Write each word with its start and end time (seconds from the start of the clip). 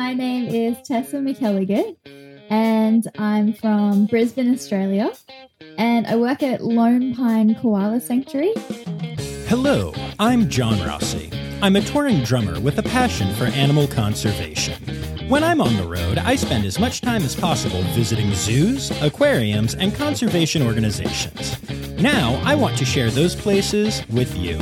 my 0.00 0.14
name 0.14 0.48
is 0.48 0.78
Tessa 0.88 1.16
McKelliget, 1.16 1.94
and 2.48 3.06
I'm 3.18 3.52
from 3.52 4.06
Brisbane, 4.06 4.50
Australia, 4.50 5.12
and 5.76 6.06
I 6.06 6.16
work 6.16 6.42
at 6.42 6.64
Lone 6.64 7.14
Pine 7.14 7.54
Koala 7.56 8.00
Sanctuary. 8.00 8.54
Hello, 9.46 9.92
I'm 10.18 10.48
John 10.48 10.82
Rossi. 10.88 11.30
I'm 11.60 11.76
a 11.76 11.82
touring 11.82 12.24
drummer 12.24 12.58
with 12.60 12.78
a 12.78 12.82
passion 12.82 13.34
for 13.34 13.44
animal 13.44 13.86
conservation. 13.88 14.82
When 15.30 15.44
I'm 15.44 15.60
on 15.60 15.76
the 15.76 15.86
road, 15.86 16.18
I 16.18 16.34
spend 16.34 16.64
as 16.64 16.80
much 16.80 17.02
time 17.02 17.22
as 17.22 17.36
possible 17.36 17.82
visiting 17.94 18.34
zoos, 18.34 18.90
aquariums, 19.00 19.76
and 19.76 19.94
conservation 19.94 20.60
organizations. 20.60 21.56
Now, 22.02 22.42
I 22.44 22.56
want 22.56 22.76
to 22.78 22.84
share 22.84 23.10
those 23.10 23.36
places 23.36 24.02
with 24.08 24.36
you. 24.36 24.58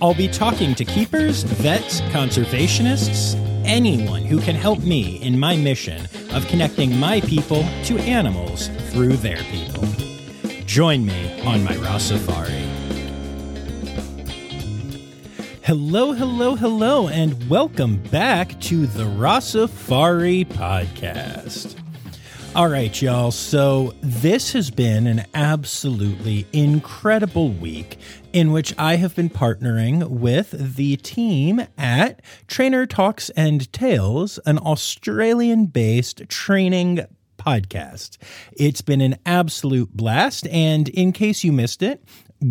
I'll 0.00 0.14
be 0.14 0.28
talking 0.28 0.76
to 0.76 0.84
keepers, 0.84 1.42
vets, 1.42 2.00
conservationists, 2.12 3.34
anyone 3.64 4.22
who 4.22 4.40
can 4.40 4.54
help 4.54 4.84
me 4.84 5.20
in 5.20 5.36
my 5.36 5.56
mission 5.56 6.06
of 6.32 6.46
connecting 6.46 6.96
my 6.96 7.20
people 7.22 7.64
to 7.86 7.98
animals 7.98 8.68
through 8.90 9.16
their 9.16 9.42
people. 9.50 9.84
Join 10.64 11.04
me 11.04 11.42
on 11.42 11.64
my 11.64 11.74
Rossifari. 11.74 12.73
Hello, 15.64 16.12
hello, 16.12 16.56
hello, 16.56 17.08
and 17.08 17.48
welcome 17.48 17.96
back 17.96 18.60
to 18.60 18.86
the 18.86 19.04
Rossifari 19.04 20.44
podcast. 20.44 21.74
All 22.54 22.68
right, 22.68 23.00
y'all. 23.00 23.30
So, 23.30 23.94
this 24.02 24.52
has 24.52 24.70
been 24.70 25.06
an 25.06 25.24
absolutely 25.32 26.46
incredible 26.52 27.48
week 27.48 27.96
in 28.34 28.52
which 28.52 28.74
I 28.76 28.96
have 28.96 29.16
been 29.16 29.30
partnering 29.30 30.06
with 30.10 30.76
the 30.76 30.96
team 30.96 31.66
at 31.78 32.20
Trainer 32.46 32.84
Talks 32.84 33.30
and 33.30 33.72
Tails, 33.72 34.38
an 34.44 34.58
Australian 34.58 35.64
based 35.64 36.28
training 36.28 37.06
podcast. 37.38 38.16
It's 38.52 38.82
been 38.82 39.00
an 39.00 39.16
absolute 39.26 39.96
blast. 39.96 40.46
And 40.48 40.88
in 40.88 41.12
case 41.12 41.44
you 41.44 41.52
missed 41.52 41.82
it, 41.82 42.02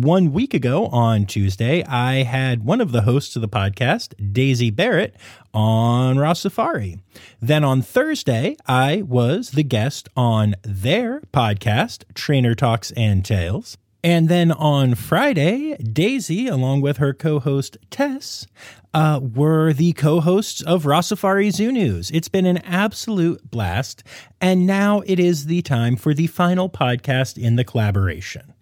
one 0.02 0.32
week 0.32 0.54
ago 0.54 0.86
on 0.86 1.24
Tuesday, 1.24 1.84
I 1.84 2.24
had 2.24 2.64
one 2.64 2.80
of 2.80 2.90
the 2.90 3.02
hosts 3.02 3.36
of 3.36 3.42
the 3.42 3.48
podcast, 3.48 4.32
Daisy 4.32 4.70
Barrett, 4.70 5.14
on 5.52 6.16
Rossifari. 6.16 6.98
Then 7.40 7.62
on 7.62 7.80
Thursday, 7.80 8.56
I 8.66 9.02
was 9.02 9.52
the 9.52 9.62
guest 9.62 10.08
on 10.16 10.56
their 10.62 11.20
podcast, 11.32 12.02
Trainer 12.14 12.56
Talks 12.56 12.90
and 12.92 13.24
Tails. 13.24 13.78
And 14.02 14.28
then 14.28 14.50
on 14.50 14.96
Friday, 14.96 15.76
Daisy, 15.76 16.48
along 16.48 16.80
with 16.80 16.96
her 16.96 17.14
co 17.14 17.38
host 17.38 17.76
Tess, 17.90 18.48
uh, 18.92 19.20
were 19.22 19.72
the 19.72 19.92
co 19.92 20.20
hosts 20.20 20.60
of 20.60 20.84
Rossifari 20.84 21.52
Zoo 21.52 21.70
News. 21.70 22.10
It's 22.10 22.28
been 22.28 22.46
an 22.46 22.58
absolute 22.58 23.48
blast. 23.48 24.02
And 24.40 24.66
now 24.66 25.02
it 25.06 25.20
is 25.20 25.46
the 25.46 25.62
time 25.62 25.94
for 25.94 26.14
the 26.14 26.26
final 26.26 26.68
podcast 26.68 27.40
in 27.40 27.54
the 27.54 27.64
collaboration 27.64 28.53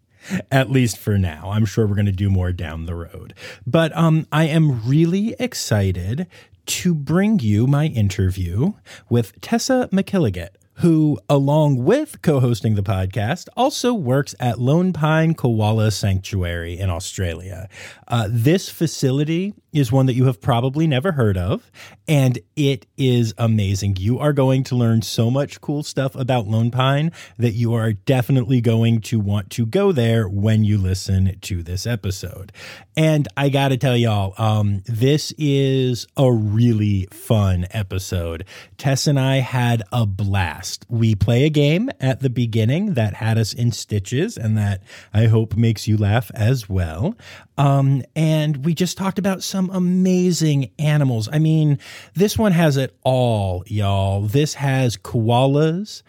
at 0.50 0.70
least 0.70 0.98
for 0.98 1.18
now. 1.18 1.50
I'm 1.52 1.64
sure 1.64 1.86
we're 1.86 1.94
going 1.94 2.06
to 2.06 2.12
do 2.12 2.30
more 2.30 2.52
down 2.52 2.86
the 2.86 2.94
road. 2.94 3.34
But 3.66 3.96
um, 3.96 4.26
I 4.32 4.44
am 4.44 4.86
really 4.86 5.34
excited 5.38 6.26
to 6.64 6.94
bring 6.94 7.40
you 7.40 7.66
my 7.66 7.86
interview 7.86 8.74
with 9.08 9.40
Tessa 9.40 9.88
McKelliget 9.92 10.50
who, 10.76 11.18
along 11.28 11.84
with 11.84 12.22
co 12.22 12.40
hosting 12.40 12.74
the 12.74 12.82
podcast, 12.82 13.48
also 13.56 13.92
works 13.92 14.34
at 14.40 14.58
Lone 14.58 14.92
Pine 14.92 15.34
Koala 15.34 15.90
Sanctuary 15.90 16.78
in 16.78 16.90
Australia. 16.90 17.68
Uh, 18.08 18.28
this 18.30 18.68
facility 18.68 19.54
is 19.72 19.90
one 19.90 20.06
that 20.06 20.14
you 20.14 20.26
have 20.26 20.40
probably 20.40 20.86
never 20.86 21.12
heard 21.12 21.36
of, 21.36 21.70
and 22.06 22.38
it 22.56 22.86
is 22.96 23.34
amazing. 23.38 23.96
You 23.98 24.18
are 24.18 24.32
going 24.32 24.64
to 24.64 24.76
learn 24.76 25.02
so 25.02 25.30
much 25.30 25.60
cool 25.60 25.82
stuff 25.82 26.14
about 26.14 26.46
Lone 26.46 26.70
Pine 26.70 27.12
that 27.38 27.52
you 27.52 27.74
are 27.74 27.92
definitely 27.92 28.60
going 28.60 29.00
to 29.02 29.18
want 29.18 29.50
to 29.50 29.66
go 29.66 29.92
there 29.92 30.28
when 30.28 30.64
you 30.64 30.78
listen 30.78 31.38
to 31.40 31.62
this 31.62 31.86
episode. 31.86 32.52
And 32.96 33.26
I 33.36 33.48
got 33.48 33.68
to 33.68 33.76
tell 33.76 33.96
y'all, 33.96 34.34
um, 34.36 34.82
this 34.86 35.32
is 35.38 36.06
a 36.16 36.30
really 36.30 37.08
fun 37.10 37.66
episode. 37.70 38.44
Tess 38.76 39.06
and 39.06 39.18
I 39.18 39.36
had 39.36 39.82
a 39.92 40.06
blast. 40.06 40.84
We 40.88 41.14
play 41.14 41.44
a 41.44 41.50
game 41.50 41.90
at 42.00 42.20
the 42.20 42.30
beginning 42.30 42.94
that 42.94 43.14
had 43.14 43.38
us 43.38 43.52
in 43.52 43.72
stitches 43.72 44.36
and 44.36 44.56
that 44.58 44.82
I 45.14 45.26
hope 45.26 45.56
makes 45.56 45.88
you 45.88 45.96
laugh 45.96 46.30
as 46.34 46.68
well. 46.68 47.14
Um, 47.56 48.02
and 48.16 48.64
we 48.64 48.74
just 48.74 48.96
talked 48.96 49.18
about 49.18 49.42
some 49.42 49.61
amazing 49.70 50.70
animals. 50.78 51.28
I 51.32 51.38
mean, 51.38 51.78
this 52.14 52.38
one 52.38 52.52
has 52.52 52.76
it 52.76 52.96
all, 53.04 53.64
y'all. 53.66 54.22
This 54.22 54.54
has 54.54 54.96
koalas 54.96 56.02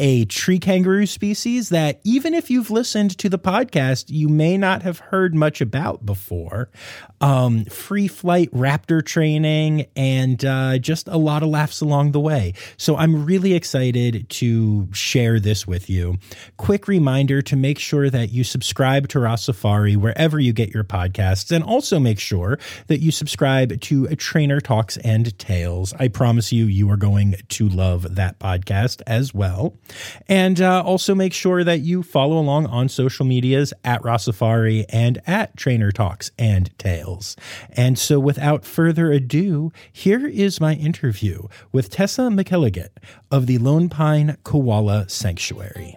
a 0.00 0.24
tree 0.24 0.58
kangaroo 0.58 1.04
species 1.04 1.68
that 1.68 2.00
even 2.04 2.32
if 2.32 2.50
you've 2.50 2.70
listened 2.70 3.16
to 3.18 3.28
the 3.28 3.38
podcast, 3.38 4.06
you 4.08 4.30
may 4.30 4.56
not 4.56 4.82
have 4.82 4.98
heard 4.98 5.34
much 5.34 5.60
about 5.60 6.06
before. 6.06 6.70
Um, 7.20 7.66
free 7.66 8.08
flight 8.08 8.50
raptor 8.50 9.04
training 9.04 9.86
and 9.94 10.42
uh, 10.42 10.78
just 10.78 11.06
a 11.06 11.18
lot 11.18 11.42
of 11.42 11.50
laughs 11.50 11.82
along 11.82 12.12
the 12.12 12.20
way. 12.20 12.54
So 12.78 12.96
I'm 12.96 13.26
really 13.26 13.52
excited 13.52 14.26
to 14.30 14.88
share 14.92 15.38
this 15.38 15.66
with 15.66 15.90
you. 15.90 16.16
Quick 16.56 16.88
reminder 16.88 17.42
to 17.42 17.54
make 17.54 17.78
sure 17.78 18.08
that 18.08 18.30
you 18.30 18.42
subscribe 18.42 19.08
to 19.08 19.18
Rossifari 19.18 19.98
wherever 19.98 20.40
you 20.40 20.54
get 20.54 20.72
your 20.72 20.84
podcasts, 20.84 21.54
and 21.54 21.62
also 21.62 22.00
make 22.00 22.18
sure 22.18 22.58
that 22.86 23.00
you 23.00 23.10
subscribe 23.10 23.78
to 23.82 24.06
Trainer 24.16 24.60
Talks 24.60 24.96
and 24.98 25.38
Tails. 25.38 25.92
I 25.98 26.08
promise 26.08 26.52
you, 26.52 26.64
you 26.64 26.90
are 26.90 26.96
going 26.96 27.36
to 27.50 27.68
love 27.68 28.14
that 28.14 28.38
podcast 28.38 29.02
as 29.06 29.34
well. 29.34 29.76
And 30.28 30.60
uh, 30.60 30.82
also 30.82 31.14
make 31.14 31.32
sure 31.32 31.64
that 31.64 31.80
you 31.80 32.02
follow 32.02 32.38
along 32.38 32.66
on 32.66 32.88
social 32.88 33.26
medias 33.26 33.72
at 33.84 34.02
Rossifari 34.02 34.84
and 34.88 35.20
at 35.26 35.56
Trainer 35.56 35.90
Talks 35.90 36.30
and 36.38 36.76
Tails. 36.78 37.36
And 37.70 37.98
so 37.98 38.18
without 38.18 38.64
further 38.64 39.10
ado, 39.12 39.72
here 39.92 40.26
is 40.26 40.60
my 40.60 40.74
interview 40.74 41.48
with 41.72 41.90
Tessa 41.90 42.22
McKelliget 42.22 42.90
of 43.30 43.46
the 43.46 43.58
Lone 43.58 43.88
Pine 43.88 44.36
Koala 44.44 45.08
Sanctuary. 45.08 45.96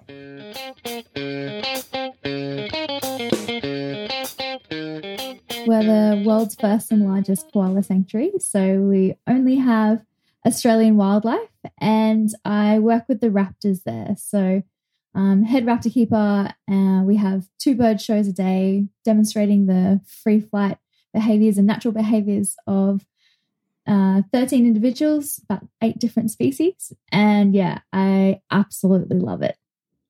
We're 5.66 5.84
the 5.84 6.24
world's 6.25 6.56
first 6.56 6.92
and 6.92 7.06
largest 7.06 7.50
koala 7.54 7.84
sanctuary. 7.84 8.34
So 8.40 8.80
we 8.80 9.16
only 9.28 9.56
have 9.56 10.04
Australian 10.46 10.98
wildlife, 10.98 11.50
and 11.80 12.30
I 12.44 12.80
work 12.80 13.06
with 13.08 13.22
the 13.22 13.30
raptors 13.30 13.84
there. 13.84 14.16
So, 14.18 14.64
um, 15.16 15.44
head 15.44 15.66
raptor 15.66 15.94
keeper, 15.94 16.50
uh, 16.70 17.02
we 17.04 17.18
have 17.18 17.48
two 17.59 17.76
bird 17.76 18.02
shows 18.02 18.28
a 18.28 18.34
day 18.34 18.88
demonstrating 19.06 19.68
the 19.68 20.02
free 20.06 20.40
flight 20.40 20.78
behaviors 21.14 21.58
and 21.58 21.68
natural 21.68 21.94
behaviors 21.94 22.56
of 22.68 23.06
uh, 23.88 24.22
13 24.31 24.66
individuals, 24.66 25.40
about 25.50 25.68
eight 25.81 26.00
different 26.00 26.31
species. 26.31 26.94
And 27.12 27.54
yeah, 27.54 27.80
I 27.92 28.42
absolutely 28.52 29.20
love 29.20 29.42
it. 29.42 29.58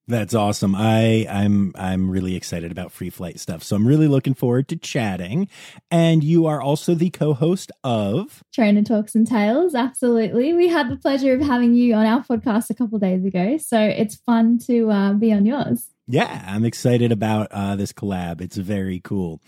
That's 0.07 0.33
awesome. 0.33 0.75
I 0.75 1.25
I'm 1.29 1.71
I'm 1.75 2.09
really 2.09 2.35
excited 2.35 2.71
about 2.71 2.91
free 2.91 3.09
flight 3.09 3.39
stuff. 3.39 3.63
So 3.63 3.75
I'm 3.75 3.87
really 3.87 4.09
looking 4.09 4.33
forward 4.33 4.67
to 4.69 4.75
chatting. 4.75 5.47
And 5.89 6.23
you 6.23 6.45
are 6.45 6.61
also 6.61 6.93
the 6.93 7.09
co-host 7.09 7.71
of 7.85 8.43
Trainer 8.53 8.83
Talks 8.83 9.15
and 9.15 9.25
Tails. 9.25 9.75
Absolutely. 9.75 10.53
We 10.53 10.67
had 10.67 10.89
the 10.89 10.97
pleasure 10.97 11.33
of 11.33 11.41
having 11.41 11.73
you 11.73 11.93
on 11.93 12.05
our 12.05 12.21
podcast 12.21 12.69
a 12.69 12.73
couple 12.73 12.99
days 12.99 13.23
ago. 13.23 13.57
So 13.57 13.79
it's 13.79 14.15
fun 14.15 14.59
to 14.67 14.91
uh, 14.91 15.13
be 15.13 15.31
on 15.31 15.45
yours. 15.45 15.92
Yeah, 16.05 16.43
I'm 16.45 16.65
excited 16.65 17.13
about 17.13 17.47
uh, 17.51 17.77
this 17.77 17.93
collab. 17.93 18.41
It's 18.41 18.57
very 18.57 18.99
cool. 18.99 19.39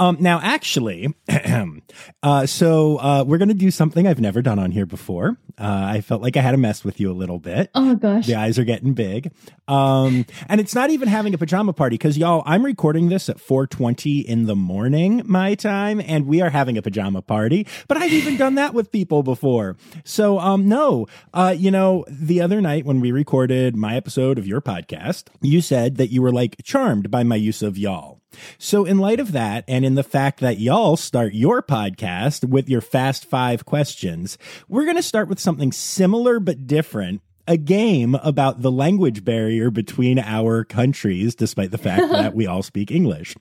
Um, 0.00 0.16
now, 0.18 0.40
actually, 0.42 1.14
uh, 2.22 2.46
so 2.46 2.96
uh, 2.98 3.24
we're 3.24 3.38
going 3.38 3.48
to 3.48 3.54
do 3.54 3.70
something 3.70 4.08
I've 4.08 4.20
never 4.20 4.42
done 4.42 4.58
on 4.58 4.72
here 4.72 4.86
before. 4.86 5.38
Uh, 5.56 5.84
I 5.86 6.00
felt 6.00 6.20
like 6.20 6.36
I 6.36 6.40
had 6.40 6.50
to 6.52 6.56
mess 6.56 6.82
with 6.82 6.98
you 6.98 7.12
a 7.12 7.14
little 7.14 7.38
bit. 7.38 7.70
Oh, 7.76 7.94
gosh. 7.94 8.26
The 8.26 8.34
eyes 8.34 8.58
are 8.58 8.64
getting 8.64 8.92
big. 8.92 9.30
Um, 9.68 10.26
and 10.48 10.60
it's 10.60 10.74
not 10.74 10.90
even 10.90 11.06
having 11.06 11.32
a 11.32 11.38
pajama 11.38 11.72
party 11.72 11.94
because, 11.94 12.18
y'all, 12.18 12.42
I'm 12.44 12.64
recording 12.64 13.08
this 13.08 13.28
at 13.28 13.36
4.20 13.36 14.24
in 14.24 14.46
the 14.46 14.56
morning, 14.56 15.22
my 15.26 15.54
time, 15.54 16.00
and 16.00 16.26
we 16.26 16.40
are 16.40 16.50
having 16.50 16.76
a 16.76 16.82
pajama 16.82 17.22
party. 17.22 17.68
But 17.86 17.98
I've 17.98 18.12
even 18.12 18.36
done 18.36 18.56
that 18.56 18.74
with 18.74 18.90
people 18.90 19.22
before. 19.22 19.76
So, 20.02 20.40
um, 20.40 20.68
no, 20.68 21.06
uh, 21.32 21.54
you 21.56 21.70
know, 21.70 22.04
the 22.08 22.40
other 22.40 22.60
night 22.60 22.84
when 22.84 23.00
we 23.00 23.12
recorded 23.12 23.76
my 23.76 23.94
episode 23.94 24.38
of 24.38 24.46
your 24.46 24.60
podcast, 24.60 25.24
you 25.40 25.60
said 25.60 25.99
that 26.00 26.10
you 26.10 26.22
were 26.22 26.32
like 26.32 26.56
charmed 26.64 27.10
by 27.10 27.22
my 27.22 27.36
use 27.36 27.60
of 27.60 27.76
y'all. 27.76 28.22
So, 28.56 28.86
in 28.86 28.98
light 28.98 29.20
of 29.20 29.32
that, 29.32 29.64
and 29.68 29.84
in 29.84 29.96
the 29.96 30.02
fact 30.02 30.40
that 30.40 30.58
y'all 30.58 30.96
start 30.96 31.34
your 31.34 31.60
podcast 31.62 32.48
with 32.48 32.70
your 32.70 32.80
fast 32.80 33.26
five 33.26 33.66
questions, 33.66 34.38
we're 34.66 34.84
going 34.84 34.96
to 34.96 35.02
start 35.02 35.28
with 35.28 35.38
something 35.38 35.72
similar 35.72 36.40
but 36.40 36.66
different. 36.66 37.20
A 37.46 37.56
game 37.56 38.14
about 38.14 38.62
the 38.62 38.70
language 38.70 39.24
barrier 39.24 39.70
between 39.70 40.18
our 40.20 40.64
countries, 40.64 41.34
despite 41.34 41.70
the 41.70 41.78
fact 41.78 42.08
that 42.12 42.34
we 42.34 42.46
all 42.46 42.62
speak 42.62 42.90
English. 42.90 43.34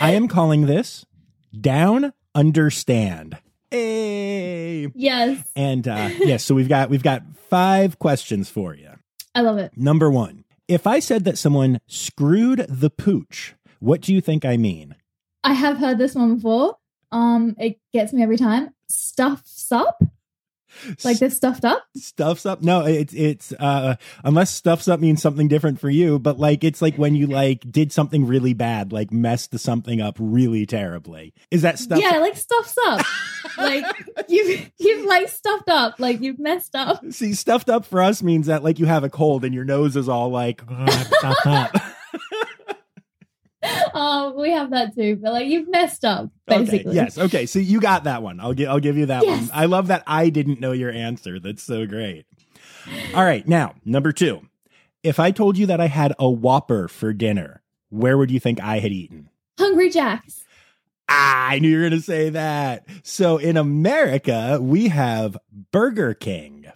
I 0.00 0.12
am 0.12 0.26
calling 0.26 0.66
this 0.66 1.04
Down 1.58 2.12
Understand. 2.34 3.38
Hey. 3.70 4.90
Yes. 4.94 5.46
And 5.54 5.86
uh 5.86 6.10
yes, 6.18 6.44
so 6.44 6.54
we've 6.54 6.68
got 6.68 6.88
we've 6.90 7.02
got 7.02 7.22
five 7.48 7.98
questions 7.98 8.48
for 8.48 8.74
you. 8.74 8.90
I 9.34 9.40
love 9.42 9.58
it. 9.58 9.76
Number 9.76 10.10
1. 10.10 10.41
If 10.72 10.86
I 10.86 11.00
said 11.00 11.24
that 11.24 11.36
someone 11.36 11.80
screwed 11.86 12.64
the 12.66 12.88
pooch, 12.88 13.54
what 13.78 14.00
do 14.00 14.14
you 14.14 14.22
think 14.22 14.46
I 14.46 14.56
mean? 14.56 14.96
I 15.44 15.52
have 15.52 15.76
heard 15.76 15.98
this 15.98 16.14
one 16.14 16.36
before. 16.36 16.78
Um, 17.10 17.54
it 17.58 17.78
gets 17.92 18.14
me 18.14 18.22
every 18.22 18.38
time. 18.38 18.70
Stuffs 18.88 19.70
up, 19.70 20.02
like 21.04 21.18
they're 21.18 21.30
stuffed 21.30 21.64
up. 21.64 21.84
stuffs 21.96 22.44
up 22.46 22.62
no 22.62 22.84
it's 22.84 23.12
it's 23.14 23.52
uh 23.58 23.94
unless 24.24 24.50
stuffs 24.50 24.88
up 24.88 25.00
means 25.00 25.20
something 25.22 25.48
different 25.48 25.78
for 25.80 25.90
you 25.90 26.18
but 26.18 26.38
like 26.38 26.64
it's 26.64 26.80
like 26.82 26.96
when 26.96 27.14
you 27.14 27.26
like 27.26 27.60
did 27.70 27.92
something 27.92 28.26
really 28.26 28.52
bad 28.54 28.92
like 28.92 29.12
messed 29.12 29.50
the 29.50 29.58
something 29.58 30.00
up 30.00 30.16
really 30.18 30.66
terribly 30.66 31.32
is 31.50 31.62
that 31.62 31.78
stuff 31.78 32.00
Yeah, 32.00 32.18
like 32.18 32.36
stuffs 32.36 32.74
up. 32.86 33.06
like 33.58 33.84
you've 34.28 34.70
you've 34.78 35.06
like 35.06 35.28
stuffed 35.28 35.68
up. 35.68 35.98
Like 35.98 36.20
you've 36.20 36.38
messed 36.38 36.74
up. 36.74 37.02
see 37.10 37.34
stuffed 37.34 37.68
up 37.68 37.84
for 37.84 38.02
us 38.02 38.22
means 38.22 38.46
that 38.46 38.62
like 38.64 38.78
you 38.78 38.86
have 38.86 39.04
a 39.04 39.10
cold 39.10 39.44
and 39.44 39.54
your 39.54 39.64
nose 39.64 39.96
is 39.96 40.08
all 40.08 40.30
like 40.30 40.62
stuffed 40.62 41.46
up 41.46 41.74
Oh, 43.94 44.34
we 44.40 44.50
have 44.50 44.70
that 44.70 44.94
too. 44.94 45.16
But 45.16 45.32
like 45.32 45.46
you've 45.46 45.68
messed 45.68 46.04
up, 46.04 46.30
basically. 46.46 46.80
okay 46.90 46.94
yes 46.94 47.18
okay 47.18 47.46
so 47.46 47.58
you 47.58 47.80
got 47.80 48.04
that 48.04 48.22
one 48.22 48.40
i'll 48.40 48.52
give 48.52 48.68
i'll 48.68 48.80
give 48.80 48.96
you 48.96 49.06
that 49.06 49.22
Yes. 49.24 49.40
one 49.48 49.50
i 49.52 49.66
love 49.66 49.86
that 49.88 50.02
i 50.06 50.28
didn't 50.28 50.60
know 50.60 50.72
your 50.72 50.90
answer 50.90 51.38
that's 51.40 51.62
so 51.62 51.86
great 51.86 52.26
all 53.14 53.24
right 53.24 53.46
now 53.46 53.74
number 53.84 54.12
two 54.12 54.40
if 55.02 55.18
i 55.20 55.30
told 55.30 55.56
you 55.56 55.66
that 55.66 55.80
i 55.80 55.86
had 55.86 56.12
a 56.18 56.28
whopper 56.28 56.88
for 56.88 57.12
dinner 57.12 57.62
where 57.90 58.18
would 58.18 58.30
you 58.30 58.40
think 58.40 58.60
i 58.60 58.78
had 58.80 58.92
eaten 58.92 59.28
Hungry 59.58 59.90
Jacks. 59.90 60.44
Ah, 61.08 61.48
I 61.50 61.58
knew 61.58 61.68
you 61.68 61.76
were 61.76 61.82
going 61.88 61.92
to 61.92 62.00
say 62.00 62.30
that. 62.30 62.86
So 63.02 63.36
in 63.36 63.56
America, 63.58 64.58
we 64.62 64.88
have 64.88 65.36
Burger 65.70 66.14
King. 66.14 66.66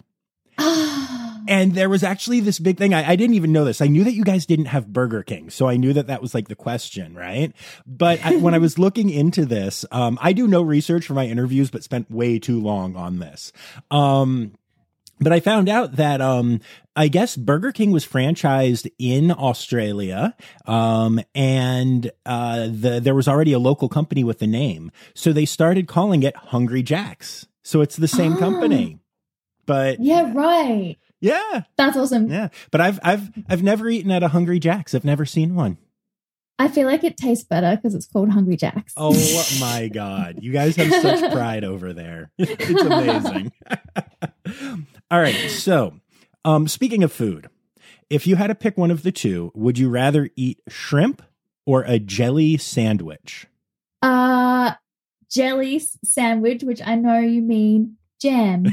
And 1.47 1.73
there 1.73 1.89
was 1.89 2.03
actually 2.03 2.39
this 2.41 2.59
big 2.59 2.77
thing. 2.77 2.93
I, 2.93 3.11
I 3.11 3.15
didn't 3.15 3.35
even 3.35 3.51
know 3.51 3.63
this. 3.65 3.81
I 3.81 3.87
knew 3.87 4.03
that 4.03 4.13
you 4.13 4.23
guys 4.23 4.45
didn't 4.45 4.65
have 4.65 4.91
Burger 4.91 5.23
King. 5.23 5.49
So 5.49 5.67
I 5.67 5.77
knew 5.77 5.93
that 5.93 6.07
that 6.07 6.21
was 6.21 6.33
like 6.33 6.47
the 6.47 6.55
question, 6.55 7.15
right? 7.15 7.53
But 7.85 8.23
I, 8.25 8.35
when 8.37 8.53
I 8.53 8.57
was 8.57 8.77
looking 8.77 9.09
into 9.09 9.45
this, 9.45 9.85
um, 9.91 10.17
I 10.21 10.33
do 10.33 10.47
no 10.47 10.61
research 10.61 11.05
for 11.05 11.13
my 11.13 11.25
interviews, 11.25 11.69
but 11.71 11.83
spent 11.83 12.11
way 12.11 12.39
too 12.39 12.59
long 12.61 12.95
on 12.95 13.19
this. 13.19 13.51
Um, 13.91 14.53
but 15.19 15.33
I 15.33 15.39
found 15.39 15.67
out 15.67 15.95
that 15.95 16.21
um, 16.21 16.59
I 16.95 17.07
guess 17.07 17.35
Burger 17.35 17.71
King 17.71 17.89
was 17.91 18.05
franchised 18.05 18.87
in 18.99 19.31
Australia, 19.31 20.35
um, 20.67 21.19
and 21.33 22.11
uh, 22.23 22.67
the, 22.69 22.99
there 23.01 23.15
was 23.15 23.27
already 23.27 23.51
a 23.51 23.57
local 23.57 23.89
company 23.89 24.23
with 24.23 24.37
the 24.37 24.45
name, 24.45 24.91
so 25.15 25.33
they 25.33 25.45
started 25.45 25.87
calling 25.87 26.21
it 26.21 26.35
Hungry 26.35 26.83
Jacks. 26.83 27.47
So 27.63 27.81
it's 27.81 27.95
the 27.95 28.07
same 28.07 28.33
Ah. 28.33 28.37
company, 28.37 28.99
but 29.65 29.99
yeah, 29.99 30.31
right. 30.35 30.97
Yeah, 31.19 31.63
That's 31.77 31.97
awesome. 31.97 32.29
yeah. 32.29 32.49
But 32.71 32.81
I've 32.81 32.99
I've 33.03 33.29
I've 33.49 33.63
never 33.63 33.89
eaten 33.89 34.11
at 34.11 34.23
a 34.23 34.29
Hungry 34.29 34.59
Jacks. 34.59 34.93
I've 34.93 35.05
never 35.05 35.25
seen 35.25 35.55
one. 35.55 35.77
I 36.59 36.67
feel 36.67 36.87
like 36.87 37.03
it 37.03 37.17
tastes 37.17 37.45
better 37.45 37.75
because 37.75 37.93
it's 37.93 38.07
called 38.07 38.29
Hungry 38.31 38.55
Jacks. 38.57 38.93
Oh 38.97 39.13
my 39.59 39.89
god, 39.89 40.39
you 40.41 40.51
guys 40.51 40.75
have 40.75 40.91
such 41.01 41.31
pride 41.31 41.63
over 41.63 41.93
there. 41.93 42.31
it's 42.37 42.81
amazing. 42.81 43.51
All 45.11 45.19
right, 45.19 45.49
so 45.49 45.93
um, 46.43 46.67
speaking 46.67 47.03
of 47.03 47.11
food, 47.11 47.49
if 48.09 48.25
you 48.25 48.35
had 48.37 48.47
to 48.47 48.55
pick 48.55 48.77
one 48.77 48.91
of 48.91 49.03
the 49.03 49.11
two, 49.11 49.51
would 49.53 49.77
you 49.77 49.89
rather 49.89 50.29
eat 50.35 50.59
shrimp 50.67 51.21
or 51.65 51.83
a 51.83 51.99
jelly 51.99 52.57
sandwich? 52.57 53.45
Uh, 54.01 54.71
jelly 55.29 55.79
sandwich, 56.03 56.63
which 56.63 56.81
I 56.85 56.95
know 56.95 57.19
you 57.19 57.41
mean 57.41 57.97
jam. 58.21 58.65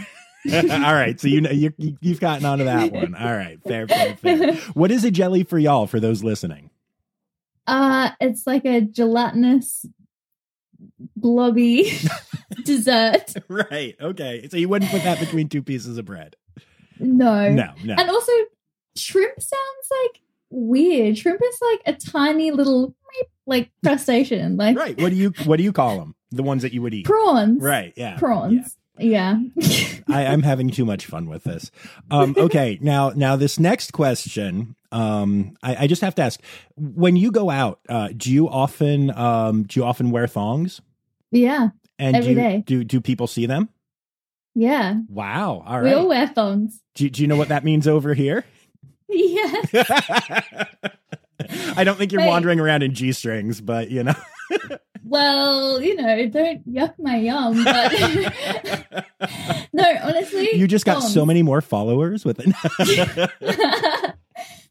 All 0.52 0.94
right, 0.94 1.18
so 1.20 1.28
you 1.28 1.40
know 1.40 1.50
you, 1.50 1.72
you've 1.78 2.20
gotten 2.20 2.44
onto 2.44 2.64
that 2.64 2.92
one. 2.92 3.14
All 3.14 3.32
right, 3.36 3.58
fair, 3.62 3.86
fair, 3.88 4.16
fair. 4.16 4.54
What 4.74 4.90
is 4.90 5.04
a 5.04 5.10
jelly 5.10 5.42
for 5.44 5.58
y'all? 5.58 5.86
For 5.86 6.00
those 6.00 6.22
listening, 6.22 6.70
Uh, 7.66 8.10
it's 8.20 8.46
like 8.46 8.64
a 8.64 8.80
gelatinous, 8.82 9.86
blobby 11.16 11.90
dessert. 12.64 13.32
right? 13.48 13.96
Okay, 14.00 14.48
so 14.50 14.56
you 14.56 14.68
wouldn't 14.68 14.90
put 14.90 15.02
that 15.04 15.18
between 15.20 15.48
two 15.48 15.62
pieces 15.62 15.98
of 15.98 16.04
bread. 16.04 16.36
No. 17.00 17.50
No, 17.50 17.72
no. 17.82 17.94
And 17.98 18.10
also, 18.10 18.32
shrimp 18.96 19.40
sounds 19.40 19.88
like 20.02 20.20
weird. 20.50 21.18
Shrimp 21.18 21.40
is 21.42 21.58
like 21.60 21.80
a 21.86 21.98
tiny 21.98 22.50
little 22.50 22.94
like 23.46 23.70
crustacean, 23.84 24.56
like 24.56 24.76
Right? 24.76 24.98
What 25.00 25.10
do 25.10 25.16
you 25.16 25.32
what 25.44 25.56
do 25.56 25.62
you 25.62 25.72
call 25.72 25.98
them? 25.98 26.14
The 26.30 26.42
ones 26.42 26.62
that 26.62 26.72
you 26.72 26.82
would 26.82 26.94
eat? 26.94 27.06
prawns. 27.06 27.62
Right? 27.62 27.92
Yeah. 27.96 28.16
Prawns. 28.18 28.76
Yeah. 28.98 29.38
I, 30.08 30.26
I'm 30.26 30.42
having 30.42 30.70
too 30.70 30.84
much 30.84 31.06
fun 31.06 31.28
with 31.28 31.44
this. 31.44 31.70
Um, 32.10 32.34
okay, 32.38 32.78
now 32.80 33.10
now 33.10 33.34
this 33.36 33.58
next 33.58 33.92
question, 33.92 34.76
um, 34.92 35.56
I, 35.62 35.76
I 35.84 35.86
just 35.88 36.02
have 36.02 36.14
to 36.16 36.22
ask: 36.22 36.40
when 36.76 37.16
you 37.16 37.32
go 37.32 37.50
out, 37.50 37.80
uh, 37.88 38.08
do 38.16 38.30
you 38.32 38.48
often 38.48 39.10
um, 39.10 39.64
do 39.64 39.80
you 39.80 39.84
often 39.84 40.10
wear 40.10 40.26
thongs? 40.26 40.80
yeah. 41.32 41.70
And 41.98 42.16
Every 42.16 42.34
do, 42.34 42.40
day. 42.40 42.62
do 42.66 42.84
do 42.84 43.00
people 43.00 43.26
see 43.28 43.46
them? 43.46 43.68
Yeah. 44.56 44.94
Wow! 45.08 45.62
All 45.66 45.80
We 45.80 45.92
all 45.92 46.00
right. 46.00 46.08
wear 46.08 46.26
thongs. 46.28 46.80
Do, 46.96 47.08
do 47.08 47.22
you 47.22 47.28
know 47.28 47.36
what 47.36 47.48
that 47.48 47.62
means 47.64 47.86
over 47.88 48.14
here? 48.14 48.44
Yeah. 49.08 49.62
I 51.76 51.84
don't 51.84 51.96
think 51.98 52.10
you're 52.12 52.20
Wait. 52.22 52.28
wandering 52.28 52.58
around 52.60 52.82
in 52.82 52.94
g 52.94 53.12
strings, 53.12 53.60
but 53.60 53.90
you 53.90 54.02
know. 54.04 54.14
Well, 55.06 55.82
you 55.82 55.96
know, 55.96 56.26
don't 56.28 56.72
yuck 56.72 56.94
my 56.98 57.16
yum, 57.16 57.62
but 57.62 57.92
no, 59.72 59.84
honestly. 60.02 60.56
you 60.56 60.66
just 60.66 60.86
got 60.86 61.00
so 61.00 61.26
many 61.26 61.42
more 61.42 61.60
followers 61.60 62.24
with 62.24 62.40
it. 62.40 62.54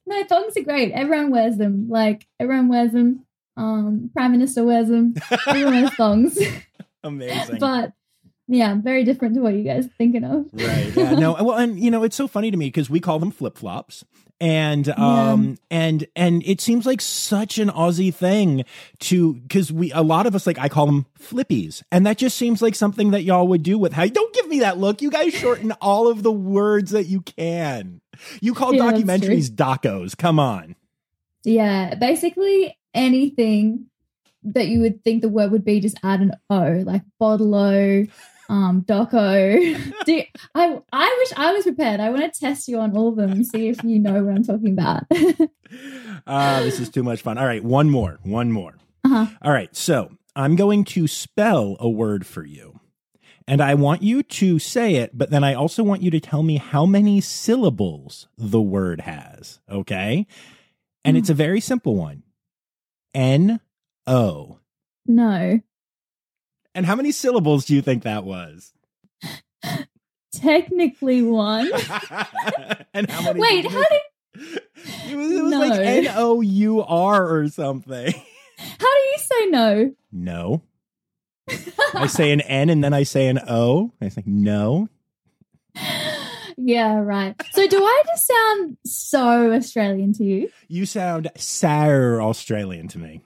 no, 0.07 0.23
thongs 0.23 0.57
are 0.57 0.63
great. 0.63 0.91
Everyone 0.91 1.29
wears 1.29 1.57
them. 1.57 1.87
Like 1.87 2.25
everyone 2.39 2.67
wears 2.67 2.91
them. 2.91 3.25
Um, 3.55 4.09
Prime 4.15 4.31
Minister 4.31 4.63
wears 4.63 4.87
them. 4.87 5.13
Everyone 5.47 5.73
wears 5.81 5.93
thongs. 5.95 6.39
Amazing. 7.03 7.59
but 7.59 7.93
yeah, 8.47 8.75
very 8.75 9.03
different 9.03 9.35
to 9.35 9.41
what 9.41 9.53
you 9.53 9.63
guys 9.63 9.85
are 9.85 9.91
thinking 9.97 10.23
of. 10.23 10.47
right 10.53 10.91
yeah 10.95 11.11
no 11.13 11.33
well 11.33 11.57
and 11.57 11.79
you 11.79 11.91
know 11.91 12.03
it's 12.03 12.15
so 12.15 12.27
funny 12.27 12.49
to 12.49 12.57
me 12.57 12.67
because 12.67 12.89
we 12.89 12.99
call 12.99 13.19
them 13.19 13.29
flip-flops 13.31 14.03
and 14.39 14.89
um 14.89 15.57
and 15.71 16.07
and 16.15 16.43
it 16.45 16.59
seems 16.59 16.85
like 16.85 16.99
such 16.99 17.57
an 17.57 17.69
aussie 17.69 18.13
thing 18.13 18.65
to 18.99 19.35
because 19.35 19.71
we 19.71 19.91
a 19.91 20.01
lot 20.01 20.25
of 20.25 20.35
us 20.35 20.45
like 20.45 20.59
i 20.59 20.67
call 20.67 20.85
them 20.85 21.05
flippies. 21.23 21.83
And 21.91 22.05
that 22.05 22.17
just 22.17 22.37
seems 22.37 22.61
like 22.61 22.75
something 22.75 23.11
that 23.11 23.23
y'all 23.23 23.47
would 23.47 23.63
do 23.63 23.77
with 23.77 23.93
how 23.93 24.05
don't 24.05 24.33
give 24.33 24.47
me 24.47 24.59
that 24.59 24.77
look. 24.77 25.01
You 25.01 25.09
guys 25.09 25.33
shorten 25.33 25.71
all 25.81 26.07
of 26.07 26.23
the 26.23 26.31
words 26.31 26.91
that 26.91 27.05
you 27.05 27.21
can. 27.21 28.01
You 28.41 28.53
call 28.53 28.75
Yeah, 28.75 28.91
documentaries 28.91 29.49
docos. 29.49 30.17
Come 30.17 30.39
on. 30.39 30.75
Yeah, 31.43 31.95
basically 31.95 32.77
anything 32.93 33.87
that 34.43 34.67
you 34.67 34.81
would 34.81 35.03
think 35.03 35.21
the 35.21 35.29
word 35.29 35.51
would 35.51 35.65
be, 35.65 35.79
just 35.79 35.97
add 36.03 36.21
an 36.21 36.33
O, 36.49 36.83
like 36.85 37.01
bottle 37.19 37.55
um, 38.49 38.83
doco. 38.83 40.03
Do 40.05 40.21
I? 40.55 40.79
I 40.91 41.17
wish 41.19 41.33
I 41.37 41.53
was 41.53 41.63
prepared. 41.63 41.99
I 41.99 42.09
want 42.09 42.33
to 42.33 42.39
test 42.39 42.67
you 42.67 42.79
on 42.79 42.95
all 42.95 43.09
of 43.09 43.15
them 43.15 43.43
see 43.43 43.69
if 43.69 43.83
you 43.83 43.99
know 43.99 44.23
what 44.23 44.35
I'm 44.35 44.43
talking 44.43 44.73
about. 44.73 45.03
uh 46.27 46.59
this 46.63 46.79
is 46.79 46.89
too 46.89 47.03
much 47.03 47.21
fun 47.21 47.37
all 47.37 47.45
right 47.47 47.63
one 47.63 47.89
more 47.89 48.19
one 48.23 48.51
more 48.51 48.75
uh-huh. 49.05 49.25
All 49.41 49.51
right, 49.51 49.75
so 49.75 50.11
I'm 50.35 50.55
going 50.55 50.85
to 50.85 51.07
spell 51.07 51.75
a 51.79 51.89
word 51.89 52.25
for 52.25 52.45
you. 52.45 52.79
And 53.45 53.61
I 53.61 53.73
want 53.73 54.01
you 54.01 54.23
to 54.23 54.57
say 54.57 54.95
it, 54.95 55.17
but 55.17 55.29
then 55.29 55.43
I 55.43 55.53
also 55.53 55.83
want 55.83 56.01
you 56.01 56.09
to 56.11 56.21
tell 56.21 56.43
me 56.43 56.55
how 56.55 56.85
many 56.85 57.19
syllables 57.19 58.29
the 58.37 58.61
word 58.61 59.01
has. 59.01 59.59
Okay. 59.69 60.25
And 61.03 61.17
it's 61.17 61.29
a 61.29 61.33
very 61.33 61.59
simple 61.59 61.97
one 61.97 62.23
N 63.13 63.59
O. 64.07 64.59
No, 65.05 65.59
And 66.75 66.85
how 66.85 66.95
many 66.95 67.11
syllables 67.11 67.65
do 67.65 67.75
you 67.75 67.81
think 67.81 68.03
that 68.03 68.23
was? 68.23 68.73
technically 70.33 71.21
one. 71.21 71.71
and 72.93 73.09
how 73.09 73.21
many? 73.21 73.39
Wait, 73.39 73.65
how 73.65 73.83
did? 73.83 74.01
It 74.35 75.15
was, 75.15 75.31
it 75.31 75.43
was 75.43 75.53
like 75.53 75.79
N 75.79 76.07
O 76.15 76.41
U 76.41 76.81
R 76.81 77.35
or 77.35 77.47
something. 77.49 78.13
How 78.57 78.93
do 78.93 78.99
you 78.99 79.17
say 79.17 79.45
no? 79.47 79.95
No. 80.11 80.61
I 81.93 82.07
say 82.07 82.31
an 82.31 82.41
N 82.41 82.69
and 82.69 82.83
then 82.83 82.93
I 82.93 83.03
say 83.03 83.27
an 83.27 83.39
O. 83.47 83.91
I 84.01 84.09
say 84.09 84.23
no. 84.25 84.87
yeah, 86.57 86.95
right. 86.99 87.35
So 87.51 87.67
do 87.67 87.83
I 87.83 88.03
just 88.07 88.27
sound 88.27 88.77
so 88.85 89.51
Australian 89.53 90.13
to 90.13 90.23
you? 90.23 90.49
You 90.67 90.85
sound 90.85 91.29
sour 91.35 92.21
Australian 92.21 92.87
to 92.89 92.99
me. 92.99 93.21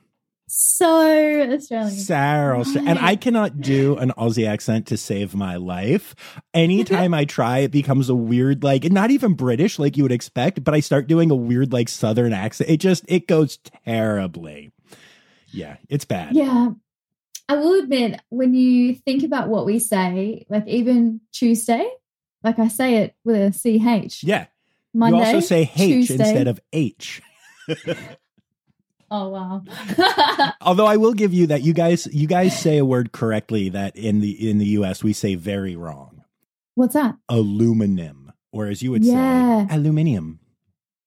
So 0.49 1.51
Australian. 1.51 1.87
Australian. 1.91 2.87
And 2.87 2.99
I 2.99 3.17
cannot 3.17 3.59
do 3.59 3.97
an 3.97 4.13
Aussie 4.17 4.47
accent 4.47 4.87
to 4.87 4.97
save 4.97 5.35
my 5.35 5.57
life. 5.57 6.15
Anytime 6.53 7.13
I 7.13 7.25
try, 7.25 7.59
it 7.59 7.71
becomes 7.71 8.07
a 8.09 8.15
weird, 8.15 8.63
like, 8.63 8.85
not 8.85 9.11
even 9.11 9.33
British 9.33 9.77
like 9.77 9.97
you 9.97 10.03
would 10.03 10.11
expect, 10.11 10.63
but 10.63 10.73
I 10.73 10.79
start 10.79 11.07
doing 11.07 11.31
a 11.31 11.35
weird, 11.35 11.73
like, 11.73 11.89
Southern 11.89 12.31
accent. 12.31 12.69
It 12.69 12.77
just, 12.77 13.03
it 13.09 13.27
goes 13.27 13.57
terribly. 13.85 14.71
Yeah, 15.49 15.77
it's 15.89 16.05
bad. 16.05 16.33
Yeah. 16.33 16.69
I 17.49 17.55
will 17.55 17.79
admit, 17.81 18.21
when 18.29 18.53
you 18.53 18.95
think 18.95 19.23
about 19.23 19.47
what 19.49 19.65
we 19.65 19.79
say, 19.79 20.45
like 20.49 20.67
even 20.67 21.21
Tuesday, 21.31 21.89
like 22.43 22.59
I 22.59 22.67
say 22.67 22.97
it 22.97 23.15
with 23.23 23.55
a 23.65 24.09
CH. 24.09 24.23
Yeah. 24.23 24.47
Monday. 24.93 25.17
you 25.17 25.23
also 25.23 25.39
say 25.39 25.61
H 25.61 26.07
Tuesday. 26.07 26.13
instead 26.15 26.47
of 26.47 26.59
H. 26.73 27.21
Oh 29.09 29.29
wow. 29.29 29.63
Although 30.61 30.85
I 30.87 30.97
will 30.97 31.13
give 31.13 31.33
you 31.33 31.47
that 31.47 31.61
you 31.61 31.73
guys 31.73 32.07
you 32.11 32.27
guys 32.27 32.57
say 32.59 32.77
a 32.77 32.85
word 32.85 33.11
correctly 33.11 33.69
that 33.69 33.95
in 33.95 34.19
the 34.19 34.49
in 34.49 34.57
the 34.57 34.65
US 34.79 35.03
we 35.03 35.13
say 35.13 35.35
very 35.35 35.75
wrong. 35.75 36.23
What's 36.75 36.93
that? 36.93 37.15
Aluminum. 37.29 38.31
Or 38.51 38.67
as 38.67 38.81
you 38.81 38.91
would 38.91 39.03
Yeah. 39.05 39.67
say, 39.67 39.75
aluminium. 39.75 40.39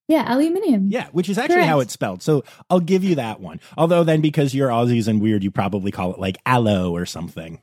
Yeah, 0.09 0.25
aluminium. 0.35 0.89
Yeah, 0.91 1.07
which 1.13 1.29
is 1.29 1.39
actually 1.39 1.65
how 1.67 1.81
it's 1.81 1.93
spelled. 1.93 2.23
So 2.23 2.43
I'll 2.69 2.81
give 2.81 3.05
you 3.05 3.15
that 3.17 3.41
one. 3.41 3.61
Although 3.79 4.03
then 4.03 4.21
because 4.21 4.55
you're 4.55 4.69
Aussies 4.71 5.07
and 5.07 5.21
weird, 5.23 5.45
you 5.45 5.51
probably 5.53 5.91
call 5.93 6.13
it 6.13 6.19
like 6.19 6.37
aloe 6.47 6.91
or 6.93 7.07
something. 7.07 7.61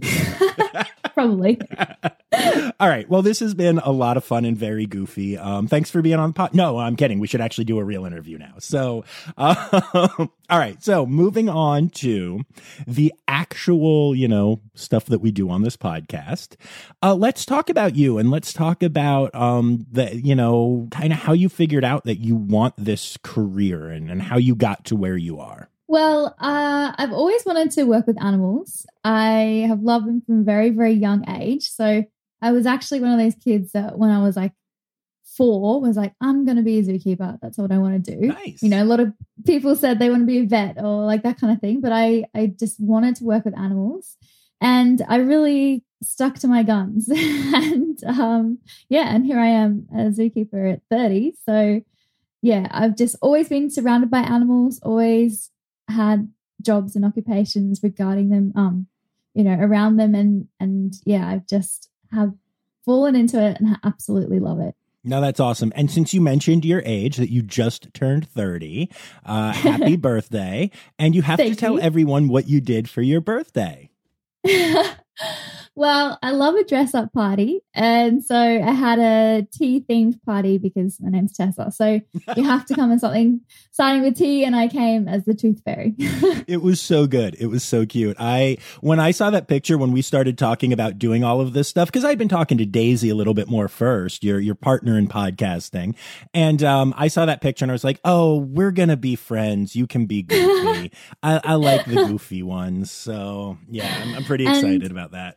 Probably. 1.14 1.60
All 2.80 2.88
right. 2.88 3.08
Well, 3.08 3.20
this 3.22 3.40
has 3.40 3.54
been 3.54 3.78
a 3.78 3.90
lot 3.90 4.16
of 4.16 4.24
fun 4.24 4.44
and 4.44 4.56
very 4.56 4.86
goofy. 4.86 5.36
Um, 5.36 5.66
thanks 5.66 5.90
for 5.90 6.00
being 6.00 6.18
on 6.18 6.30
the 6.30 6.34
pod. 6.34 6.54
No, 6.54 6.78
I'm 6.78 6.96
kidding. 6.96 7.18
We 7.18 7.26
should 7.26 7.42
actually 7.42 7.64
do 7.64 7.78
a 7.78 7.84
real 7.84 8.06
interview 8.06 8.38
now. 8.38 8.54
So, 8.58 9.04
uh, 9.36 10.08
all 10.50 10.58
right. 10.58 10.82
So 10.82 11.04
moving 11.04 11.50
on 11.50 11.90
to 11.90 12.40
the 12.86 13.12
actual, 13.28 14.14
you 14.14 14.26
know, 14.26 14.60
stuff 14.74 15.06
that 15.06 15.18
we 15.18 15.30
do 15.30 15.50
on 15.50 15.62
this 15.62 15.76
podcast. 15.76 16.56
Uh, 17.02 17.14
let's 17.14 17.44
talk 17.44 17.68
about 17.68 17.94
you 17.94 18.16
and 18.16 18.30
let's 18.30 18.52
talk 18.52 18.82
about, 18.82 19.34
um, 19.34 19.86
the, 19.92 20.16
you 20.16 20.34
know, 20.34 20.88
kind 20.90 21.12
of 21.12 21.18
how 21.18 21.34
you 21.34 21.50
figured 21.50 21.84
out 21.84 22.04
that 22.04 22.20
you 22.20 22.36
want 22.36 22.74
this 22.78 23.18
career 23.22 23.88
and, 23.88 24.10
and 24.10 24.22
how 24.22 24.38
you 24.38 24.54
got 24.54 24.86
to 24.86 24.96
where 24.96 25.16
you 25.16 25.38
are. 25.38 25.68
Well, 25.92 26.34
uh, 26.38 26.94
I've 26.96 27.12
always 27.12 27.44
wanted 27.44 27.70
to 27.72 27.84
work 27.84 28.06
with 28.06 28.16
animals. 28.18 28.86
I 29.04 29.66
have 29.68 29.82
loved 29.82 30.06
them 30.06 30.22
from 30.22 30.40
a 30.40 30.42
very, 30.42 30.70
very 30.70 30.94
young 30.94 31.28
age. 31.28 31.68
So 31.68 32.06
I 32.40 32.52
was 32.52 32.64
actually 32.64 33.00
one 33.00 33.12
of 33.12 33.18
those 33.18 33.34
kids 33.34 33.72
that 33.72 33.98
when 33.98 34.08
I 34.08 34.22
was 34.22 34.34
like 34.34 34.52
four 35.36 35.82
was 35.82 35.98
like, 35.98 36.14
I'm 36.18 36.46
going 36.46 36.56
to 36.56 36.62
be 36.62 36.78
a 36.78 36.82
zookeeper. 36.82 37.38
That's 37.42 37.58
what 37.58 37.70
I 37.70 37.76
want 37.76 38.02
to 38.02 38.10
do. 38.10 38.28
Nice. 38.28 38.62
You 38.62 38.70
know, 38.70 38.82
a 38.82 38.86
lot 38.86 39.00
of 39.00 39.12
people 39.44 39.76
said 39.76 39.98
they 39.98 40.08
want 40.08 40.22
to 40.22 40.26
be 40.26 40.38
a 40.38 40.46
vet 40.46 40.78
or 40.78 41.04
like 41.04 41.24
that 41.24 41.38
kind 41.38 41.52
of 41.52 41.60
thing, 41.60 41.82
but 41.82 41.92
I, 41.92 42.24
I 42.34 42.46
just 42.46 42.80
wanted 42.80 43.16
to 43.16 43.24
work 43.24 43.44
with 43.44 43.58
animals. 43.58 44.16
And 44.62 45.02
I 45.10 45.16
really 45.16 45.84
stuck 46.02 46.38
to 46.38 46.48
my 46.48 46.62
guns. 46.62 47.06
and 47.14 48.02
um, 48.04 48.60
yeah, 48.88 49.14
and 49.14 49.26
here 49.26 49.38
I 49.38 49.48
am 49.48 49.88
a 49.92 50.04
zookeeper 50.04 50.72
at 50.72 50.80
30. 50.90 51.34
So 51.44 51.82
yeah, 52.40 52.66
I've 52.70 52.96
just 52.96 53.16
always 53.20 53.50
been 53.50 53.68
surrounded 53.68 54.10
by 54.10 54.20
animals, 54.20 54.80
always 54.82 55.51
had 55.88 56.32
jobs 56.60 56.96
and 56.96 57.04
occupations 57.04 57.80
regarding 57.82 58.30
them, 58.30 58.52
um, 58.56 58.86
you 59.34 59.44
know, 59.44 59.54
around 59.54 59.96
them. 59.96 60.14
And, 60.14 60.48
and 60.60 60.94
yeah, 61.04 61.28
I've 61.28 61.46
just 61.46 61.90
have 62.12 62.34
fallen 62.84 63.14
into 63.16 63.42
it 63.42 63.58
and 63.60 63.70
I 63.70 63.86
absolutely 63.86 64.40
love 64.40 64.60
it. 64.60 64.74
No, 65.04 65.20
that's 65.20 65.40
awesome. 65.40 65.72
And 65.74 65.90
since 65.90 66.14
you 66.14 66.20
mentioned 66.20 66.64
your 66.64 66.82
age, 66.84 67.16
that 67.16 67.30
you 67.30 67.42
just 67.42 67.92
turned 67.92 68.28
30, 68.28 68.88
uh, 69.26 69.52
happy 69.52 69.96
birthday. 69.96 70.70
And 70.98 71.14
you 71.14 71.22
have 71.22 71.38
to 71.38 71.54
tell 71.56 71.74
you. 71.74 71.80
everyone 71.80 72.28
what 72.28 72.48
you 72.48 72.60
did 72.60 72.88
for 72.88 73.02
your 73.02 73.20
birthday. 73.20 73.90
well, 75.74 76.18
I 76.22 76.30
love 76.32 76.54
a 76.54 76.64
dress 76.64 76.94
up 76.94 77.12
party. 77.12 77.60
And 77.74 78.24
so 78.24 78.36
I 78.36 78.70
had 78.72 78.98
a 78.98 79.46
tea 79.52 79.84
themed 79.88 80.22
party 80.24 80.58
because 80.58 80.98
my 81.00 81.10
name's 81.10 81.32
Tessa. 81.32 81.70
So 81.70 82.00
you 82.36 82.44
have 82.44 82.66
to 82.66 82.74
come 82.74 82.90
in 82.92 82.98
something 82.98 83.40
starting 83.70 84.02
with 84.02 84.16
tea. 84.16 84.44
And 84.44 84.54
I 84.56 84.68
came 84.68 85.08
as 85.08 85.24
the 85.24 85.34
tooth 85.34 85.62
fairy. 85.64 85.94
It 86.48 86.60
was 86.60 86.80
so 86.80 87.06
good. 87.06 87.36
It 87.38 87.46
was 87.46 87.62
so 87.62 87.86
cute. 87.86 88.16
I, 88.18 88.58
when 88.80 88.98
I 88.98 89.12
saw 89.12 89.30
that 89.30 89.46
picture, 89.48 89.78
when 89.78 89.92
we 89.92 90.02
started 90.02 90.36
talking 90.36 90.72
about 90.72 90.98
doing 90.98 91.22
all 91.24 91.40
of 91.40 91.52
this 91.52 91.68
stuff, 91.68 91.88
because 91.88 92.04
I'd 92.04 92.18
been 92.18 92.28
talking 92.28 92.58
to 92.58 92.66
Daisy 92.66 93.08
a 93.10 93.14
little 93.14 93.32
bit 93.32 93.48
more 93.48 93.68
first, 93.68 94.24
your, 94.24 94.40
your 94.40 94.56
partner 94.56 94.98
in 94.98 95.06
podcasting. 95.08 95.94
And, 96.34 96.62
um, 96.62 96.92
I 96.96 97.08
saw 97.08 97.26
that 97.26 97.40
picture 97.40 97.64
and 97.64 97.70
I 97.70 97.74
was 97.74 97.84
like, 97.84 98.00
oh, 98.04 98.38
we're 98.38 98.72
going 98.72 98.88
to 98.88 98.96
be 98.96 99.14
friends. 99.14 99.76
You 99.76 99.86
can 99.86 100.06
be 100.06 100.22
goofy. 100.22 100.90
I, 101.22 101.40
I 101.44 101.54
like 101.54 101.86
the 101.86 101.94
goofy 101.94 102.42
ones. 102.42 102.90
So 102.90 103.56
yeah, 103.70 104.02
I'm, 104.02 104.14
I'm 104.16 104.24
pretty 104.24 104.44
excited 104.44 104.64
And- 104.64 104.74
excited 104.82 104.90
about 105.02 105.12
that. 105.12 105.36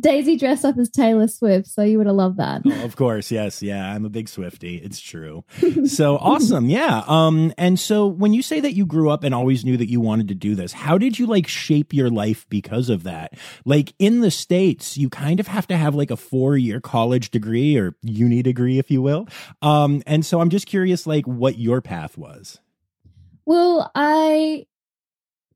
Daisy 0.00 0.36
dressed 0.36 0.64
up 0.64 0.76
as 0.76 0.90
Taylor 0.90 1.28
Swift. 1.28 1.68
So 1.68 1.82
you 1.82 1.98
would 1.98 2.08
have 2.08 2.16
loved 2.16 2.38
that. 2.38 2.62
Oh, 2.66 2.84
of 2.84 2.96
course, 2.96 3.30
yes, 3.30 3.62
yeah. 3.62 3.92
I'm 3.92 4.04
a 4.04 4.08
big 4.08 4.28
Swifty. 4.28 4.76
It's 4.76 5.00
true. 5.00 5.44
So 5.86 6.16
awesome, 6.16 6.68
yeah. 6.68 7.04
Um, 7.06 7.52
and 7.58 7.78
so 7.78 8.06
when 8.06 8.32
you 8.32 8.42
say 8.42 8.58
that 8.60 8.72
you 8.72 8.86
grew 8.86 9.10
up 9.10 9.22
and 9.22 9.34
always 9.34 9.64
knew 9.64 9.76
that 9.76 9.90
you 9.90 10.00
wanted 10.00 10.28
to 10.28 10.34
do 10.34 10.54
this, 10.54 10.72
how 10.72 10.98
did 10.98 11.18
you 11.18 11.26
like 11.26 11.46
shape 11.46 11.92
your 11.92 12.10
life 12.10 12.46
because 12.48 12.88
of 12.88 13.02
that? 13.02 13.34
Like 13.64 13.92
in 13.98 14.20
the 14.20 14.30
states, 14.30 14.96
you 14.96 15.10
kind 15.10 15.40
of 15.40 15.46
have 15.46 15.66
to 15.68 15.76
have 15.76 15.94
like 15.94 16.10
a 16.10 16.16
four 16.16 16.56
year 16.56 16.80
college 16.80 17.30
degree 17.30 17.76
or 17.76 17.96
uni 18.02 18.42
degree, 18.42 18.78
if 18.78 18.90
you 18.90 19.02
will. 19.02 19.28
Um, 19.62 20.02
and 20.06 20.24
so 20.24 20.40
I'm 20.40 20.50
just 20.50 20.66
curious, 20.66 21.06
like 21.06 21.26
what 21.26 21.58
your 21.58 21.80
path 21.80 22.16
was. 22.16 22.60
Well, 23.44 23.90
I 23.94 24.66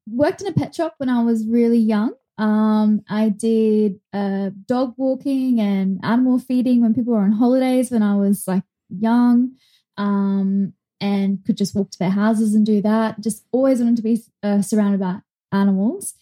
worked 0.07 0.43
in 0.43 0.47
a 0.47 0.53
pet 0.53 0.75
shop 0.75 0.95
when 0.99 1.09
I 1.09 1.23
was 1.23 1.47
really 1.47 1.79
young. 1.79 2.13
Um, 2.39 3.03
I 3.09 3.31
did 3.31 4.01
uh, 4.13 4.51
dog 4.67 4.95
walking 4.97 5.61
and 5.61 6.01
animal 6.05 6.39
feeding 6.39 6.81
when 6.81 6.95
people 6.95 7.15
were 7.15 7.21
on 7.21 7.33
holidays 7.33 7.91
when 7.91 8.03
I 8.03 8.17
was 8.17 8.47
like 8.47 8.63
young, 8.89 9.53
um, 9.97 10.73
and 11.01 11.45
could 11.45 11.57
just 11.57 11.75
walk 11.75 11.91
to 11.91 11.99
their 11.99 12.11
houses 12.11 12.55
and 12.55 12.65
do 12.65 12.81
that. 12.83 13.21
Just 13.21 13.45
always 13.53 13.81
wanted 13.81 13.97
to 13.97 14.03
be 14.03 14.23
uh, 14.43 14.63
surrounded 14.63 15.01
by 15.01 15.19
animals. 15.53 16.15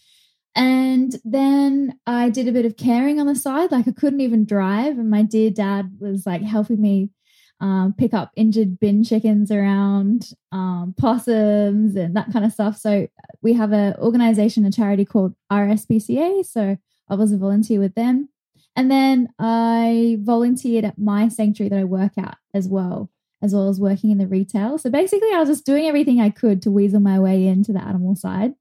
And 0.55 1.15
then 1.23 1.99
I 2.07 2.29
did 2.29 2.47
a 2.47 2.51
bit 2.51 2.65
of 2.65 2.77
caring 2.77 3.19
on 3.19 3.27
the 3.27 3.35
side. 3.35 3.71
Like 3.71 3.87
I 3.87 3.91
couldn't 3.91 4.21
even 4.21 4.45
drive, 4.45 4.97
and 4.97 5.09
my 5.09 5.21
dear 5.21 5.51
dad 5.51 5.97
was 5.99 6.25
like 6.25 6.41
helping 6.41 6.81
me 6.81 7.11
um, 7.59 7.95
pick 7.97 8.13
up 8.13 8.31
injured 8.35 8.79
bin 8.79 9.03
chickens 9.03 9.51
around, 9.51 10.33
um, 10.51 10.93
possums, 10.97 11.95
and 11.95 12.15
that 12.15 12.31
kind 12.31 12.45
of 12.45 12.51
stuff. 12.51 12.77
So 12.77 13.07
we 13.41 13.53
have 13.53 13.71
an 13.71 13.95
organization, 13.95 14.65
a 14.65 14.71
charity 14.71 15.05
called 15.05 15.33
RSPCA. 15.51 16.45
So 16.45 16.77
I 17.09 17.15
was 17.15 17.31
a 17.31 17.37
volunteer 17.37 17.79
with 17.79 17.95
them. 17.95 18.29
And 18.75 18.91
then 18.91 19.29
I 19.39 20.17
volunteered 20.21 20.85
at 20.85 20.99
my 20.99 21.29
sanctuary 21.29 21.69
that 21.69 21.79
I 21.79 21.83
work 21.83 22.15
at 22.17 22.37
as 22.53 22.67
well, 22.67 23.09
as 23.41 23.53
well 23.53 23.69
as 23.69 23.79
working 23.79 24.11
in 24.11 24.19
the 24.19 24.27
retail. 24.27 24.77
So 24.77 24.91
basically, 24.91 25.33
I 25.33 25.39
was 25.39 25.49
just 25.49 25.65
doing 25.65 25.87
everything 25.87 26.21
I 26.21 26.29
could 26.29 26.61
to 26.61 26.71
weasel 26.71 26.99
my 26.99 27.19
way 27.19 27.47
into 27.47 27.73
the 27.73 27.81
animal 27.81 28.15
side. 28.15 28.53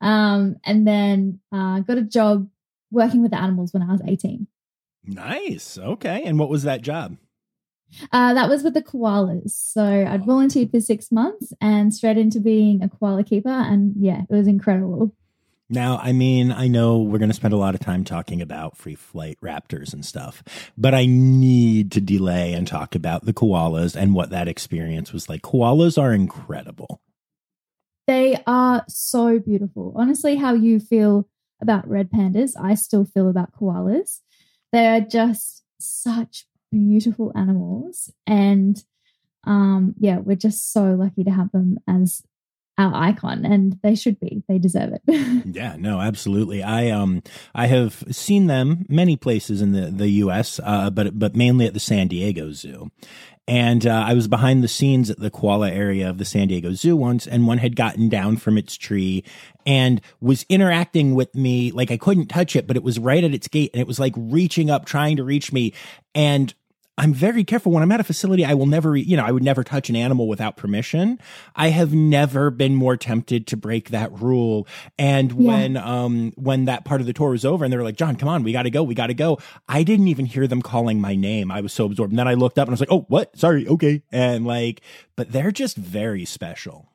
Um, 0.00 0.56
and 0.64 0.86
then 0.86 1.40
uh, 1.52 1.80
got 1.80 1.98
a 1.98 2.02
job 2.02 2.48
working 2.90 3.20
with 3.20 3.32
the 3.32 3.40
animals 3.40 3.74
when 3.74 3.82
I 3.82 3.92
was 3.92 4.00
18. 4.06 4.46
Nice. 5.04 5.78
Okay. 5.78 6.22
And 6.24 6.38
what 6.38 6.48
was 6.48 6.62
that 6.62 6.80
job? 6.80 7.18
Uh, 8.12 8.34
that 8.34 8.48
was 8.48 8.62
with 8.62 8.74
the 8.74 8.82
koalas. 8.82 9.50
So 9.50 9.82
I'd 9.82 10.24
volunteered 10.24 10.70
for 10.70 10.80
six 10.80 11.10
months 11.10 11.52
and 11.60 11.94
straight 11.94 12.18
into 12.18 12.40
being 12.40 12.82
a 12.82 12.88
koala 12.88 13.24
keeper. 13.24 13.48
And 13.48 13.94
yeah, 13.98 14.22
it 14.28 14.34
was 14.34 14.46
incredible. 14.46 15.14
Now, 15.70 15.98
I 15.98 16.12
mean, 16.12 16.50
I 16.50 16.66
know 16.66 16.98
we're 16.98 17.18
going 17.18 17.28
to 17.28 17.34
spend 17.34 17.52
a 17.52 17.58
lot 17.58 17.74
of 17.74 17.80
time 17.80 18.02
talking 18.02 18.40
about 18.40 18.78
free 18.78 18.94
flight 18.94 19.36
raptors 19.42 19.92
and 19.92 20.04
stuff, 20.04 20.42
but 20.78 20.94
I 20.94 21.04
need 21.04 21.92
to 21.92 22.00
delay 22.00 22.54
and 22.54 22.66
talk 22.66 22.94
about 22.94 23.26
the 23.26 23.34
koalas 23.34 23.94
and 23.94 24.14
what 24.14 24.30
that 24.30 24.48
experience 24.48 25.12
was 25.12 25.28
like. 25.28 25.42
Koalas 25.42 26.00
are 26.00 26.14
incredible. 26.14 27.02
They 28.06 28.42
are 28.46 28.86
so 28.88 29.38
beautiful. 29.38 29.92
Honestly, 29.94 30.36
how 30.36 30.54
you 30.54 30.80
feel 30.80 31.28
about 31.60 31.86
red 31.86 32.10
pandas, 32.10 32.52
I 32.58 32.74
still 32.74 33.04
feel 33.04 33.28
about 33.28 33.52
koalas. 33.52 34.20
They 34.72 34.86
are 34.86 35.02
just 35.02 35.64
such 35.78 36.46
beautiful 36.70 37.32
animals. 37.34 38.12
And 38.26 38.82
um, 39.44 39.94
yeah, 39.98 40.18
we're 40.18 40.36
just 40.36 40.72
so 40.72 40.94
lucky 40.94 41.24
to 41.24 41.30
have 41.30 41.52
them 41.52 41.78
as 41.88 42.22
our 42.78 42.94
icon 42.94 43.44
and 43.44 43.78
they 43.82 43.96
should 43.96 44.20
be 44.20 44.44
they 44.48 44.56
deserve 44.56 44.92
it 44.92 45.02
Yeah, 45.46 45.74
no, 45.76 46.00
absolutely. 46.00 46.62
I 46.62 46.90
um 46.90 47.22
I 47.54 47.66
have 47.66 48.04
seen 48.12 48.46
them 48.46 48.86
many 48.88 49.16
places 49.16 49.60
in 49.60 49.72
the 49.72 49.90
the 49.90 50.08
US, 50.08 50.60
uh, 50.62 50.88
but 50.90 51.18
but 51.18 51.34
mainly 51.34 51.66
at 51.66 51.74
the 51.74 51.80
San 51.80 52.06
Diego 52.08 52.52
Zoo. 52.52 52.90
And 53.48 53.86
uh, 53.86 54.04
I 54.06 54.12
was 54.12 54.28
behind 54.28 54.62
the 54.62 54.68
scenes 54.68 55.08
at 55.08 55.18
the 55.18 55.30
koala 55.30 55.70
area 55.70 56.08
of 56.10 56.18
the 56.18 56.26
San 56.26 56.48
Diego 56.48 56.74
Zoo 56.74 56.94
once, 56.94 57.26
and 57.26 57.46
one 57.46 57.56
had 57.56 57.76
gotten 57.76 58.10
down 58.10 58.36
from 58.36 58.58
its 58.58 58.76
tree 58.76 59.24
and 59.64 60.02
was 60.20 60.44
interacting 60.50 61.14
with 61.14 61.34
me. 61.34 61.72
Like 61.72 61.90
I 61.90 61.96
couldn't 61.96 62.26
touch 62.26 62.54
it, 62.54 62.66
but 62.66 62.76
it 62.76 62.82
was 62.82 62.98
right 62.98 63.24
at 63.24 63.32
its 63.32 63.48
gate, 63.48 63.70
and 63.72 63.80
it 63.80 63.86
was 63.86 63.98
like 63.98 64.12
reaching 64.16 64.68
up, 64.68 64.84
trying 64.84 65.16
to 65.16 65.24
reach 65.24 65.50
me. 65.50 65.72
And 66.14 66.54
I'm 66.98 67.14
very 67.14 67.44
careful 67.44 67.72
when 67.72 67.82
I'm 67.82 67.92
at 67.92 68.00
a 68.00 68.04
facility. 68.04 68.44
I 68.44 68.54
will 68.54 68.66
never, 68.66 68.96
you 68.96 69.16
know, 69.16 69.24
I 69.24 69.30
would 69.30 69.42
never 69.44 69.62
touch 69.64 69.88
an 69.88 69.96
animal 69.96 70.28
without 70.28 70.56
permission. 70.56 71.18
I 71.56 71.68
have 71.70 71.94
never 71.94 72.50
been 72.50 72.74
more 72.74 72.96
tempted 72.96 73.46
to 73.46 73.56
break 73.56 73.90
that 73.90 74.12
rule. 74.20 74.66
And 74.98 75.30
Yeah. 75.32 75.36
when, 75.38 75.76
um, 75.76 76.32
when 76.36 76.64
that 76.66 76.84
part 76.84 77.00
of 77.00 77.06
the 77.06 77.12
tour 77.12 77.30
was 77.30 77.44
over 77.44 77.64
and 77.64 77.72
they 77.72 77.76
were 77.78 77.84
like, 77.84 77.96
John, 77.96 78.16
come 78.16 78.28
on, 78.28 78.42
we 78.42 78.52
got 78.52 78.64
to 78.64 78.70
go. 78.70 78.82
We 78.82 78.94
got 78.94 79.06
to 79.06 79.14
go. 79.14 79.38
I 79.68 79.84
didn't 79.84 80.08
even 80.08 80.26
hear 80.26 80.46
them 80.46 80.60
calling 80.60 81.00
my 81.00 81.14
name. 81.14 81.50
I 81.50 81.60
was 81.60 81.72
so 81.72 81.86
absorbed. 81.86 82.12
And 82.12 82.18
then 82.18 82.28
I 82.28 82.34
looked 82.34 82.58
up 82.58 82.66
and 82.68 82.72
I 82.72 82.74
was 82.74 82.80
like, 82.80 82.92
Oh, 82.92 83.06
what? 83.08 83.38
Sorry. 83.38 83.66
Okay. 83.66 84.02
And 84.12 84.44
like, 84.44 84.80
but 85.16 85.30
they're 85.32 85.52
just 85.52 85.76
very 85.76 86.24
special. 86.24 86.90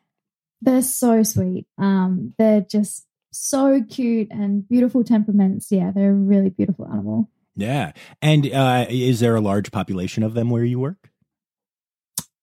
they're 0.62 0.82
so 0.82 1.24
sweet 1.24 1.66
um 1.78 2.34
they're 2.38 2.62
just 2.62 3.06
so 3.32 3.82
cute 3.90 4.28
and 4.32 4.68
beautiful 4.70 5.04
temperaments. 5.04 5.72
Yeah, 5.72 5.92
they're 5.92 6.12
a 6.12 6.14
really 6.14 6.50
beautiful 6.52 6.86
animal. 6.88 7.30
Yeah. 7.56 7.92
And 8.22 8.52
uh, 8.52 8.86
is 8.90 9.20
there 9.20 9.36
a 9.36 9.42
large 9.42 9.72
population 9.72 10.24
of 10.24 10.34
them 10.34 10.50
where 10.50 10.64
you 10.64 10.80
work? 10.80 11.10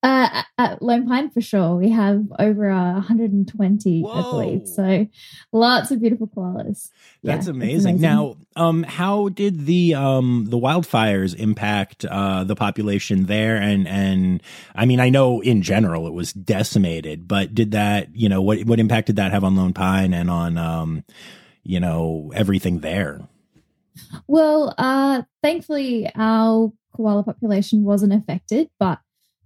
Uh, 0.02 0.44
at 0.56 0.80
Lone 0.80 1.06
Pine, 1.06 1.28
for 1.28 1.42
sure. 1.42 1.76
We 1.76 1.90
have 1.90 2.24
over 2.38 2.70
uh, 2.70 2.94
120, 2.94 4.00
Whoa. 4.00 4.10
I 4.10 4.22
believe. 4.22 4.66
So 4.66 5.06
lots 5.52 5.90
of 5.90 6.00
beautiful 6.00 6.26
koalas. 6.26 6.88
That's 6.88 6.90
Yeah, 7.22 7.34
it's 7.36 7.46
amazing. 7.48 8.00
Now, 8.00 8.36
um, 8.56 8.82
how 8.84 9.28
did 9.28 9.66
the 9.66 9.94
um 9.94 10.46
the 10.48 10.56
wildfires 10.56 11.34
impact 11.38 12.06
uh 12.06 12.44
the 12.44 12.56
population 12.56 13.26
there? 13.26 13.56
And 13.56 13.86
and 13.86 14.42
I 14.74 14.86
mean, 14.86 15.00
I 15.00 15.10
know 15.10 15.42
in 15.42 15.60
general 15.60 16.06
it 16.06 16.14
was 16.14 16.32
decimated, 16.32 17.28
but 17.28 17.54
did 17.54 17.72
that 17.72 18.08
you 18.16 18.30
know 18.30 18.40
what 18.40 18.64
what 18.64 18.80
impact 18.80 19.08
did 19.08 19.16
that 19.16 19.32
have 19.32 19.44
on 19.44 19.54
Lone 19.54 19.74
Pine 19.74 20.14
and 20.14 20.30
on 20.30 20.56
um 20.56 21.04
you 21.62 21.78
know 21.78 22.32
everything 22.34 22.80
there? 22.80 23.20
Well, 24.26 24.74
uh, 24.78 25.22
thankfully, 25.42 26.10
our 26.14 26.72
koala 26.94 27.22
population 27.22 27.84
wasn't 27.84 28.12
affected, 28.12 28.68
but 28.78 29.00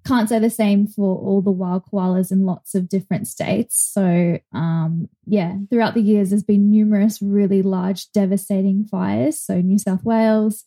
can't 0.06 0.28
say 0.28 0.38
the 0.38 0.50
same 0.50 0.86
for 0.86 1.16
all 1.16 1.40
the 1.40 1.50
wild 1.50 1.84
koalas 1.90 2.30
in 2.30 2.44
lots 2.44 2.74
of 2.74 2.88
different 2.88 3.26
states. 3.26 3.80
So, 3.92 4.38
um, 4.52 5.08
yeah, 5.24 5.56
throughout 5.70 5.94
the 5.94 6.02
years, 6.02 6.30
there's 6.30 6.42
been 6.42 6.70
numerous 6.70 7.22
really 7.22 7.62
large, 7.62 8.12
devastating 8.12 8.84
fires. 8.84 9.40
So, 9.40 9.60
New 9.60 9.78
South 9.78 10.04
Wales, 10.04 10.64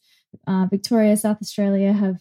uh, 0.47 0.65
Victoria, 0.69 1.15
South 1.17 1.37
Australia 1.41 1.93
have 1.93 2.17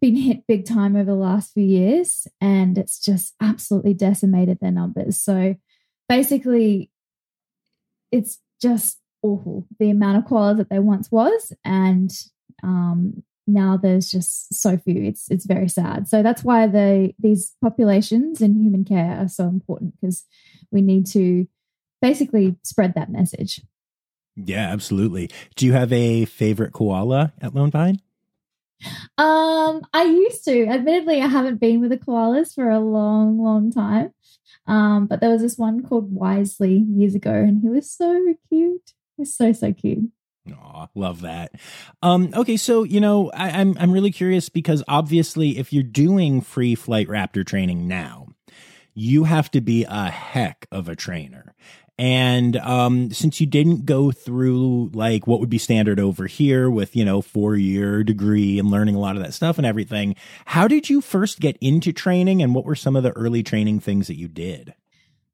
been 0.00 0.16
hit 0.16 0.46
big 0.46 0.66
time 0.66 0.94
over 0.94 1.10
the 1.10 1.14
last 1.14 1.54
few 1.54 1.64
years, 1.64 2.26
and 2.40 2.76
it's 2.76 2.98
just 2.98 3.34
absolutely 3.40 3.94
decimated 3.94 4.58
their 4.60 4.72
numbers. 4.72 5.16
So, 5.22 5.54
basically, 6.06 6.90
it's 8.10 8.38
just 8.60 8.98
awful 9.22 9.66
the 9.78 9.90
amount 9.90 10.18
of 10.18 10.24
koalas 10.24 10.56
that 10.58 10.68
there 10.68 10.82
once 10.82 11.10
was, 11.10 11.52
and 11.64 12.10
um, 12.62 13.22
now 13.46 13.76
there's 13.76 14.10
just 14.10 14.54
so 14.54 14.76
few. 14.76 15.02
It's 15.02 15.30
it's 15.30 15.46
very 15.46 15.68
sad. 15.68 16.08
So 16.08 16.22
that's 16.22 16.44
why 16.44 16.66
the 16.66 17.14
these 17.18 17.54
populations 17.60 18.40
in 18.40 18.60
human 18.60 18.84
care 18.84 19.18
are 19.18 19.28
so 19.28 19.44
important 19.44 19.94
because 20.00 20.24
we 20.70 20.82
need 20.82 21.06
to 21.08 21.46
basically 22.00 22.56
spread 22.62 22.94
that 22.94 23.10
message. 23.10 23.60
Yeah, 24.36 24.70
absolutely. 24.70 25.30
Do 25.56 25.66
you 25.66 25.72
have 25.72 25.92
a 25.92 26.24
favorite 26.24 26.72
koala 26.72 27.32
at 27.40 27.54
Lone 27.54 27.70
Pine? 27.70 28.00
Um, 29.18 29.82
I 29.92 30.04
used 30.04 30.44
to. 30.46 30.66
Admittedly, 30.66 31.20
I 31.20 31.26
haven't 31.26 31.60
been 31.60 31.80
with 31.80 31.90
the 31.90 31.98
koalas 31.98 32.54
for 32.54 32.68
a 32.70 32.80
long, 32.80 33.38
long 33.38 33.70
time. 33.70 34.12
Um, 34.66 35.06
but 35.06 35.20
there 35.20 35.30
was 35.30 35.42
this 35.42 35.58
one 35.58 35.82
called 35.82 36.12
Wisely 36.12 36.84
years 36.88 37.14
ago, 37.14 37.32
and 37.32 37.60
he 37.60 37.68
was 37.68 37.90
so 37.90 38.34
cute. 38.48 38.92
He 39.22 39.24
was 39.24 39.36
so 39.36 39.52
so 39.52 39.72
cute. 39.72 40.10
Aw, 40.52 40.88
love 40.96 41.20
that. 41.20 41.52
Um, 42.02 42.30
okay, 42.34 42.56
so 42.56 42.82
you 42.82 43.00
know, 43.00 43.30
I, 43.30 43.50
I'm 43.50 43.76
I'm 43.78 43.92
really 43.92 44.10
curious 44.10 44.48
because 44.48 44.82
obviously, 44.88 45.58
if 45.58 45.72
you're 45.72 45.84
doing 45.84 46.40
free 46.40 46.74
flight 46.74 47.06
raptor 47.06 47.46
training 47.46 47.86
now, 47.86 48.26
you 48.94 49.24
have 49.24 49.48
to 49.52 49.60
be 49.60 49.84
a 49.84 50.10
heck 50.10 50.66
of 50.72 50.88
a 50.88 50.96
trainer. 50.96 51.54
And 51.96 52.56
um, 52.56 53.12
since 53.12 53.40
you 53.40 53.46
didn't 53.46 53.86
go 53.86 54.10
through 54.10 54.90
like 54.92 55.28
what 55.28 55.38
would 55.38 55.50
be 55.50 55.58
standard 55.58 56.00
over 56.00 56.26
here 56.26 56.68
with 56.68 56.96
you 56.96 57.04
know 57.04 57.22
four 57.22 57.54
year 57.54 58.02
degree 58.02 58.58
and 58.58 58.72
learning 58.72 58.96
a 58.96 59.00
lot 59.00 59.14
of 59.14 59.22
that 59.22 59.34
stuff 59.34 59.56
and 59.56 59.66
everything, 59.66 60.16
how 60.46 60.66
did 60.66 60.90
you 60.90 61.00
first 61.00 61.38
get 61.38 61.56
into 61.60 61.92
training, 61.92 62.42
and 62.42 62.56
what 62.56 62.64
were 62.64 62.74
some 62.74 62.96
of 62.96 63.04
the 63.04 63.12
early 63.12 63.44
training 63.44 63.78
things 63.78 64.08
that 64.08 64.18
you 64.18 64.26
did? 64.26 64.74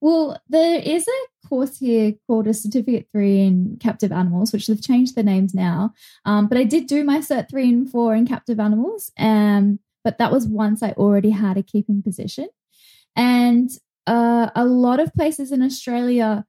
Well, 0.00 0.40
there 0.48 0.80
is 0.80 1.08
a 1.08 1.48
course 1.48 1.78
here 1.78 2.14
called 2.26 2.46
a 2.46 2.54
Certificate 2.54 3.08
3 3.12 3.40
in 3.40 3.78
Captive 3.80 4.12
Animals, 4.12 4.52
which 4.52 4.66
they've 4.66 4.82
changed 4.82 5.14
the 5.14 5.22
names 5.22 5.54
now. 5.54 5.92
Um, 6.24 6.46
but 6.46 6.58
I 6.58 6.64
did 6.64 6.86
do 6.86 7.04
my 7.04 7.18
Cert 7.18 7.50
3 7.50 7.68
and 7.68 7.90
4 7.90 8.14
in 8.14 8.26
Captive 8.26 8.60
Animals. 8.60 9.10
Um, 9.18 9.80
but 10.04 10.18
that 10.18 10.30
was 10.30 10.46
once 10.46 10.82
I 10.82 10.92
already 10.92 11.30
had 11.30 11.56
a 11.56 11.62
keeping 11.62 12.02
position. 12.02 12.48
And 13.16 13.70
uh, 14.06 14.50
a 14.54 14.64
lot 14.64 15.00
of 15.00 15.12
places 15.12 15.50
in 15.52 15.62
Australia 15.62 16.44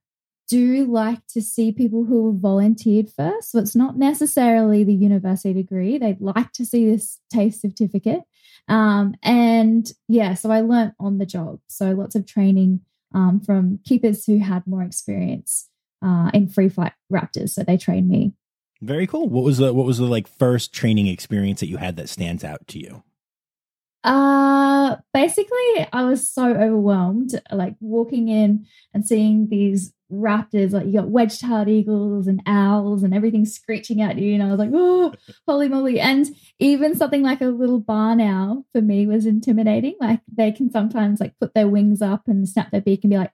do 0.48 0.86
like 0.86 1.26
to 1.28 1.42
see 1.42 1.72
people 1.72 2.06
who 2.06 2.32
have 2.32 2.42
volunteered 2.42 3.10
first. 3.10 3.52
So 3.52 3.60
it's 3.60 3.76
not 3.76 3.98
necessarily 3.98 4.84
the 4.84 4.94
university 4.94 5.54
degree. 5.54 5.98
They'd 5.98 6.22
like 6.22 6.52
to 6.54 6.66
see 6.66 6.90
this 6.90 7.20
TAFE 7.32 7.54
certificate. 7.54 8.22
Um, 8.68 9.16
and 9.22 9.92
yeah, 10.08 10.34
so 10.34 10.52
I 10.52 10.62
learnt 10.62 10.96
on 11.00 11.20
the 11.20 11.26
job. 11.26 11.60
So 11.68 11.92
lots 11.92 12.16
of 12.16 12.26
training 12.26 12.82
um, 13.14 13.40
from 13.40 13.80
keepers 13.86 14.26
who 14.26 14.40
had 14.40 14.66
more 14.68 14.84
experience 14.84 15.70
uh, 16.04 16.32
in 16.34 16.48
free 16.48 16.70
flight 16.70 16.94
raptors. 17.12 17.50
So 17.50 17.64
they 17.64 17.78
trained 17.78 18.10
me. 18.10 18.34
Very 18.82 19.08
cool. 19.08 19.28
What 19.28 19.44
was 19.44 19.58
the 19.58 19.74
what 19.74 19.86
was 19.86 19.98
the 19.98 20.06
like 20.06 20.28
first 20.28 20.74
training 20.74 21.08
experience 21.08 21.60
that 21.60 21.68
you 21.68 21.78
had 21.78 21.98
that 21.98 22.08
stands 22.08 22.44
out 22.44 22.66
to 22.70 22.80
you? 22.80 23.04
Uh, 24.04 24.96
basically, 25.14 25.88
I 25.92 26.06
was 26.06 26.30
so 26.30 26.52
overwhelmed, 26.52 27.42
like 27.52 27.76
walking 27.82 28.30
in 28.30 28.66
and 28.94 29.06
seeing 29.06 29.50
these 29.50 29.94
raptors, 30.12 30.72
like 30.72 30.86
you 30.86 30.94
got 30.94 31.10
wedge-tailed 31.10 31.68
eagles 31.68 32.28
and 32.28 32.42
owls 32.46 33.04
and 33.04 33.14
everything 33.14 33.46
screeching 33.46 34.02
at 34.02 34.18
you, 34.18 34.34
and 34.34 34.44
I 34.44 34.48
was 34.48 34.60
like, 34.60 34.72
oh, 34.74 35.14
holy 35.48 35.70
moly! 35.70 36.00
And 36.00 36.28
even 36.60 36.96
something 36.96 37.24
like 37.24 37.42
a 37.42 37.46
little 37.46 37.80
barn 37.80 38.22
owl 38.22 38.66
for 38.72 38.82
me 38.82 39.08
was 39.08 39.26
intimidating. 39.26 39.96
Like 40.00 40.22
they 40.32 40.52
can 40.52 40.72
sometimes 40.72 41.20
like 41.20 41.38
put 41.40 41.54
their 41.54 41.68
wings 41.68 42.02
up 42.02 42.28
and 42.28 42.48
snap 42.48 42.72
their 42.72 42.82
beak 42.82 43.04
and 43.04 43.12
be 43.12 43.18
like, 43.18 43.32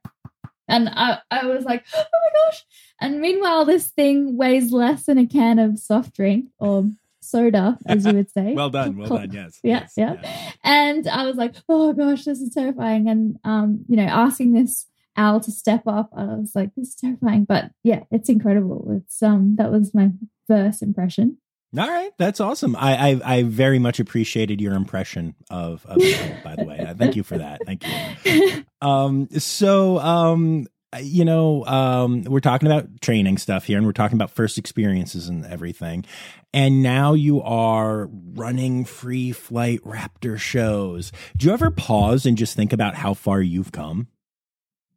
and 0.68 0.90
I, 0.90 1.20
I 1.32 1.46
was 1.46 1.64
like, 1.66 1.86
oh 1.96 2.04
my 2.04 2.50
gosh! 2.50 2.66
And 3.00 3.22
meanwhile, 3.22 3.66
this 3.66 3.90
thing 3.90 4.38
weighs 4.38 4.72
less 4.72 5.06
than 5.06 5.18
a 5.18 5.28
can 5.28 5.60
of 5.60 5.80
soft 5.80 6.16
drink 6.16 6.50
or 6.60 6.90
soda, 7.26 7.78
as 7.86 8.06
you 8.06 8.14
would 8.14 8.32
say. 8.32 8.54
well 8.56 8.70
done, 8.70 8.98
well 8.98 9.10
done. 9.10 9.32
Yes, 9.32 9.60
Yeah, 9.64 9.80
yes, 9.82 9.94
yeah. 9.98 10.52
And 10.64 11.08
I 11.08 11.26
was 11.26 11.36
like, 11.36 11.56
oh 11.68 11.94
gosh, 11.94 12.24
this 12.24 12.40
is 12.40 12.54
terrifying. 12.54 13.10
And 13.10 13.38
um, 13.44 13.86
you 13.88 13.98
know, 13.98 14.04
asking 14.04 14.54
this 14.54 14.86
owl 15.18 15.40
to 15.42 15.52
step 15.52 15.84
up, 15.88 16.10
I 16.16 16.24
was 16.24 16.54
like, 16.56 16.74
this 16.76 16.90
is 16.90 16.96
terrifying. 16.96 17.46
But 17.46 17.72
yeah, 17.84 18.04
it's 18.12 18.30
incredible. 18.30 19.02
It's 19.02 19.22
um 19.22 19.56
that 19.58 19.72
was 19.72 19.94
my 19.94 20.12
first 20.48 20.82
impression. 20.82 21.38
All 21.78 21.88
right, 21.88 22.12
that's 22.18 22.40
awesome. 22.40 22.76
I, 22.78 23.12
I 23.12 23.22
I 23.38 23.44
very 23.44 23.80
much 23.80 24.00
appreciated 24.00 24.62
your 24.62 24.76
impression 24.76 25.36
of 25.50 25.86
of 25.86 25.98
it, 26.00 26.44
by 26.44 26.56
the 26.56 26.64
way. 26.64 26.94
Thank 26.98 27.16
you 27.16 27.24
for 27.24 27.38
that. 27.38 27.62
Thank 27.66 27.84
you. 27.86 28.64
Um, 28.82 29.30
so 29.40 29.98
um, 29.98 30.68
you 31.02 31.26
know, 31.26 31.66
um, 31.66 32.24
we're 32.24 32.40
talking 32.40 32.68
about 32.68 33.02
training 33.02 33.38
stuff 33.38 33.66
here, 33.66 33.78
and 33.78 33.86
we're 33.86 33.94
talking 33.94 34.16
about 34.16 34.32
first 34.32 34.58
experiences 34.58 35.28
and 35.28 35.46
everything. 35.46 36.06
And 36.54 36.82
now 36.82 37.14
you 37.14 37.42
are 37.42 38.10
running 38.34 38.86
free 38.86 39.32
flight 39.32 39.82
raptor 39.84 40.38
shows. 40.38 41.12
Do 41.36 41.48
you 41.48 41.54
ever 41.54 41.72
pause 41.72 42.26
and 42.26 42.38
just 42.38 42.56
think 42.56 42.72
about 42.72 42.96
how 42.96 43.14
far 43.14 43.42
you've 43.42 43.72
come? 43.72 44.08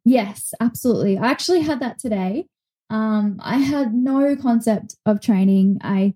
Yes, 0.05 0.53
absolutely. 0.59 1.17
I 1.17 1.29
actually 1.29 1.61
had 1.61 1.79
that 1.81 1.99
today. 1.99 2.47
Um, 2.89 3.39
I 3.43 3.57
had 3.57 3.93
no 3.93 4.35
concept 4.35 4.95
of 5.05 5.21
training. 5.21 5.79
I 5.81 6.15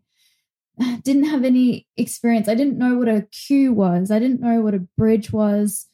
didn't 1.03 1.25
have 1.25 1.43
any 1.43 1.87
experience. 1.97 2.47
I 2.47 2.55
didn't 2.55 2.77
know 2.77 2.97
what 2.97 3.09
a 3.09 3.27
cue 3.31 3.73
was. 3.73 4.11
I 4.11 4.19
didn't 4.19 4.41
know 4.41 4.61
what 4.61 4.73
a 4.73 4.87
bridge 4.97 5.31
was. 5.31 5.87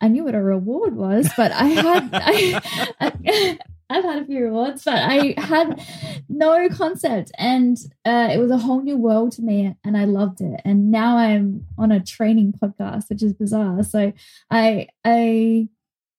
I 0.00 0.08
knew 0.08 0.24
what 0.24 0.34
a 0.34 0.42
reward 0.42 0.96
was, 0.96 1.30
but 1.36 1.52
I 1.52 1.64
had 1.66 2.10
I, 2.12 2.60
I, 3.00 3.58
I've 3.90 4.04
had 4.04 4.22
a 4.22 4.24
few 4.24 4.44
rewards, 4.44 4.84
but 4.84 4.94
I 4.94 5.34
had 5.36 5.80
no 6.28 6.68
concept, 6.70 7.30
and 7.36 7.76
uh, 8.06 8.30
it 8.32 8.38
was 8.38 8.50
a 8.50 8.56
whole 8.56 8.80
new 8.80 8.96
world 8.96 9.32
to 9.32 9.42
me, 9.42 9.76
and 9.84 9.96
I 9.98 10.06
loved 10.06 10.40
it. 10.40 10.62
And 10.64 10.90
now 10.90 11.18
I'm 11.18 11.66
on 11.76 11.92
a 11.92 12.02
training 12.02 12.54
podcast, 12.54 13.10
which 13.10 13.22
is 13.22 13.34
bizarre. 13.34 13.82
So 13.82 14.12
I 14.50 14.88
I 15.04 15.68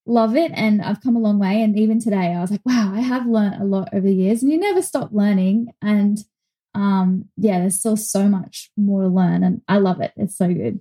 love 0.06 0.36
it, 0.36 0.52
and 0.54 0.82
I've 0.82 1.00
come 1.00 1.16
a 1.16 1.20
long 1.20 1.38
way. 1.38 1.62
And 1.62 1.78
even 1.78 2.00
today, 2.00 2.34
I 2.34 2.40
was 2.40 2.50
like, 2.50 2.64
wow, 2.64 2.92
I 2.94 3.00
have 3.00 3.26
learned 3.26 3.60
a 3.60 3.64
lot 3.64 3.88
over 3.92 4.06
the 4.06 4.14
years, 4.14 4.42
and 4.42 4.50
you 4.50 4.58
never 4.58 4.82
stop 4.82 5.10
learning. 5.12 5.72
And 5.82 6.18
um, 6.74 7.28
yeah, 7.36 7.60
there's 7.60 7.78
still 7.78 7.96
so 7.96 8.28
much 8.28 8.70
more 8.76 9.02
to 9.02 9.08
learn, 9.08 9.42
and 9.44 9.62
I 9.68 9.78
love 9.78 10.00
it. 10.00 10.12
It's 10.16 10.36
so 10.36 10.52
good. 10.52 10.80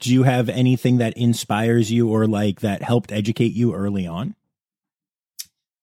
Do 0.00 0.12
you 0.12 0.22
have 0.22 0.48
anything 0.48 0.98
that 0.98 1.16
inspires 1.16 1.90
you 1.90 2.08
or 2.08 2.26
like 2.26 2.60
that 2.60 2.82
helped 2.82 3.10
educate 3.10 3.52
you 3.52 3.74
early 3.74 4.06
on? 4.06 4.36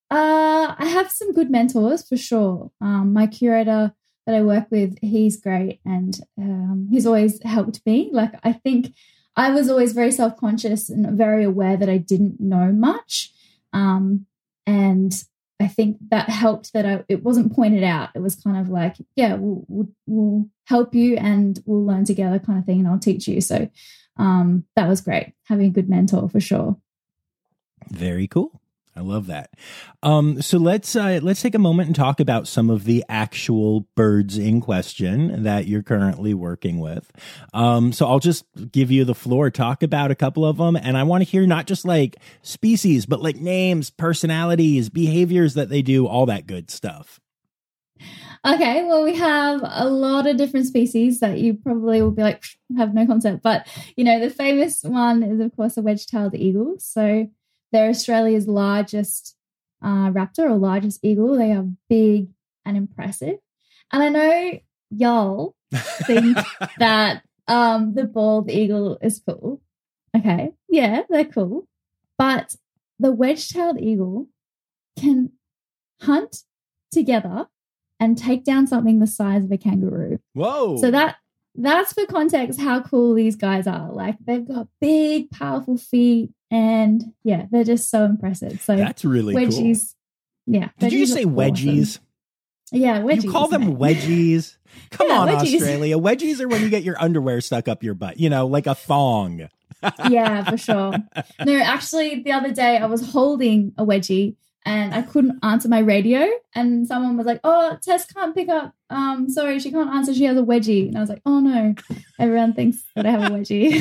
Uh, 0.10 0.74
I 0.78 0.86
have 0.86 1.12
some 1.12 1.34
good 1.34 1.52
mentors 1.52 2.08
for 2.08 2.16
sure. 2.16 2.72
Um, 2.80 3.12
my 3.12 3.28
curator 3.28 3.94
that 4.26 4.36
I 4.36 4.42
work 4.42 4.68
with, 4.72 4.98
he's 5.02 5.40
great 5.40 5.82
and 5.86 6.18
um, 6.38 6.88
he's 6.90 7.06
always 7.06 7.44
helped 7.44 7.82
me. 7.86 8.10
Like, 8.14 8.34
I 8.44 8.54
think 8.54 8.94
I 9.36 9.52
was 9.52 9.70
always 9.70 9.94
very 9.94 10.12
self 10.12 10.38
conscious 10.38 10.90
and 10.90 11.18
very 11.18 11.44
aware 11.44 11.78
that 11.78 11.90
I 11.90 11.98
didn't 11.98 12.40
know 12.40 12.72
much. 12.72 13.32
Um, 13.74 14.26
and 14.66 15.14
I 15.60 15.68
think 15.68 15.98
that 16.10 16.30
helped 16.30 16.74
that 16.74 16.86
I, 16.86 17.04
it 17.08 17.24
wasn't 17.24 17.54
pointed 17.54 17.84
out. 17.84 18.10
It 18.16 18.20
was 18.20 18.36
kind 18.36 18.58
of 18.58 18.70
like, 18.70 18.96
yeah, 19.16 19.36
we'll, 19.36 19.66
we'll, 19.68 19.90
we'll 20.06 20.50
help 20.66 20.96
you 20.96 21.18
and 21.18 21.62
we'll 21.66 21.86
learn 21.86 22.06
together 22.06 22.40
kind 22.40 22.60
of 22.60 22.66
thing, 22.66 22.80
and 22.80 22.88
I'll 22.88 23.00
teach 23.00 23.28
you. 23.28 23.42
So 23.42 23.70
um, 24.18 24.66
that 24.76 24.88
was 24.88 25.02
great 25.02 25.34
having 25.46 25.68
a 25.68 25.72
good 25.72 25.90
mentor 25.90 26.30
for 26.30 26.40
sure. 26.40 26.78
Very 27.90 28.28
cool. 28.28 28.62
I 28.96 29.02
love 29.02 29.28
that. 29.28 29.52
Um, 30.04 30.42
so 30.42 30.58
let's 30.58 30.96
uh, 30.96 31.20
let's 31.22 31.42
take 31.42 31.54
a 31.54 31.60
moment 31.60 31.88
and 31.88 31.96
talk 31.96 32.20
about 32.20 32.48
some 32.48 32.70
of 32.70 32.86
the 32.86 33.04
actual 33.10 33.82
birds 33.96 34.38
in 34.38 34.62
question 34.62 35.44
that 35.44 35.68
you're 35.68 35.84
currently 35.84 36.34
working 36.34 36.80
with. 36.80 37.12
Um, 37.54 37.92
so 37.92 38.08
I'll 38.08 38.20
just 38.20 38.46
give 38.72 38.92
you 38.92 39.04
the 39.04 39.16
floor. 39.16 39.52
Talk 39.52 39.84
about 39.84 40.12
a 40.12 40.16
couple 40.16 40.46
of 40.46 40.58
them, 40.58 40.78
and 40.78 40.98
I 40.98 41.04
want 41.04 41.24
to 41.26 41.30
hear 41.30 41.46
not 41.46 41.68
just 41.68 41.84
like 41.84 42.16
species, 42.42 43.06
but 43.06 43.22
like 43.22 43.36
names, 43.36 43.90
personalities, 43.90 44.90
behaviors 44.90 45.56
that 45.56 45.70
they 45.70 45.82
do, 45.82 46.08
all 46.08 46.26
that 46.28 46.48
good 46.48 46.72
stuff. 46.72 47.20
Okay, 48.46 48.86
well, 48.86 49.04
we 49.04 49.16
have 49.16 49.62
a 49.64 49.90
lot 49.90 50.28
of 50.28 50.38
different 50.38 50.68
species 50.68 51.20
that 51.20 51.40
you 51.40 51.56
probably 51.56 52.02
will 52.02 52.12
be 52.12 52.22
like, 52.22 52.44
have 52.78 52.94
no 52.94 53.08
concept. 53.08 53.42
But, 53.42 53.68
you 53.96 54.04
know, 54.04 54.20
the 54.20 54.30
famous 54.30 54.84
one 54.84 55.24
is, 55.24 55.40
of 55.40 55.56
course, 55.56 55.78
a 55.78 55.82
wedge 55.82 56.06
tailed 56.06 56.36
eagle. 56.36 56.76
So 56.78 57.28
they're 57.72 57.90
Australia's 57.90 58.48
largest 58.48 59.36
uh, 59.82 60.10
raptor 60.12 60.50
or 60.50 60.56
largest 60.56 61.00
eagle. 61.04 61.38
They 61.38 61.52
are 61.52 61.66
big 61.90 62.30
and 62.66 62.78
impressive. 62.78 63.38
And 63.92 64.04
I 64.04 64.10
know 64.10 64.60
y'all 64.90 65.56
think 65.74 66.38
that 66.80 67.24
um, 67.48 67.94
the 67.94 68.06
bald 68.06 68.50
eagle 68.50 68.98
is 69.02 69.22
cool. 69.28 69.62
Okay, 70.16 70.52
yeah, 70.70 71.02
they're 71.10 71.26
cool. 71.26 71.68
But 72.18 72.56
the 73.00 73.12
wedge 73.12 73.50
tailed 73.50 73.80
eagle 73.80 74.28
can 74.98 75.32
hunt 76.02 76.44
together 76.92 77.48
and 78.00 78.18
take 78.18 78.44
down 78.44 78.68
something 78.68 79.00
the 79.00 79.08
size 79.08 79.44
of 79.44 79.52
a 79.52 79.58
kangaroo. 79.58 80.20
Whoa. 80.34 80.78
So 80.78 80.92
that 80.92 81.18
that's 81.56 81.94
for 81.94 82.06
context 82.06 82.60
how 82.60 82.82
cool 82.82 83.14
these 83.14 83.36
guys 83.36 83.68
are. 83.68 83.92
Like 83.92 84.18
they've 84.26 84.48
got 84.48 84.68
big, 84.82 85.32
powerful 85.32 85.78
feet, 85.78 86.32
and 86.52 87.04
yeah, 87.24 87.46
they're 87.52 87.64
just 87.64 87.90
so 87.90 88.04
impressive. 88.04 88.62
So 88.62 88.76
that's 88.76 89.06
really 89.06 89.34
wedgies. 89.34 89.94
Cool. 90.48 90.62
Yeah. 90.62 90.70
Did 90.80 90.94
you 90.94 91.06
say 91.06 91.26
wedgies? 91.26 91.98
Awesome. 91.98 92.02
Yeah, 92.72 93.02
wedgies. 93.02 93.24
You 93.24 93.32
call 93.32 93.48
them 93.48 93.78
wedgies? 93.78 94.58
Come 94.92 95.08
yeah, 95.08 95.20
on, 95.20 95.28
wedgies. 95.28 95.56
Australia. 95.56 95.98
Wedgies 95.98 96.40
are 96.40 96.48
when 96.48 96.62
you 96.62 96.70
get 96.70 96.84
your 96.84 97.02
underwear 97.02 97.42
stuck 97.42 97.68
up 97.68 97.84
your 97.84 97.94
butt, 97.94 98.20
you 98.20 98.30
know, 98.30 98.48
like 98.48 98.68
a 98.68 98.76
thong. 98.76 99.48
yeah, 100.10 100.50
for 100.50 100.58
sure. 100.58 100.94
No, 101.46 101.56
actually, 101.58 102.22
the 102.22 102.32
other 102.32 102.52
day 102.52 102.78
I 102.78 102.86
was 102.86 103.12
holding 103.12 103.74
a 103.78 103.86
wedgie 103.86 104.36
and 104.66 104.94
I 104.96 105.04
couldn't 105.04 105.40
answer 105.44 105.70
my 105.70 105.80
radio. 105.80 106.28
And 106.56 106.88
someone 106.88 107.18
was 107.18 107.26
like, 107.26 107.40
"Oh, 107.44 107.78
Tess 107.82 108.06
can't 108.06 108.34
pick 108.34 108.50
up. 108.50 108.74
Um, 108.90 109.30
sorry, 109.30 109.60
she 109.60 109.72
can't 109.72 109.90
answer. 109.90 110.14
She 110.14 110.24
has 110.24 110.38
a 110.38 110.42
wedgie." 110.42 110.88
And 110.88 110.98
I 110.98 111.02
was 111.02 111.10
like, 111.10 111.22
"Oh 111.26 111.40
no!" 111.40 111.76
Everyone 112.20 112.54
thinks 112.54 112.84
that 112.96 113.06
I 113.06 113.12
have 113.12 113.24
a 113.24 113.36
wedgie 113.36 113.80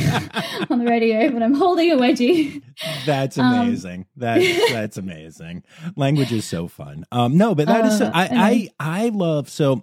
on 0.71 0.79
the 0.79 0.85
radio, 0.85 1.31
but 1.31 1.43
I'm 1.43 1.55
holding 1.55 1.91
a 1.91 1.97
wedgie. 1.97 2.63
That's 3.07 3.39
amazing. 3.39 4.01
Um, 4.01 4.07
that's 4.17 4.73
that's 4.73 4.97
amazing. 4.97 5.65
Language 5.97 6.33
is 6.33 6.45
so 6.45 6.69
fun. 6.69 7.05
Um, 7.11 7.37
no, 7.39 7.55
but 7.55 7.67
that 7.67 7.85
uh, 7.85 7.89
is 7.89 7.99
so, 7.99 8.11
I, 8.13 8.69
I 8.79 9.05
I 9.05 9.09
love 9.09 9.49
so. 9.49 9.83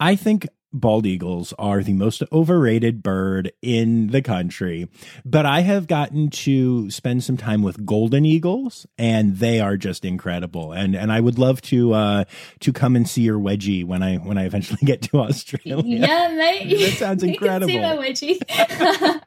I 0.00 0.16
think 0.16 0.48
bald 0.72 1.06
eagles 1.06 1.52
are 1.58 1.82
the 1.82 1.92
most 1.92 2.22
overrated 2.32 3.02
bird 3.02 3.52
in 3.62 4.08
the 4.08 4.22
country. 4.22 4.88
But 5.24 5.46
I 5.46 5.60
have 5.60 5.86
gotten 5.86 6.30
to 6.30 6.90
spend 6.90 7.24
some 7.24 7.36
time 7.36 7.62
with 7.62 7.84
golden 7.84 8.24
eagles 8.24 8.86
and 8.98 9.36
they 9.38 9.60
are 9.60 9.76
just 9.76 10.04
incredible. 10.04 10.72
And 10.72 10.94
and 10.94 11.12
I 11.12 11.20
would 11.20 11.38
love 11.38 11.60
to 11.62 11.92
uh 11.92 12.24
to 12.60 12.72
come 12.72 12.96
and 12.96 13.08
see 13.08 13.22
your 13.22 13.38
wedgie 13.38 13.84
when 13.84 14.02
I 14.02 14.16
when 14.16 14.38
I 14.38 14.44
eventually 14.44 14.80
get 14.84 15.02
to 15.02 15.20
Australia. 15.20 15.82
Yeah, 15.84 16.34
mate. 16.36 16.68
That 16.80 16.92
sounds 16.98 17.22
incredible. 17.24 17.68
See 17.68 17.80
my 17.80 17.96
wedgie. 17.96 19.20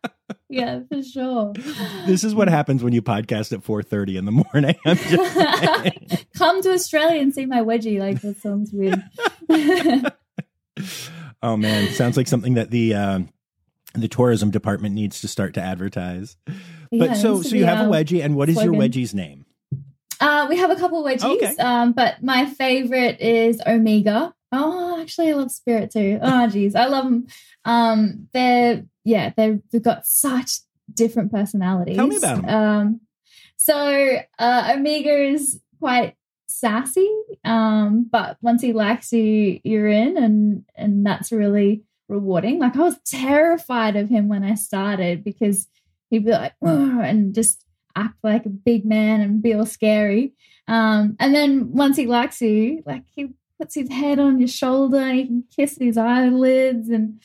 yeah, 0.50 0.82
for 0.90 1.04
sure. 1.04 1.54
This 2.06 2.24
is 2.24 2.34
what 2.34 2.48
happens 2.48 2.84
when 2.84 2.94
you 2.94 3.02
podcast 3.02 3.52
at 3.54 3.64
4:30 3.64 4.18
in 4.18 4.26
the 4.26 4.32
morning. 4.32 4.76
I'm 4.86 4.98
just 4.98 6.28
Come 6.36 6.62
to 6.64 6.72
Australia 6.72 7.22
and 7.22 7.34
see 7.34 7.46
my 7.46 7.62
wedgie. 7.62 8.00
Like 8.00 8.22
that 8.22 8.38
sounds 8.38 8.72
weird. 8.72 9.04
Oh 11.44 11.58
man, 11.58 11.90
sounds 11.90 12.16
like 12.16 12.28
something 12.28 12.54
that 12.54 12.72
the 12.72 12.94
uh, 12.94 13.20
the 13.94 14.08
tourism 14.08 14.50
department 14.50 14.96
needs 14.96 15.22
to 15.22 15.28
start 15.28 15.54
to 15.56 15.62
advertise. 15.62 16.38
Yeah, 16.90 17.08
but 17.08 17.16
so 17.16 17.42
so 17.42 17.56
you 17.56 17.66
have 17.66 17.86
a 17.86 17.90
wedgie, 17.90 18.24
and 18.24 18.36
what 18.36 18.48
is 18.48 18.56
slogan. 18.56 18.74
your 18.74 18.82
wedgie's 18.82 19.14
name? 19.14 19.46
Uh, 20.22 20.48
we 20.50 20.58
have 20.58 20.72
a 20.72 20.78
couple 20.78 21.04
wedgies, 21.04 21.36
okay. 21.36 21.56
um, 21.58 21.92
but 21.92 22.24
my 22.24 22.46
favorite 22.46 23.20
is 23.20 23.62
Omega. 23.68 24.34
Oh, 24.54 25.02
actually, 25.02 25.32
I 25.32 25.34
love 25.34 25.52
Spirit 25.52 25.92
too. 25.92 26.18
Oh, 26.22 26.48
geez, 26.48 26.76
I 26.76 26.86
love 26.86 27.04
them. 27.04 27.28
Um, 27.66 28.30
they're 28.32 28.86
yeah, 29.04 29.32
they've 29.36 29.62
got 29.82 30.06
such 30.06 30.60
different 30.94 31.32
personalities. 31.32 31.98
Tell 31.98 32.08
me 32.08 32.16
about 32.16 32.42
them. 32.42 32.50
Um, 32.50 33.02
so 33.58 34.18
uh, 34.40 34.74
Omega 34.78 35.24
is 35.24 35.60
quite 35.80 36.16
sassy. 36.54 37.10
Um, 37.44 38.08
but 38.10 38.38
once 38.42 38.62
he 38.62 38.74
likes 38.74 39.12
you, 39.12 39.60
you're 39.64 39.88
in, 39.88 40.18
and 40.18 40.66
and 40.76 41.06
that's 41.06 41.32
really 41.32 41.84
rewarding. 42.08 42.60
Like 42.60 42.76
I 42.76 42.80
was 42.80 43.00
terrified 43.06 43.96
of 43.96 44.10
him 44.10 44.28
when 44.28 44.44
I 44.44 44.56
started 44.56 45.24
because 45.24 45.68
he'd 46.10 46.26
be 46.26 46.32
like 46.32 46.54
and 46.62 47.34
just 47.34 47.66
act 47.96 48.18
like 48.24 48.46
a 48.46 48.50
big 48.50 48.86
man 48.86 49.22
and 49.22 49.42
be 49.42 49.54
all 49.54 49.66
scary. 49.66 50.34
Um, 50.68 51.16
and 51.20 51.36
then 51.36 51.74
once 51.74 51.98
he 51.98 52.08
likes 52.08 52.42
you, 52.42 52.84
like 52.86 53.04
he 53.16 53.34
puts 53.60 53.76
his 53.76 53.90
head 53.90 54.20
on 54.20 54.40
your 54.40 54.48
shoulder 54.48 55.12
he 55.12 55.26
can 55.26 55.44
kiss 55.56 55.78
his 55.78 55.98
eyelids 55.98 56.90
and 56.90 57.22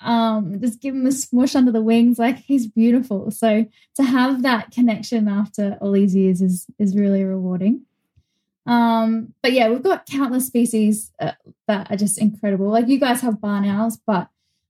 um, 0.00 0.60
just 0.60 0.80
give 0.80 0.94
him 0.94 1.06
a 1.06 1.12
smush 1.12 1.54
under 1.54 1.72
the 1.72 1.82
wings. 1.82 2.18
Like 2.18 2.38
he's 2.38 2.66
beautiful. 2.66 3.30
So 3.30 3.66
to 3.96 4.02
have 4.02 4.42
that 4.42 4.70
connection 4.70 5.28
after 5.28 5.76
all 5.80 5.92
these 5.92 6.14
years 6.14 6.40
is 6.40 6.66
is 6.78 6.96
really 6.96 7.24
rewarding. 7.24 7.82
Um, 8.68 9.32
but 9.42 9.52
yeah, 9.52 9.68
we've 9.70 9.82
got 9.82 10.06
countless 10.06 10.46
species 10.46 11.10
uh, 11.18 11.32
that 11.66 11.90
are 11.90 11.96
just 11.96 12.18
incredible. 12.18 12.68
Like 12.68 12.86
you 12.86 13.00
guys 13.00 13.22
have 13.22 13.40
barn 13.40 13.64
owls, 13.64 13.98
but 14.06 14.28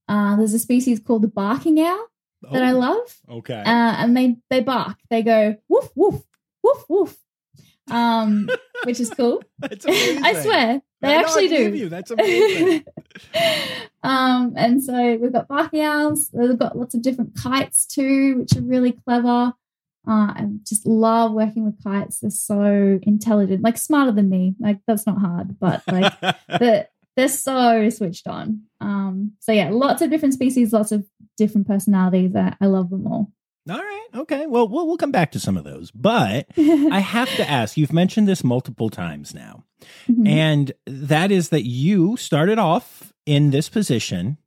uh, 0.09 0.37
there's 0.37 0.55
a 0.55 0.59
species 0.59 1.01
called 1.01 1.23
the 1.23 1.29
barking 1.29 1.81
owl 1.81 2.07
that 2.43 2.63
oh, 2.63 2.67
I 2.67 2.71
love. 2.71 3.21
Okay. 3.29 3.61
Uh, 3.61 3.65
and 3.99 4.17
they 4.17 4.37
they 4.51 4.61
bark. 4.61 4.99
They 5.11 5.23
go 5.23 5.57
woof 5.69 5.91
woof 5.97 6.23
woof 6.63 6.85
woof. 6.89 7.17
Um, 7.91 8.49
which 8.85 9.01
is 9.01 9.11
cool. 9.11 9.43
I 9.63 10.41
swear 10.43 10.83
they 11.01 11.09
I 11.09 11.15
actually 11.15 11.49
do. 11.49 11.75
You. 11.75 11.89
That's 11.89 12.11
amazing. 12.11 12.85
um, 14.03 14.55
and 14.57 14.83
so 14.83 15.17
we've 15.17 15.33
got 15.33 15.49
barking 15.49 15.83
owls. 15.83 16.31
We've 16.33 16.59
got 16.59 16.79
lots 16.79 16.95
of 16.95 17.03
different 17.03 17.37
kites 17.37 17.87
too, 17.87 18.39
which 18.39 18.57
are 18.57 18.63
really 18.63 18.93
clever. 18.93 19.55
Uh, 20.09 20.33
I 20.35 20.47
just 20.65 20.87
love 20.87 21.33
working 21.33 21.67
with 21.67 21.83
kites. 21.85 22.21
They're 22.21 22.31
so 22.31 22.99
intelligent, 23.03 23.63
like 23.63 23.77
smarter 23.77 24.13
than 24.13 24.31
me. 24.31 24.55
Like 24.59 24.81
that's 24.87 25.07
not 25.07 25.19
hard, 25.19 25.59
but 25.59 25.83
like 25.87 26.15
they're, 26.59 26.89
they're 27.17 27.29
so 27.29 27.91
switched 27.91 28.27
on. 28.27 28.63
Um, 28.81 29.33
so 29.41 29.53
yeah, 29.53 29.69
lots 29.71 30.01
of 30.01 30.11
different 30.11 30.35
species, 30.35 30.73
lots 30.73 30.93
of 30.93 31.05
different 31.37 31.67
personalities. 31.67 32.35
I, 32.35 32.57
I 32.61 32.67
love 32.67 32.89
them 32.89 33.07
all. 33.07 33.33
All 33.69 33.77
right. 33.77 34.07
Okay. 34.15 34.47
Well, 34.47 34.67
we'll 34.67 34.87
we'll 34.87 34.97
come 34.97 35.13
back 35.13 35.33
to 35.33 35.41
some 35.41 35.59
of 35.59 35.65
those, 35.65 35.91
but 35.91 36.47
I 36.57 37.01
have 37.01 37.29
to 37.37 37.49
ask. 37.49 37.77
You've 37.77 37.93
mentioned 37.93 38.27
this 38.27 38.43
multiple 38.43 38.89
times 38.89 39.35
now, 39.35 39.65
mm-hmm. 40.09 40.27
and 40.27 40.73
that 40.87 41.31
is 41.31 41.51
that 41.51 41.67
you 41.67 42.17
started 42.17 42.59
off 42.59 43.13
in 43.27 43.51
this 43.51 43.69
position 43.69 44.39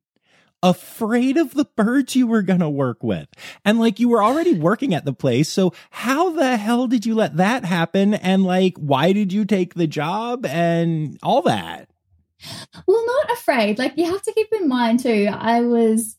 afraid 0.63 1.38
of 1.38 1.54
the 1.54 1.65
birds 1.65 2.15
you 2.15 2.28
were 2.28 2.41
going 2.41 2.60
to 2.60 2.69
work 2.69 3.04
with. 3.04 3.28
And 3.65 3.80
like 3.80 4.00
you 4.00 4.10
were 4.10 4.24
already 4.24 4.54
working 4.54 4.93
at 4.93 5.06
the 5.06 5.13
place. 5.13 5.50
So 5.50 5.74
how 5.89 6.32
the 6.32 6.58
hell 6.58 6.88
did 6.88 7.06
you 7.06 7.15
let 7.15 7.38
that 7.38 7.65
happen? 7.65 8.13
And 8.13 8.43
like, 8.43 8.78
why 8.78 9.13
did 9.13 9.34
you 9.34 9.45
take 9.45 9.74
the 9.74 9.88
job 9.88 10.45
and 10.45 11.17
all 11.24 11.41
that? 11.43 11.89
Well, 12.88 13.06
not 13.06 13.32
afraid. 13.32 13.80
Like 13.80 13.97
you 13.97 14.06
have 14.06 14.21
to 14.24 14.34
keep 14.34 14.52
in 14.54 14.67
mind 14.67 15.02
too, 15.02 15.30
I 15.32 15.62
was 15.62 16.17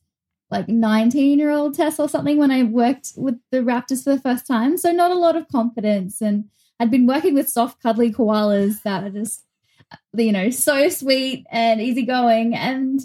like 0.50 0.68
19 0.68 1.38
year 1.38 1.50
old 1.50 1.74
Tess 1.74 1.98
or 1.98 2.08
something 2.08 2.36
when 2.36 2.50
I 2.50 2.62
worked 2.62 3.12
with 3.16 3.36
the 3.50 3.58
raptors 3.58 4.04
for 4.04 4.14
the 4.14 4.20
first 4.20 4.46
time. 4.46 4.76
So 4.76 4.92
not 4.92 5.10
a 5.10 5.18
lot 5.18 5.36
of 5.36 5.48
confidence. 5.48 6.20
And 6.20 6.44
I'd 6.78 6.90
been 6.90 7.06
working 7.06 7.34
with 7.34 7.48
soft, 7.48 7.82
cuddly 7.82 8.12
koalas 8.12 8.82
that 8.82 9.04
are 9.04 9.10
just, 9.10 9.44
you 10.14 10.32
know, 10.32 10.50
so 10.50 10.88
sweet 10.88 11.46
and 11.50 11.80
easygoing. 11.80 12.54
And 12.54 13.00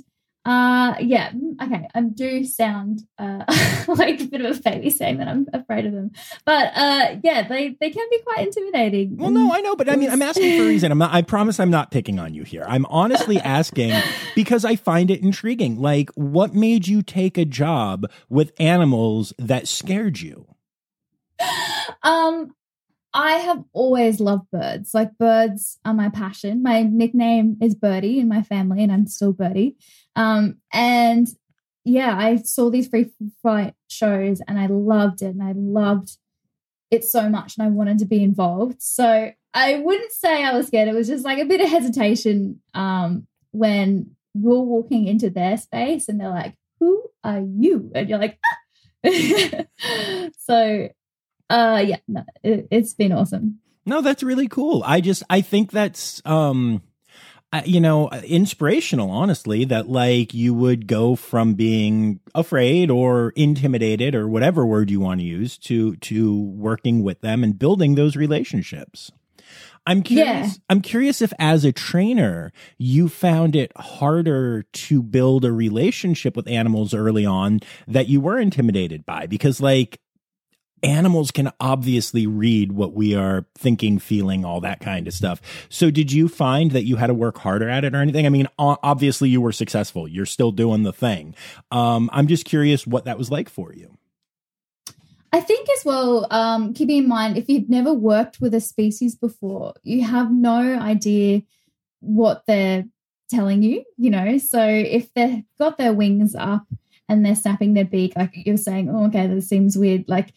uh, 0.47 0.95
yeah, 1.01 1.31
okay. 1.61 1.87
I 1.93 2.01
do 2.01 2.45
sound 2.45 3.01
uh, 3.19 3.43
like 3.87 4.21
a 4.21 4.25
bit 4.25 4.41
of 4.41 4.57
a 4.57 4.61
baby 4.61 4.89
saying 4.89 5.17
that 5.17 5.27
I'm 5.27 5.45
afraid 5.51 5.85
of 5.85 5.91
them, 5.91 6.11
but 6.45 6.71
uh, 6.73 7.17
yeah, 7.21 7.47
they 7.47 7.75
they 7.81 7.89
can 7.89 8.07
be 8.09 8.19
quite 8.23 8.47
intimidating. 8.47 9.17
Well, 9.17 9.29
no, 9.29 9.53
I 9.53 9.59
know, 9.59 9.75
but 9.75 9.89
I 9.89 9.97
mean, 9.97 10.09
I'm 10.09 10.21
asking 10.21 10.57
for 10.57 10.63
a 10.63 10.67
reason. 10.67 10.91
I'm 10.91 10.99
not, 10.99 11.13
I 11.13 11.21
promise 11.21 11.59
I'm 11.59 11.69
not 11.69 11.91
picking 11.91 12.17
on 12.17 12.33
you 12.33 12.43
here. 12.43 12.63
I'm 12.65 12.85
honestly 12.85 13.37
asking 13.41 13.93
because 14.35 14.63
I 14.63 14.77
find 14.77 15.11
it 15.11 15.21
intriguing. 15.21 15.81
Like, 15.81 16.09
what 16.15 16.55
made 16.55 16.87
you 16.87 17.01
take 17.01 17.37
a 17.37 17.45
job 17.45 18.09
with 18.29 18.53
animals 18.57 19.33
that 19.37 19.67
scared 19.67 20.21
you? 20.21 20.47
Um, 22.03 22.53
I 23.17 23.31
have 23.39 23.63
always 23.73 24.19
loved 24.19 24.51
birds. 24.51 24.93
Like 24.93 25.17
birds 25.17 25.79
are 25.83 25.93
my 25.93 26.09
passion. 26.09 26.61
My 26.61 26.83
nickname 26.83 27.57
is 27.59 27.73
Birdie 27.73 28.19
in 28.19 28.27
my 28.27 28.43
family, 28.43 28.83
and 28.83 28.91
I'm 28.91 29.07
still 29.07 29.33
Birdie. 29.33 29.75
Um, 30.15 30.57
and 30.71 31.27
yeah, 31.83 32.15
I 32.15 32.35
saw 32.35 32.69
these 32.69 32.87
free 32.87 33.09
flight 33.41 33.73
shows, 33.89 34.39
and 34.47 34.59
I 34.59 34.67
loved 34.67 35.23
it, 35.23 35.33
and 35.33 35.41
I 35.41 35.53
loved 35.53 36.17
it 36.91 37.03
so 37.03 37.27
much 37.27 37.57
and 37.57 37.65
I 37.65 37.69
wanted 37.69 37.97
to 37.99 38.05
be 38.05 38.23
involved. 38.23 38.81
So 38.81 39.31
I 39.53 39.79
wouldn't 39.79 40.11
say 40.11 40.43
I 40.43 40.53
was 40.53 40.67
scared. 40.67 40.87
It 40.87 40.95
was 40.95 41.07
just 41.07 41.25
like 41.25 41.39
a 41.39 41.45
bit 41.45 41.61
of 41.61 41.69
hesitation 41.69 42.61
um, 42.73 43.27
when 43.51 44.11
you're 44.33 44.61
walking 44.61 45.07
into 45.07 45.29
their 45.29 45.57
space 45.57 46.07
and 46.07 46.19
they're 46.21 46.29
like, 46.29 46.55
Who 46.79 47.03
are 47.23 47.41
you? 47.41 47.91
And 47.93 48.07
you're 48.07 48.19
like, 48.19 48.37
ah. 48.45 48.57
So, 50.37 50.89
uh, 51.49 51.83
yeah, 51.85 51.97
no, 52.07 52.23
it, 52.43 52.67
it's 52.71 52.93
been 52.93 53.11
awesome. 53.11 53.59
No, 53.85 54.01
that's 54.01 54.23
really 54.23 54.47
cool. 54.47 54.83
I 54.85 55.01
just, 55.01 55.23
I 55.29 55.41
think 55.41 55.71
that's, 55.71 56.21
um, 56.25 56.81
you 57.63 57.79
know, 57.79 58.09
inspirational, 58.09 59.09
honestly, 59.09 59.63
that 59.65 59.87
like 59.87 60.33
you 60.33 60.53
would 60.53 60.87
go 60.87 61.15
from 61.15 61.53
being 61.53 62.19
afraid 62.35 62.91
or 62.91 63.31
intimidated 63.37 64.13
or 64.13 64.27
whatever 64.27 64.65
word 64.65 64.91
you 64.91 64.99
want 64.99 65.21
to 65.21 65.25
use 65.25 65.57
to, 65.59 65.95
to 65.97 66.41
working 66.41 67.03
with 67.03 67.21
them 67.21 67.43
and 67.43 67.57
building 67.57 67.95
those 67.95 68.17
relationships. 68.17 69.11
I'm 69.85 70.03
curious. 70.03 70.27
Yeah. 70.27 70.53
I'm 70.69 70.81
curious 70.81 71.21
if, 71.21 71.31
as 71.39 71.63
a 71.63 71.71
trainer, 71.71 72.51
you 72.77 73.07
found 73.07 73.55
it 73.55 73.71
harder 73.77 74.63
to 74.63 75.01
build 75.01 75.45
a 75.45 75.53
relationship 75.53 76.35
with 76.35 76.49
animals 76.49 76.93
early 76.93 77.25
on 77.25 77.61
that 77.87 78.09
you 78.09 78.19
were 78.19 78.37
intimidated 78.37 79.05
by, 79.05 79.27
because 79.27 79.61
like 79.61 80.01
animals 80.87 81.31
can 81.31 81.51
obviously 81.59 82.25
read 82.25 82.71
what 82.71 82.93
we 82.93 83.13
are 83.13 83.45
thinking, 83.55 83.99
feeling, 83.99 84.45
all 84.45 84.61
that 84.61 84.79
kind 84.79 85.07
of 85.07 85.13
stuff. 85.13 85.41
So, 85.69 85.91
did 85.91 86.11
you 86.11 86.27
find 86.27 86.71
that 86.71 86.85
you 86.85 86.95
had 86.95 87.07
to 87.07 87.13
work 87.13 87.37
harder 87.39 87.69
at 87.69 87.83
it 87.83 87.93
or 87.93 88.01
anything? 88.01 88.25
I 88.25 88.29
mean, 88.29 88.47
obviously, 88.57 89.29
you 89.29 89.41
were 89.41 89.51
successful. 89.51 90.07
You're 90.07 90.25
still 90.25 90.51
doing 90.51 90.83
the 90.83 90.93
thing. 90.93 91.35
Um, 91.71 92.09
I'm 92.13 92.27
just 92.27 92.45
curious 92.45 92.87
what 92.87 93.05
that 93.05 93.17
was 93.17 93.29
like 93.29 93.49
for 93.49 93.73
you. 93.73 93.97
I 95.33 95.41
think 95.41 95.67
as 95.77 95.83
well, 95.83 96.25
um, 96.31 96.73
keeping 96.73 96.97
in 97.03 97.07
mind 97.07 97.37
if 97.37 97.49
you've 97.49 97.69
never 97.69 97.93
worked 97.93 98.39
with 98.39 98.53
a 98.53 98.61
species 98.61 99.15
before, 99.15 99.73
you 99.83 100.03
have 100.03 100.31
no 100.31 100.79
idea 100.79 101.41
what 101.99 102.43
they're 102.47 102.85
telling 103.29 103.61
you, 103.61 103.83
you 103.97 104.09
know. 104.09 104.37
So 104.37 104.65
if 104.65 105.13
they've 105.13 105.43
got 105.59 105.77
their 105.77 105.93
wings 105.93 106.33
up 106.33 106.65
and 107.09 107.25
they're 107.25 107.35
snapping 107.35 107.73
their 107.73 107.85
beak, 107.85 108.13
like 108.15 108.31
you're 108.33 108.57
saying, 108.57 108.89
oh, 108.89 109.07
okay, 109.07 109.27
this 109.27 109.49
seems 109.49 109.77
weird. 109.77 110.05
Like, 110.07 110.33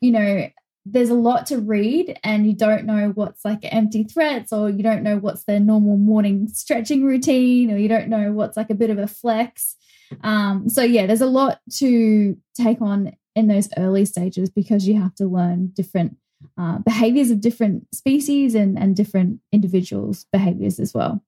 you 0.00 0.12
know, 0.12 0.48
there's 0.84 1.10
a 1.10 1.14
lot 1.14 1.46
to 1.46 1.58
read 1.58 2.18
and 2.22 2.46
you 2.46 2.54
don't 2.54 2.84
know 2.84 3.10
what's 3.14 3.44
like 3.44 3.60
empty 3.64 4.04
threats 4.04 4.52
or 4.52 4.70
you 4.70 4.84
don't 4.84 5.02
know 5.02 5.16
what's 5.18 5.44
their 5.44 5.58
normal 5.58 5.96
morning 5.96 6.46
stretching 6.48 7.04
routine 7.04 7.72
or 7.72 7.76
you 7.76 7.88
don't 7.88 8.08
know 8.08 8.32
what's 8.32 8.56
like 8.56 8.70
a 8.70 8.74
bit 8.74 8.90
of 8.90 8.98
a 8.98 9.08
flex. 9.08 9.74
Um, 10.22 10.68
so 10.68 10.82
yeah, 10.82 11.06
there's 11.06 11.20
a 11.20 11.26
lot 11.26 11.60
to 11.78 12.36
take 12.54 12.80
on 12.80 13.16
in 13.34 13.48
those 13.48 13.68
early 13.76 14.04
stages 14.04 14.48
because 14.48 14.86
you 14.86 15.00
have 15.00 15.14
to 15.16 15.26
learn 15.26 15.68
different 15.74 16.16
uh, 16.56 16.78
behaviors 16.78 17.30
of 17.30 17.40
different 17.40 17.92
species 17.94 18.54
and, 18.54 18.78
and 18.78 18.94
different 18.94 19.40
individuals' 19.52 20.26
behaviors 20.32 20.78
as 20.78 20.94
well. 20.94 21.22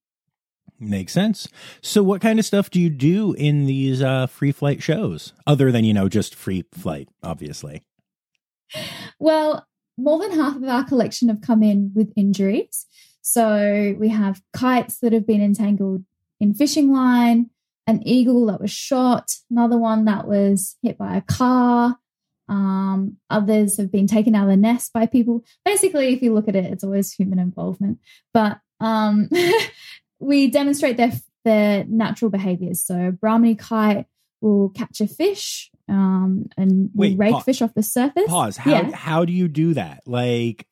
Makes 0.81 1.12
sense. 1.12 1.48
So, 1.83 2.04
what 2.04 2.20
kind 2.20 2.38
of 2.38 2.44
stuff 2.44 2.70
do 2.70 2.81
you 2.81 2.88
do 2.88 3.33
in 3.33 3.66
these 3.66 4.00
uh, 4.00 4.28
free 4.28 4.52
flight 4.52 4.81
shows, 4.81 5.33
other 5.44 5.72
than 5.72 5.85
you 5.85 5.92
know 5.92 6.09
just 6.09 6.37
free 6.37 6.64
flight, 6.72 7.09
obviously? 7.20 7.83
Well, 9.18 9.66
more 9.96 10.18
than 10.20 10.38
half 10.38 10.57
of 10.57 10.64
our 10.64 10.85
collection 10.85 11.28
have 11.28 11.40
come 11.40 11.62
in 11.62 11.92
with 11.94 12.12
injuries. 12.16 12.87
So 13.22 13.96
we 13.98 14.09
have 14.09 14.42
kites 14.52 14.98
that 15.00 15.12
have 15.12 15.26
been 15.26 15.42
entangled 15.42 16.04
in 16.40 16.54
fishing 16.54 16.92
line 16.92 17.50
an 17.88 18.07
eagle 18.07 18.46
that 18.46 18.61
was 18.61 18.70
shot, 18.70 19.33
another 19.50 19.78
one 19.78 20.04
that 20.04 20.28
was 20.28 20.76
hit 20.83 20.98
by 20.98 21.16
a 21.16 21.22
car. 21.22 21.98
Um, 22.46 23.16
others 23.31 23.78
have 23.78 23.90
been 23.90 24.07
taken 24.07 24.35
out 24.35 24.44
of 24.44 24.50
the 24.50 24.57
nest 24.59 24.92
by 24.92 25.07
people. 25.07 25.42
Basically, 25.64 26.12
if 26.12 26.20
you 26.20 26.35
look 26.35 26.48
at 26.48 26.57
it, 26.57 26.66
it's 26.66 26.85
always 26.85 27.12
human 27.12 27.38
involvement. 27.38 27.98
But 28.35 28.61
um, 28.78 29.31
we 30.20 30.48
demonstrate 30.48 30.98
their 30.98 31.12
their 31.46 31.85
natural 31.85 32.31
behaviors. 32.31 32.83
So, 32.83 33.11
Brahminy 33.11 33.54
kite 33.54 34.07
will 34.40 34.70
catch 34.70 35.01
a 35.01 35.07
fish 35.07 35.70
um, 35.88 36.46
and 36.57 36.90
Wait, 36.94 37.18
rake 37.18 37.33
pa- 37.33 37.40
fish 37.40 37.62
off 37.62 37.74
the 37.74 37.83
surface. 37.83 38.27
Pause. 38.29 38.57
How 38.59 38.70
yeah. 38.70 38.90
how 38.92 39.24
do 39.24 39.33
you 39.33 39.48
do 39.48 39.74
that? 39.74 40.03
Like, 40.07 40.66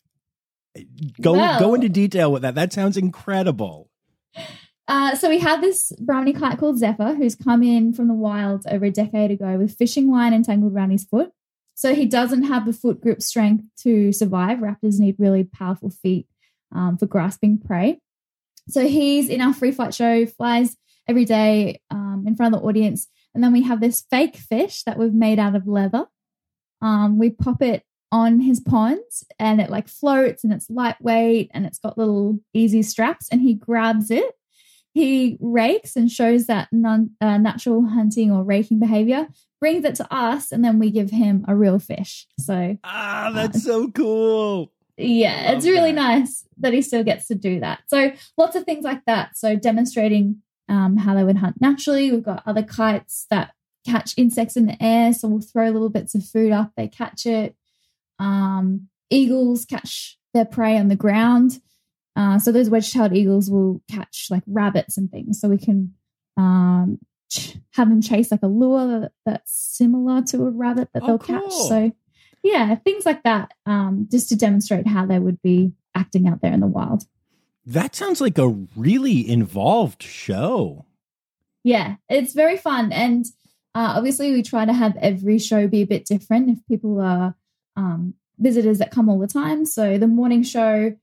go 1.20 1.32
well, 1.32 1.58
go 1.58 1.74
into 1.74 1.88
detail 1.88 2.30
with 2.30 2.42
that. 2.42 2.54
That 2.54 2.72
sounds 2.72 2.96
incredible. 2.96 3.90
Uh, 4.88 5.16
so 5.16 5.28
we 5.28 5.40
have 5.40 5.60
this 5.60 5.92
Brahminy 5.98 6.32
kite 6.32 6.58
called 6.58 6.78
Zephyr 6.78 7.14
who's 7.14 7.34
come 7.34 7.62
in 7.62 7.92
from 7.92 8.06
the 8.06 8.14
wild 8.14 8.64
over 8.70 8.84
a 8.84 8.90
decade 8.90 9.32
ago 9.32 9.56
with 9.58 9.76
fishing 9.76 10.10
line 10.10 10.32
entangled 10.32 10.72
around 10.74 10.90
his 10.90 11.04
foot. 11.04 11.32
So 11.74 11.94
he 11.94 12.06
doesn't 12.06 12.44
have 12.44 12.64
the 12.64 12.72
foot 12.72 13.00
grip 13.00 13.20
strength 13.20 13.64
to 13.82 14.12
survive. 14.12 14.58
Raptors 14.58 14.98
need 14.98 15.16
really 15.18 15.44
powerful 15.44 15.90
feet 15.90 16.26
um, 16.72 16.96
for 16.96 17.06
grasping 17.06 17.58
prey. 17.58 18.00
So 18.68 18.86
he's 18.86 19.28
in 19.28 19.40
our 19.40 19.52
free 19.52 19.72
flight 19.72 19.94
show, 19.94 20.24
flies 20.26 20.76
every 21.08 21.24
day 21.24 21.80
um, 21.90 22.24
in 22.26 22.36
front 22.36 22.54
of 22.54 22.60
the 22.60 22.66
audience. 22.66 23.08
And 23.36 23.44
then 23.44 23.52
we 23.52 23.62
have 23.62 23.80
this 23.80 24.04
fake 24.10 24.36
fish 24.36 24.82
that 24.82 24.98
we've 24.98 25.14
made 25.14 25.38
out 25.38 25.54
of 25.54 25.68
leather. 25.68 26.06
Um, 26.82 27.18
we 27.18 27.30
pop 27.30 27.62
it 27.62 27.84
on 28.10 28.40
his 28.40 28.60
ponds 28.60 29.24
and 29.38 29.60
it 29.60 29.70
like 29.70 29.88
floats 29.88 30.42
and 30.42 30.52
it's 30.52 30.70
lightweight 30.70 31.50
and 31.52 31.66
it's 31.66 31.78
got 31.78 31.98
little 31.98 32.40
easy 32.54 32.82
straps 32.82 33.28
and 33.30 33.40
he 33.40 33.54
grabs 33.54 34.10
it 34.10 34.36
he 34.96 35.36
rakes 35.42 35.94
and 35.94 36.10
shows 36.10 36.46
that 36.46 36.68
non, 36.72 37.10
uh, 37.20 37.36
natural 37.36 37.84
hunting 37.84 38.32
or 38.32 38.42
raking 38.42 38.80
behavior, 38.80 39.28
brings 39.60 39.84
it 39.84 39.94
to 39.96 40.10
us, 40.10 40.50
and 40.50 40.64
then 40.64 40.78
we 40.78 40.90
give 40.90 41.10
him 41.10 41.44
a 41.46 41.54
real 41.54 41.78
fish. 41.78 42.26
So, 42.40 42.78
ah, 42.82 43.30
that's 43.34 43.58
uh, 43.58 43.60
so 43.60 43.90
cool. 43.90 44.72
Yeah, 44.96 45.52
it's 45.52 45.66
really 45.66 45.92
that. 45.92 46.00
nice 46.00 46.46
that 46.60 46.72
he 46.72 46.80
still 46.80 47.04
gets 47.04 47.26
to 47.26 47.34
do 47.34 47.60
that. 47.60 47.80
So, 47.88 48.12
lots 48.38 48.56
of 48.56 48.64
things 48.64 48.84
like 48.84 49.04
that. 49.04 49.36
So, 49.36 49.54
demonstrating 49.54 50.40
um, 50.68 50.96
how 50.96 51.14
they 51.14 51.24
would 51.24 51.38
hunt 51.38 51.60
naturally. 51.60 52.10
We've 52.10 52.22
got 52.22 52.42
other 52.46 52.62
kites 52.62 53.26
that 53.30 53.52
catch 53.86 54.14
insects 54.16 54.56
in 54.56 54.66
the 54.66 54.82
air. 54.82 55.12
So, 55.12 55.28
we'll 55.28 55.40
throw 55.40 55.70
little 55.70 55.90
bits 55.90 56.14
of 56.14 56.24
food 56.24 56.52
up, 56.52 56.72
they 56.76 56.88
catch 56.88 57.26
it. 57.26 57.54
Um, 58.18 58.88
eagles 59.10 59.64
catch 59.64 60.18
their 60.34 60.44
prey 60.44 60.78
on 60.78 60.88
the 60.88 60.96
ground. 60.96 61.60
Uh, 62.14 62.38
so 62.38 62.50
those 62.50 62.70
wedge-tailed 62.70 63.14
eagles 63.14 63.50
will 63.50 63.82
catch 63.90 64.28
like 64.30 64.42
rabbits 64.46 64.96
and 64.96 65.10
things. 65.10 65.38
So 65.38 65.48
we 65.48 65.58
can 65.58 65.94
um, 66.36 66.98
ch- 67.30 67.58
have 67.74 67.90
them 67.90 68.00
chase 68.00 68.30
like 68.30 68.42
a 68.42 68.48
lure 68.48 69.10
that's 69.26 69.52
similar 69.52 70.22
to 70.22 70.46
a 70.46 70.50
rabbit 70.50 70.88
that 70.94 71.02
oh, 71.02 71.06
they'll 71.06 71.18
cool. 71.18 71.40
catch. 71.42 71.52
So 71.52 71.92
yeah, 72.42 72.74
things 72.76 73.04
like 73.04 73.22
that, 73.24 73.52
um, 73.66 74.08
just 74.10 74.28
to 74.30 74.36
demonstrate 74.36 74.86
how 74.86 75.04
they 75.04 75.18
would 75.18 75.42
be 75.42 75.72
acting 75.94 76.28
out 76.28 76.40
there 76.40 76.52
in 76.52 76.60
the 76.60 76.66
wild. 76.66 77.04
That 77.66 77.96
sounds 77.96 78.20
like 78.20 78.38
a 78.38 78.48
really 78.76 79.28
involved 79.28 80.02
show. 80.02 80.86
Yeah, 81.64 81.96
it's 82.08 82.32
very 82.32 82.56
fun. 82.56 82.92
And 82.92 83.26
uh, 83.74 83.94
obviously, 83.96 84.32
we 84.32 84.42
try 84.42 84.64
to 84.64 84.72
have 84.72 84.96
every 84.96 85.40
show 85.40 85.66
be 85.66 85.82
a 85.82 85.86
bit 85.86 86.06
different 86.06 86.48
if 86.48 86.58
people 86.68 87.00
are 87.00 87.34
um, 87.76 88.14
visitors 88.38 88.78
that 88.78 88.92
come 88.92 89.08
all 89.08 89.18
the 89.18 89.26
time. 89.26 89.64
So 89.64 89.98
the 89.98 90.06
morning 90.06 90.44
show 90.44 90.94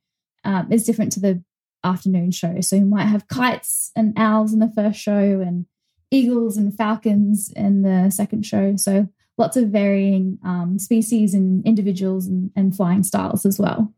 um, 0.45 0.71
is 0.71 0.85
different 0.85 1.11
to 1.13 1.19
the 1.19 1.43
afternoon 1.83 2.31
show. 2.31 2.61
So 2.61 2.77
you 2.77 2.85
might 2.85 3.07
have 3.07 3.27
kites 3.27 3.91
and 3.95 4.17
owls 4.17 4.53
in 4.53 4.59
the 4.59 4.71
first 4.73 4.99
show 4.99 5.11
and 5.11 5.65
eagles 6.11 6.55
and 6.55 6.75
falcons 6.75 7.51
in 7.53 7.81
the 7.81 8.09
second 8.09 8.45
show. 8.45 8.77
So 8.77 9.09
lots 9.37 9.57
of 9.57 9.69
varying 9.69 10.39
um, 10.45 10.79
species 10.79 11.33
and 11.33 11.65
individuals 11.65 12.27
and, 12.27 12.51
and 12.55 12.75
flying 12.75 13.03
styles 13.03 13.45
as 13.45 13.59
well. 13.59 13.93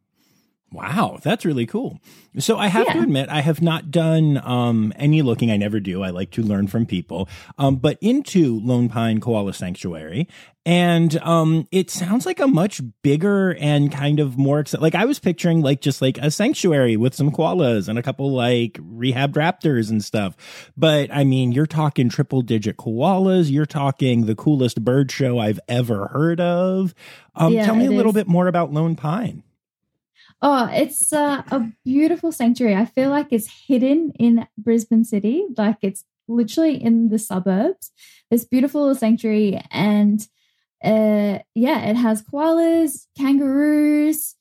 Wow, 0.71 1.19
that's 1.23 1.45
really 1.45 1.65
cool. 1.65 1.99
So 2.39 2.57
I 2.57 2.67
have 2.67 2.87
yeah. 2.87 2.93
to 2.93 3.01
admit, 3.01 3.29
I 3.29 3.41
have 3.41 3.61
not 3.61 3.91
done 3.91 4.41
um, 4.43 4.91
any 4.97 5.21
looking. 5.21 5.49
I 5.49 5.57
never 5.57 5.79
do. 5.79 6.03
I 6.03 6.09
like 6.09 6.31
to 6.31 6.43
learn 6.43 6.67
from 6.67 6.85
people. 6.85 7.29
Um, 7.57 7.77
but 7.77 7.97
into 8.01 8.59
Lone 8.59 8.89
Pine 8.89 9.21
Koala 9.21 9.53
Sanctuary, 9.53 10.27
and 10.65 11.15
um, 11.21 11.67
it 11.71 11.91
sounds 11.91 12.25
like 12.25 12.39
a 12.39 12.47
much 12.47 12.81
bigger 13.03 13.53
and 13.55 13.91
kind 13.91 14.19
of 14.19 14.37
more 14.37 14.63
like 14.79 14.95
I 14.95 15.05
was 15.05 15.19
picturing 15.19 15.61
like 15.61 15.79
just 15.79 16.01
like 16.01 16.17
a 16.17 16.31
sanctuary 16.31 16.97
with 16.97 17.13
some 17.13 17.31
koalas 17.31 17.87
and 17.87 17.99
a 17.99 18.03
couple 18.03 18.31
like 18.31 18.79
rehab 18.81 19.33
raptors 19.35 19.91
and 19.91 20.03
stuff. 20.03 20.35
But 20.75 21.13
I 21.13 21.23
mean, 21.23 21.51
you're 21.51 21.67
talking 21.67 22.09
triple 22.09 22.41
digit 22.41 22.77
koalas. 22.77 23.51
You're 23.51 23.67
talking 23.67 24.25
the 24.25 24.35
coolest 24.35 24.83
bird 24.83 25.11
show 25.11 25.37
I've 25.37 25.59
ever 25.69 26.07
heard 26.07 26.41
of. 26.41 26.95
Um, 27.35 27.53
yeah, 27.53 27.65
tell 27.65 27.75
me 27.75 27.85
a 27.85 27.91
little 27.91 28.11
is. 28.11 28.15
bit 28.15 28.27
more 28.27 28.47
about 28.47 28.73
Lone 28.73 28.95
Pine. 28.95 29.43
Oh, 30.41 30.69
it's 30.71 31.11
uh, 31.13 31.43
a 31.49 31.71
beautiful 31.83 32.31
sanctuary. 32.31 32.75
I 32.75 32.85
feel 32.85 33.09
like 33.09 33.27
it's 33.31 33.49
hidden 33.67 34.11
in 34.19 34.47
Brisbane 34.57 35.03
City, 35.03 35.45
like 35.57 35.77
it's 35.81 36.03
literally 36.27 36.81
in 36.81 37.09
the 37.09 37.19
suburbs. 37.19 37.91
This 38.29 38.43
beautiful 38.43 38.93
sanctuary, 38.95 39.61
and 39.71 40.21
uh, 40.83 41.39
yeah, 41.55 41.85
it 41.85 41.95
has 41.95 42.21
koalas, 42.21 43.07
kangaroos, 43.17 44.35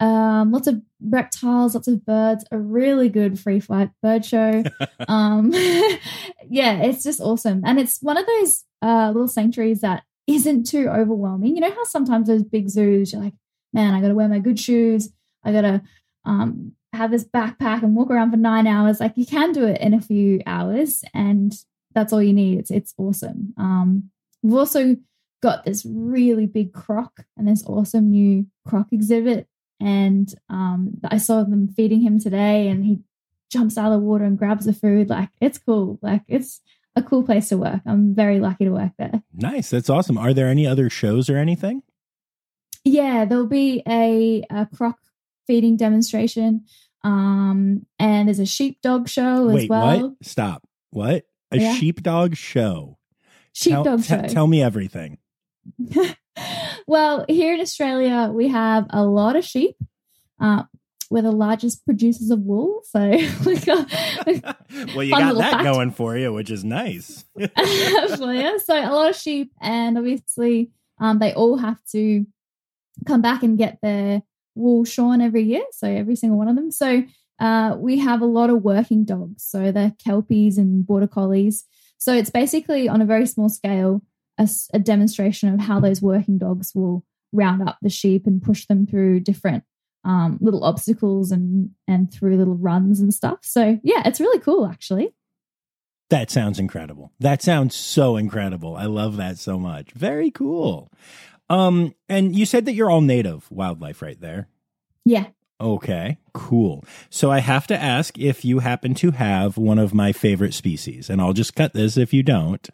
um, 0.00 0.52
lots 0.52 0.66
of 0.66 0.80
reptiles, 1.00 1.74
lots 1.74 1.88
of 1.88 2.04
birds. 2.06 2.44
A 2.50 2.58
really 2.58 3.08
good 3.08 3.38
free 3.38 3.60
flight 3.60 3.90
bird 4.02 4.24
show. 4.24 4.62
um, 5.08 5.52
yeah, 6.48 6.82
it's 6.82 7.02
just 7.02 7.20
awesome, 7.20 7.62
and 7.64 7.78
it's 7.78 8.00
one 8.00 8.16
of 8.16 8.26
those 8.26 8.64
uh, 8.82 9.08
little 9.08 9.28
sanctuaries 9.28 9.80
that 9.80 10.04
isn't 10.26 10.64
too 10.64 10.88
overwhelming. 10.88 11.54
You 11.54 11.60
know 11.60 11.70
how 11.70 11.84
sometimes 11.84 12.28
those 12.28 12.44
big 12.44 12.68
zoos, 12.68 13.12
you're 13.12 13.22
like, 13.22 13.34
man, 13.72 13.94
I 13.94 14.00
got 14.00 14.08
to 14.08 14.14
wear 14.14 14.28
my 14.28 14.38
good 14.38 14.58
shoes. 14.58 15.10
I 15.44 15.52
got 15.52 15.62
to 15.62 15.82
um, 16.24 16.72
have 16.92 17.10
this 17.10 17.24
backpack 17.24 17.82
and 17.82 17.94
walk 17.94 18.10
around 18.10 18.30
for 18.30 18.36
nine 18.36 18.66
hours. 18.66 19.00
Like 19.00 19.16
you 19.16 19.26
can 19.26 19.52
do 19.52 19.64
it 19.64 19.80
in 19.80 19.94
a 19.94 20.00
few 20.00 20.40
hours, 20.46 21.04
and 21.12 21.52
that's 21.94 22.12
all 22.12 22.22
you 22.22 22.32
need. 22.32 22.58
It's 22.58 22.70
it's 22.70 22.94
awesome. 22.96 23.54
Um, 23.56 24.10
we've 24.42 24.54
also 24.54 24.96
got 25.42 25.64
this 25.64 25.84
really 25.86 26.46
big 26.46 26.72
croc 26.72 27.24
and 27.36 27.46
this 27.46 27.64
awesome 27.66 28.10
new 28.10 28.46
croc 28.66 28.86
exhibit. 28.92 29.46
And 29.80 30.32
um, 30.48 30.98
I 31.04 31.18
saw 31.18 31.42
them 31.42 31.68
feeding 31.68 32.00
him 32.00 32.18
today, 32.18 32.68
and 32.68 32.84
he 32.84 33.00
jumps 33.50 33.76
out 33.76 33.92
of 33.92 34.00
the 34.00 34.06
water 34.06 34.24
and 34.24 34.38
grabs 34.38 34.64
the 34.64 34.72
food. 34.72 35.10
Like 35.10 35.30
it's 35.40 35.58
cool. 35.58 35.98
Like 36.02 36.22
it's 36.28 36.60
a 36.96 37.02
cool 37.02 37.22
place 37.24 37.48
to 37.48 37.58
work. 37.58 37.80
I'm 37.86 38.14
very 38.14 38.40
lucky 38.40 38.64
to 38.64 38.70
work 38.70 38.92
there. 38.98 39.22
Nice. 39.32 39.70
That's 39.70 39.90
awesome. 39.90 40.16
Are 40.16 40.32
there 40.32 40.48
any 40.48 40.66
other 40.66 40.88
shows 40.88 41.28
or 41.28 41.36
anything? 41.36 41.82
Yeah, 42.84 43.24
there'll 43.24 43.46
be 43.46 43.82
a, 43.88 44.44
a 44.50 44.66
croc 44.66 44.98
feeding 45.46 45.76
demonstration. 45.76 46.64
Um, 47.02 47.86
and 47.98 48.28
there's 48.28 48.38
a 48.38 48.46
sheepdog 48.46 49.08
show 49.08 49.48
as 49.48 49.54
Wait, 49.54 49.70
well. 49.70 50.00
what? 50.00 50.12
Stop. 50.22 50.62
What? 50.90 51.24
A 51.50 51.58
Yeah. 51.58 51.74
sheepdog 51.74 52.34
show. 52.36 52.98
Sheepdog 53.52 54.02
tell, 54.04 54.20
show. 54.20 54.22
te- 54.22 54.34
tell 54.34 54.46
me 54.46 54.62
everything. 54.62 55.18
well, 56.86 57.24
here 57.28 57.54
in 57.54 57.60
Australia, 57.60 58.30
we 58.32 58.48
have 58.48 58.86
a 58.90 59.04
lot 59.04 59.36
of 59.36 59.44
sheep. 59.44 59.76
Uh, 60.40 60.64
we're 61.10 61.22
the 61.22 61.30
largest 61.32 61.84
producers 61.84 62.30
of 62.30 62.40
wool, 62.40 62.80
so 62.84 63.00
we 63.46 63.58
got 63.60 63.88
well, 64.94 65.02
you 65.04 65.10
got 65.10 65.34
that 65.36 65.52
fact. 65.52 65.64
going 65.64 65.90
for 65.90 66.16
you, 66.16 66.32
which 66.32 66.50
is 66.50 66.64
nice. 66.64 67.24
Well, 67.36 67.48
yeah, 68.34 68.56
so 68.58 68.74
a 68.74 68.90
lot 68.90 69.10
of 69.10 69.16
sheep, 69.16 69.52
and 69.60 69.96
obviously, 69.98 70.70
um, 70.98 71.18
they 71.18 71.32
all 71.34 71.58
have 71.58 71.78
to 71.92 72.26
come 73.06 73.22
back 73.22 73.42
and 73.42 73.56
get 73.58 73.78
their 73.82 74.22
wool 74.54 74.84
shorn 74.84 75.20
every 75.20 75.42
year. 75.42 75.64
So 75.72 75.88
every 75.88 76.16
single 76.16 76.38
one 76.38 76.48
of 76.48 76.56
them. 76.56 76.70
So 76.70 77.04
uh, 77.38 77.76
we 77.78 77.98
have 77.98 78.22
a 78.22 78.26
lot 78.26 78.50
of 78.50 78.62
working 78.62 79.04
dogs. 79.04 79.44
So 79.44 79.72
they're 79.72 79.94
kelpies 80.04 80.58
and 80.58 80.86
border 80.86 81.06
collies. 81.08 81.64
So 81.98 82.14
it's 82.14 82.30
basically 82.30 82.88
on 82.88 83.00
a 83.00 83.06
very 83.06 83.26
small 83.26 83.48
scale 83.48 84.02
a 84.38 84.78
demonstration 84.78 85.52
of 85.54 85.60
how 85.60 85.80
those 85.80 86.02
working 86.02 86.38
dogs 86.38 86.72
will 86.74 87.04
round 87.32 87.66
up 87.66 87.78
the 87.82 87.90
sheep 87.90 88.26
and 88.26 88.42
push 88.42 88.66
them 88.66 88.86
through 88.86 89.20
different 89.20 89.64
um, 90.04 90.38
little 90.40 90.64
obstacles 90.64 91.30
and 91.30 91.70
and 91.88 92.12
through 92.12 92.36
little 92.36 92.56
runs 92.56 93.00
and 93.00 93.14
stuff. 93.14 93.38
So 93.42 93.78
yeah, 93.82 94.02
it's 94.04 94.20
really 94.20 94.40
cool 94.40 94.66
actually. 94.66 95.14
That 96.10 96.30
sounds 96.30 96.58
incredible. 96.58 97.12
That 97.18 97.42
sounds 97.42 97.74
so 97.74 98.16
incredible. 98.16 98.76
I 98.76 98.84
love 98.84 99.16
that 99.16 99.38
so 99.38 99.58
much. 99.58 99.92
Very 99.92 100.30
cool. 100.30 100.92
Um, 101.50 101.94
and 102.08 102.34
you 102.34 102.46
said 102.46 102.64
that 102.66 102.74
you're 102.74 102.90
all 102.90 103.00
native 103.00 103.50
wildlife 103.50 104.02
right 104.02 104.20
there. 104.20 104.48
Yeah. 105.04 105.26
Okay, 105.60 106.18
cool. 106.32 106.84
So 107.10 107.30
I 107.30 107.38
have 107.38 107.66
to 107.68 107.80
ask 107.80 108.18
if 108.18 108.44
you 108.44 108.58
happen 108.58 108.94
to 108.94 109.12
have 109.12 109.56
one 109.56 109.78
of 109.78 109.94
my 109.94 110.12
favorite 110.12 110.52
species, 110.52 111.08
and 111.08 111.20
I'll 111.20 111.32
just 111.32 111.54
cut 111.54 111.72
this 111.74 111.96
if 111.96 112.12
you 112.12 112.22
don't. 112.22 112.68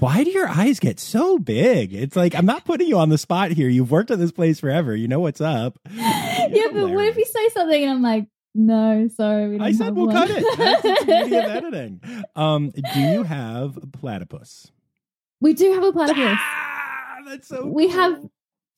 Why 0.00 0.24
do 0.24 0.30
your 0.30 0.48
eyes 0.48 0.80
get 0.80 0.98
so 1.00 1.38
big? 1.38 1.92
It's 1.92 2.16
like 2.16 2.34
I'm 2.34 2.46
not 2.46 2.64
putting 2.64 2.86
you 2.86 2.98
on 2.98 3.08
the 3.10 3.18
spot 3.18 3.50
here. 3.50 3.68
You've 3.68 3.90
worked 3.90 4.10
at 4.10 4.18
this 4.18 4.32
place 4.32 4.60
forever. 4.60 4.94
You 4.94 5.08
know 5.08 5.20
what's 5.20 5.40
up. 5.40 5.78
yeah, 5.90 6.68
but 6.72 6.88
what 6.90 7.04
if 7.06 7.16
you 7.16 7.24
say 7.24 7.48
something 7.50 7.82
and 7.82 7.90
I'm 7.92 8.02
like, 8.02 8.26
no, 8.54 9.08
sorry, 9.08 9.48
we 9.48 9.58
don't 9.58 9.66
I 9.66 9.72
said 9.72 9.94
we'll 9.94 10.06
one. 10.06 10.14
cut 10.16 10.30
it. 10.30 10.58
That's 10.58 10.82
the 10.82 11.04
beauty 11.04 11.36
of 11.36 11.44
editing. 11.50 12.00
Um, 12.34 12.70
do 12.70 13.00
you 13.00 13.24
have 13.24 13.76
a 13.76 13.86
platypus? 13.86 14.70
we 15.40 15.52
do 15.54 15.72
have 15.74 15.84
a 15.84 15.92
platypus. 15.92 16.38
Ah, 16.40 16.77
that's 17.28 17.48
so. 17.48 17.66
we 17.66 17.86
cool. 17.88 17.96
have 17.96 18.24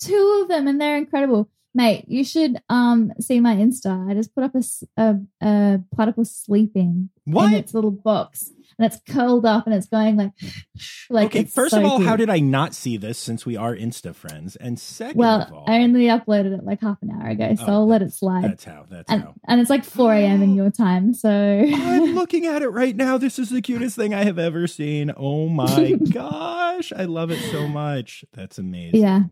two 0.01 0.41
of 0.43 0.49
them, 0.49 0.67
and 0.69 0.81
they're 0.81 0.97
incredible, 0.97 1.49
mate. 1.75 2.05
You 2.09 2.25
should 2.25 2.59
um 2.69 3.13
see 3.21 3.41
my 3.41 3.55
Insta. 3.57 4.09
I 4.09 4.15
just 4.15 4.35
put 4.35 4.45
up 4.45 4.55
a 4.55 5.81
platypus 5.95 6.35
sleeping 6.35 7.11
what? 7.33 7.53
in 7.53 7.59
its 7.59 7.75
little 7.75 7.91
box, 7.91 8.51
and 8.79 8.87
it's 8.87 8.99
curled 9.13 9.45
up, 9.47 9.67
and 9.67 9.75
it's 9.75 9.87
going 9.89 10.17
like 10.17 10.31
like. 11.11 11.27
okay, 11.27 11.45
first 11.45 11.73
so 11.75 11.79
of 11.81 11.85
all, 11.85 12.01
how 12.01 12.17
did 12.17 12.31
I 12.31 12.39
not 12.41 12.75
see 12.75 12.97
this 12.97 13.19
since 13.19 13.45
we 13.47 13.57
are 13.57 13.75
Insta 13.75 14.15
friends? 14.15 14.57
And 14.57 14.79
second 14.79 15.13
of 15.13 15.17
Well, 15.17 15.51
all, 15.53 15.65
I 15.69 15.81
only 15.83 16.05
uploaded 16.07 16.57
it 16.59 16.65
like 16.65 16.81
half 16.81 16.99
an 17.03 17.11
hour 17.11 17.29
ago, 17.31 17.55
so 17.57 17.65
Oh, 17.67 17.73
I'll 17.73 17.87
let 17.89 18.03
it 18.03 18.13
slide. 18.13 18.45
that's 18.45 18.65
how. 18.65 18.87
That's 18.91 19.11
And 19.11 19.23
how. 19.23 19.35
and 19.49 19.61
it's 19.61 19.71
like 19.71 19.85
four 19.85 20.13
a.m. 20.13 20.43
in 20.43 20.55
your 20.61 20.71
time, 20.71 21.15
so 21.15 21.31
I'm 21.31 22.15
looking 22.15 22.47
at 22.47 22.63
it 22.63 22.69
right 22.69 22.97
now. 22.97 23.19
This 23.19 23.39
is 23.39 23.51
the 23.51 23.61
cutest 23.63 23.97
thing 23.97 24.15
I 24.15 24.25
have 24.25 24.39
ever 24.39 24.67
seen. 24.67 25.13
Oh 25.17 25.49
my 25.49 25.93
gosh. 26.13 26.93
I 26.97 27.05
love 27.05 27.31
it 27.31 27.41
so 27.51 27.67
much. 27.69 28.25
That's 28.33 28.59
amazing. 28.59 29.01
yeah, 29.03 29.23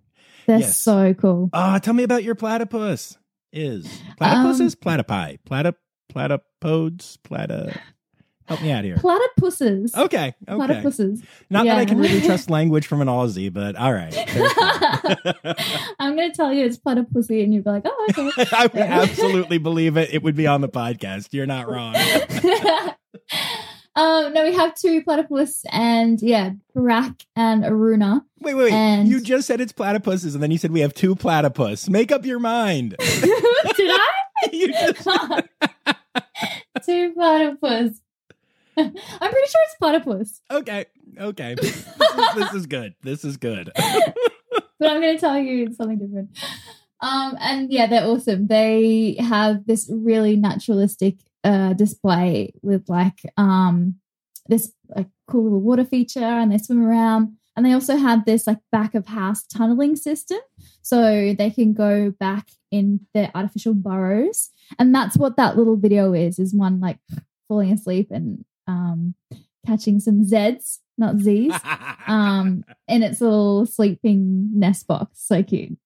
they're 0.47 0.59
Yes. 0.61 0.79
so 0.81 1.15
cool. 1.15 1.51
Ah, 1.53 1.79
tell 1.79 1.95
me 1.95 2.03
about 2.03 2.25
your 2.25 2.35
platypus. 2.35 3.17
Is 3.51 3.87
platypus 4.19 4.61
Um, 4.61 4.67
is 4.67 4.75
platypi. 4.77 5.39
Platyp 5.49 5.77
platypodes. 6.09 7.19
Platy 7.25 7.79
help 8.47 8.63
me 8.63 8.71
out 8.71 8.83
here. 8.83 8.97
Platypuses. 8.97 9.95
Okay. 9.95 10.35
Okay. 10.49 10.75
Platypuses. 10.75 11.23
Not 11.51 11.67
that 11.67 11.79
I 11.79 11.85
can 11.85 11.99
really 11.99 12.21
trust 12.27 12.49
language 12.51 12.87
from 12.87 13.03
an 13.03 13.09
Aussie, 13.09 13.53
but 13.53 13.77
all 13.77 13.93
right. 13.93 14.15
I'm 16.01 16.17
going 16.17 16.31
to 16.31 16.37
tell 16.37 16.53
you 16.53 16.65
it's 16.65 16.79
platypusy, 16.79 17.45
and 17.45 17.53
you'd 17.53 17.65
be 17.65 17.71
like, 17.71 17.83
oh, 17.85 18.07
okay. 18.11 18.47
I 18.57 18.67
would 18.67 18.77
absolutely 18.83 19.59
believe 19.59 19.97
it. 19.97 20.11
It 20.13 20.23
would 20.23 20.35
be 20.37 20.47
on 20.47 20.61
the 20.63 20.69
podcast. 20.69 21.29
You're 21.33 21.47
not 21.47 21.69
wrong. 21.69 21.95
um, 23.97 24.33
no, 24.33 24.45
we 24.45 24.55
have 24.55 24.75
two 24.75 25.03
platypus, 25.03 25.65
and 25.71 26.21
yeah, 26.23 26.53
Barak 26.75 27.25
and 27.37 27.65
Aruna. 27.65 28.23
Wait, 28.41 28.55
wait, 28.55 28.65
wait. 28.65 28.73
And- 28.73 29.09
You 29.09 29.21
just 29.21 29.47
said 29.47 29.61
it's 29.61 29.73
platypuses, 29.73 30.33
and 30.35 30.43
then 30.43 30.51
you 30.51 30.59
said 30.59 30.71
we 30.71 30.81
have 30.81 30.95
two 30.95 31.15
platypus. 31.15 31.89
Make 31.89 32.11
up 32.13 32.25
your 32.25 32.39
mind. 32.39 32.97
Did 32.99 33.91
I? 33.91 34.09
you 34.53 34.73
just 34.73 35.05
two 36.85 37.13
platypus. 37.13 38.01
I'm 38.77 38.93
pretty 38.93 39.49
sure 39.49 39.63
it's 39.65 39.75
platypus, 39.81 40.41
okay. 40.51 40.87
Okay. 41.19 41.55
This 41.55 41.77
is, 41.77 41.95
this 42.37 42.55
is 42.55 42.67
good. 42.67 42.95
This 43.03 43.25
is 43.25 43.37
good. 43.37 43.73
but 43.75 44.89
I'm 44.89 45.01
going 45.01 45.17
to 45.17 45.21
tell 45.21 45.37
you 45.37 45.73
something 45.75 45.99
different. 45.99 46.31
Um, 47.01 47.37
and 47.41 47.73
yeah, 47.73 47.87
they're 47.87 48.07
awesome. 48.07 48.47
They 48.47 49.17
have 49.19 49.67
this 49.67 49.91
really 49.93 50.37
naturalistic 50.37 51.17
uh, 51.45 51.73
display 51.73 52.53
with 52.63 52.89
like 52.89 53.21
um, 53.37 53.97
this 54.47 54.73
like 54.89 55.09
cool 55.27 55.45
little 55.45 55.61
water 55.61 55.85
feature, 55.85 56.21
and 56.21 56.53
they 56.53 56.59
swim 56.59 56.85
around. 56.85 57.37
And 57.57 57.67
they 57.67 57.73
also 57.73 57.97
have 57.97 58.25
this 58.25 58.47
like 58.47 58.59
back 58.71 58.95
of 58.95 59.07
house 59.07 59.45
tunneling 59.45 59.97
system, 59.97 60.39
so 60.83 61.35
they 61.35 61.51
can 61.51 61.73
go 61.73 62.13
back 62.13 62.49
in 62.71 63.01
their 63.15 63.31
artificial 63.35 63.75
burrows. 63.75 64.51
And 64.79 64.95
that's 64.95 65.17
what 65.17 65.37
that 65.37 65.57
little 65.57 65.77
video 65.77 66.13
is: 66.13 66.39
is 66.39 66.55
one 66.55 66.81
like 66.81 66.99
falling 67.49 67.73
asleep 67.73 68.09
and 68.11 68.45
um, 68.67 69.15
catching 69.67 70.01
some 70.01 70.25
Zeds, 70.25 70.79
not 70.97 71.19
Z's, 71.19 71.55
um, 72.07 72.65
in 72.87 73.03
its 73.03 73.21
little 73.21 73.67
sleeping 73.67 74.51
nest 74.59 74.87
box. 74.87 75.11
So 75.15 75.43
cute. 75.43 75.79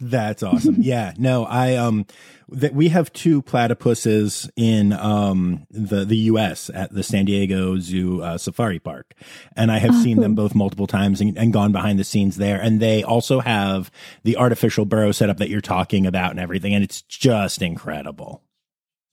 That's 0.00 0.42
awesome. 0.42 0.76
Yeah. 0.82 1.14
No, 1.16 1.44
I 1.46 1.76
um 1.76 2.06
that 2.50 2.74
we 2.74 2.90
have 2.90 3.12
two 3.12 3.42
platypuses 3.42 4.48
in 4.56 4.92
um 4.92 5.66
the 5.70 6.04
the 6.04 6.16
US 6.30 6.70
at 6.72 6.92
the 6.92 7.02
San 7.02 7.24
Diego 7.24 7.78
Zoo 7.78 8.22
uh, 8.22 8.36
Safari 8.38 8.78
Park. 8.78 9.14
And 9.56 9.72
I 9.72 9.78
have 9.78 9.94
Oh, 9.94 10.02
seen 10.02 10.20
them 10.20 10.34
both 10.34 10.54
multiple 10.54 10.86
times 10.86 11.20
and, 11.20 11.36
and 11.38 11.52
gone 11.52 11.72
behind 11.72 11.98
the 11.98 12.04
scenes 12.04 12.36
there 12.36 12.60
and 12.60 12.78
they 12.80 13.02
also 13.02 13.40
have 13.40 13.90
the 14.22 14.36
artificial 14.36 14.84
burrow 14.84 15.12
setup 15.12 15.38
that 15.38 15.48
you're 15.48 15.60
talking 15.62 16.06
about 16.06 16.30
and 16.32 16.40
everything 16.40 16.74
and 16.74 16.84
it's 16.84 17.02
just 17.02 17.62
incredible. 17.62 18.42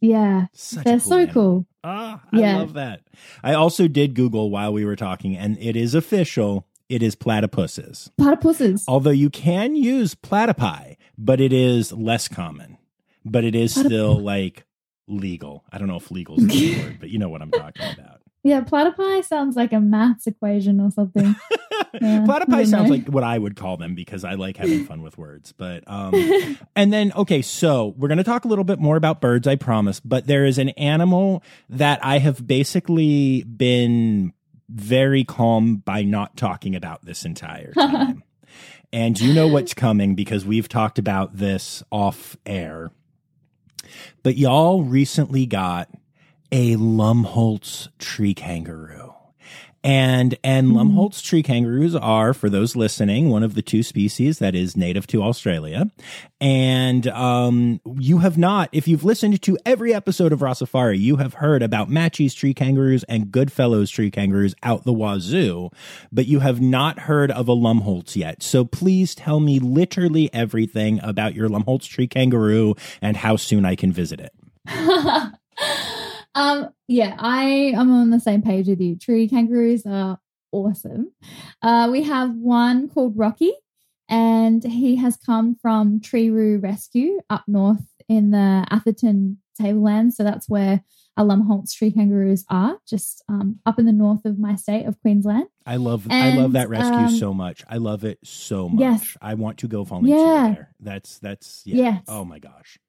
Yeah, 0.02 0.48
Such 0.54 0.84
they're 0.84 1.00
cool 1.00 1.10
so 1.10 1.17
animal. 1.19 1.34
cool. 1.34 1.65
Ah, 1.86 2.22
I 2.32 2.39
Yeah. 2.41 2.58
love 2.58 2.74
that. 2.74 3.02
I 3.41 3.54
also 3.54 3.88
did 3.88 4.15
Google 4.15 4.50
while 4.52 4.74
we 4.74 4.84
were 4.84 4.98
talking 4.98 5.38
and 5.38 5.58
it 5.60 5.76
is 5.78 5.96
official. 5.96 6.67
It 6.89 7.02
is 7.02 7.15
platypuses. 7.15 8.12
Platypuses. 8.19 8.84
Although 8.88 9.12
you 9.12 9.30
can 9.30 9.76
use 9.76 10.15
platypi, 10.15 10.98
but 11.17 11.39
it 11.41 11.54
is 11.54 11.91
less 11.91 12.28
common. 12.28 12.78
But 13.26 13.43
it 13.43 13.56
is 13.56 13.74
Platyp- 13.76 13.86
still 13.86 14.19
like 14.19 14.65
legal. 15.08 15.63
I 15.72 15.78
don't 15.78 15.88
know 15.88 15.96
if 15.98 16.12
legal 16.12 16.38
is 16.40 16.48
the 16.48 16.77
word, 16.84 16.98
but 17.00 17.10
you 17.10 17.19
know 17.19 17.29
what 17.29 17.42
I'm 17.42 17.52
talking 17.52 17.86
about. 17.94 18.21
Yeah, 18.46 18.60
platypi 18.62 19.23
sounds 19.23 19.56
like 19.56 19.71
a 19.71 19.79
maths 19.79 20.27
equation 20.27 20.79
or 20.79 20.92
something. 20.92 21.36
Yeah, 22.02 22.25
platypi 22.25 22.65
sounds 22.67 22.90
know. 22.90 22.96
like 22.96 23.08
what 23.08 23.23
I 23.23 23.38
would 23.38 23.56
call 23.56 23.77
them 23.77 23.94
because 23.94 24.23
I 24.23 24.34
like 24.34 24.58
having 24.58 24.84
fun 24.86 25.04
with 25.04 25.15
words. 25.15 25.52
But 25.52 25.84
um 25.86 26.13
and 26.75 26.92
then 26.92 27.12
okay, 27.13 27.44
so 27.44 27.94
we're 27.98 28.08
going 28.08 28.17
to 28.17 28.23
talk 28.23 28.46
a 28.46 28.48
little 28.48 28.63
bit 28.63 28.79
more 28.79 28.96
about 28.96 29.21
birds, 29.21 29.48
I 29.48 29.58
promise, 29.58 30.00
but 30.00 30.25
there 30.25 30.44
is 30.44 30.58
an 30.58 30.69
animal 30.69 31.44
that 31.69 32.04
I 32.04 32.17
have 32.17 32.48
basically 32.48 33.44
been 33.44 34.34
very 34.74 35.24
calm 35.24 35.78
by 35.78 36.04
not 36.04 36.36
talking 36.36 36.76
about 36.76 37.06
this 37.06 37.26
entire 37.26 37.71
time. 37.78 38.24
and 38.92 39.19
you 39.19 39.34
know 39.34 39.48
what's 39.48 39.74
coming 39.74 40.15
because 40.15 40.46
we've 40.46 40.67
talked 40.67 40.98
about 41.00 41.38
this 41.38 41.84
off 41.92 42.36
air. 42.46 42.92
But 44.24 44.38
y'all 44.38 44.84
recently 44.84 45.46
got 45.46 45.90
a 46.52 46.76
Lumholtz 46.76 47.90
tree 48.00 48.34
kangaroo. 48.34 49.12
And 49.84 50.38
and 50.44 50.67
Mhm. 50.69 50.75
Lumholtz 50.75 51.21
tree 51.21 51.44
kangaroos 51.44 51.94
are, 51.96 52.34
for 52.34 52.50
those 52.50 52.75
listening, 52.75 53.29
one 53.29 53.44
of 53.44 53.54
the 53.54 53.62
two 53.62 53.84
species 53.84 54.40
that 54.40 54.56
is 54.56 54.77
native 54.77 55.06
to 55.08 55.21
Australia. 55.21 55.88
And 56.40 57.08
um, 57.08 57.81
you 58.00 58.19
have 58.19 58.38
not, 58.38 58.69
if 58.71 58.88
you've 58.88 59.04
listened 59.04 59.42
to 59.42 59.58
every 59.65 59.94
episode 59.94 60.31
of 60.31 60.40
Rossifari, 60.40 60.98
you 61.00 61.17
have 61.17 61.36
heard 61.36 61.62
about 61.62 61.90
Matschie's 61.90 62.34
tree 62.34 62.54
kangaroos 62.54 63.04
and 63.06 63.29
Goodfellows 63.31 63.90
tree 63.90 64.10
kangaroos 64.12 64.56
out 64.63 64.84
the 64.86 64.94
wazoo, 64.94 65.69
but 66.12 66.27
you 66.27 66.40
have 66.40 66.62
not 66.62 67.00
heard 67.00 67.29
of 67.31 67.50
a 67.50 67.56
Lumholtz 67.56 68.15
yet. 68.15 68.42
So 68.42 68.63
please 68.65 69.13
tell 69.15 69.40
me 69.42 69.60
literally 69.60 70.34
everything 70.34 71.00
about 71.04 71.36
your 71.36 71.50
Lumholtz 71.50 71.88
tree 71.90 72.08
kangaroo 72.08 72.75
and 73.02 73.17
how 73.17 73.36
soon 73.36 73.65
I 73.65 73.75
can 73.75 73.92
visit 73.92 74.19
it. 74.21 74.31
um, 76.36 76.69
yeah, 76.88 77.15
I 77.19 77.44
am 77.75 77.92
on 77.92 78.10
the 78.10 78.19
same 78.19 78.42
page 78.42 78.67
with 78.67 78.81
you. 78.81 78.96
Tree 78.98 79.27
kangaroos 79.27 79.86
are 79.86 80.19
awesome. 80.52 81.12
Uh, 81.62 81.90
we 81.92 82.04
have 82.04 82.36
one 82.36 82.90
called 82.90 83.17
Rocky, 83.17 83.54
and 84.10 84.63
he 84.63 84.96
has 84.98 85.17
come 85.17 85.56
from 85.62 86.00
Tree 86.02 86.29
Treeroo 86.29 86.62
Rescue 86.62 87.19
up 87.29 87.44
north 87.48 87.86
in 88.10 88.31
the 88.31 88.65
Atherton 88.69 89.38
tablelands. 89.60 90.17
So 90.17 90.23
that's 90.23 90.50
where 90.50 90.84
our 91.15 91.25
Lumholtz 91.25 91.75
tree 91.75 91.92
kangaroos 91.92 92.44
are, 92.50 92.77
just 92.88 93.23
um, 93.29 93.60
up 93.65 93.77
in 93.77 93.86
the 93.86 93.92
north 93.92 94.25
of 94.25 94.40
my 94.40 94.56
state 94.56 94.86
of 94.86 95.00
Queensland. 95.02 95.46
I 95.65 95.75
love 95.75 96.08
I 96.10 96.36
love 96.36 96.54
that 96.54 96.69
rescue 96.69 97.06
um, 97.06 97.10
so 97.17 97.34
much. 97.34 97.63
I 97.69 97.77
love 97.77 98.04
it 98.04 98.17
so 98.23 98.67
much. 98.67 98.81
Yes. 98.81 99.17
I 99.21 99.36
want 99.36 99.60
to 99.60 99.67
go 99.67 99.84
volunteer 99.84 100.17
Yeah. 100.17 100.54
there. 100.56 100.75
That's 100.79 101.19
that's 101.19 101.62
yeah. 101.65 101.75
Yes. 101.75 102.04
Oh 102.08 102.25
my 102.25 102.40
gosh. 102.40 102.79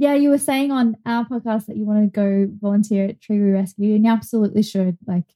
Yeah, 0.00 0.14
you 0.14 0.30
were 0.30 0.38
saying 0.38 0.72
on 0.72 0.96
our 1.04 1.26
podcast 1.26 1.66
that 1.66 1.76
you 1.76 1.84
want 1.84 2.02
to 2.02 2.10
go 2.10 2.50
volunteer 2.58 3.04
at 3.04 3.20
Treeroo 3.20 3.52
Rescue, 3.52 3.94
and 3.94 4.06
you 4.06 4.10
absolutely 4.10 4.62
should. 4.62 4.96
Like, 5.06 5.26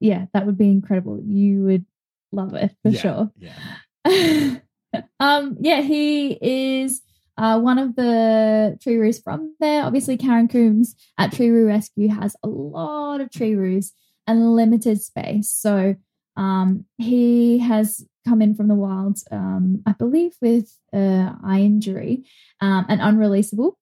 yeah, 0.00 0.26
that 0.32 0.46
would 0.46 0.56
be 0.56 0.70
incredible. 0.70 1.20
You 1.20 1.64
would 1.64 1.84
love 2.30 2.54
it 2.54 2.76
for 2.80 2.90
Yeah, 2.90 3.00
sure. 3.00 3.32
Yeah. 3.36 4.58
um, 5.18 5.56
yeah, 5.58 5.80
he 5.80 6.38
is 6.40 7.02
uh, 7.36 7.58
one 7.58 7.78
of 7.78 7.96
the 7.96 8.78
tree 8.80 8.98
roos 8.98 9.18
from 9.18 9.56
there. 9.58 9.82
Obviously, 9.82 10.16
Karen 10.16 10.46
Coombs 10.46 10.94
at 11.18 11.32
Tree 11.32 11.50
Roo 11.50 11.66
Rescue 11.66 12.08
has 12.08 12.36
a 12.44 12.48
lot 12.48 13.20
of 13.20 13.32
tree 13.32 13.56
roos 13.56 13.92
and 14.28 14.54
limited 14.54 15.02
space. 15.02 15.50
So 15.50 15.96
um, 16.36 16.84
he 16.98 17.58
has 17.58 18.06
come 18.28 18.42
in 18.42 18.54
from 18.54 18.68
the 18.68 18.76
wild, 18.76 19.18
um, 19.32 19.82
I 19.86 19.90
believe, 19.90 20.36
with 20.40 20.72
uh, 20.92 21.32
eye 21.42 21.62
injury 21.62 22.26
um, 22.60 22.86
and 22.88 23.00
unreleasable. 23.00 23.72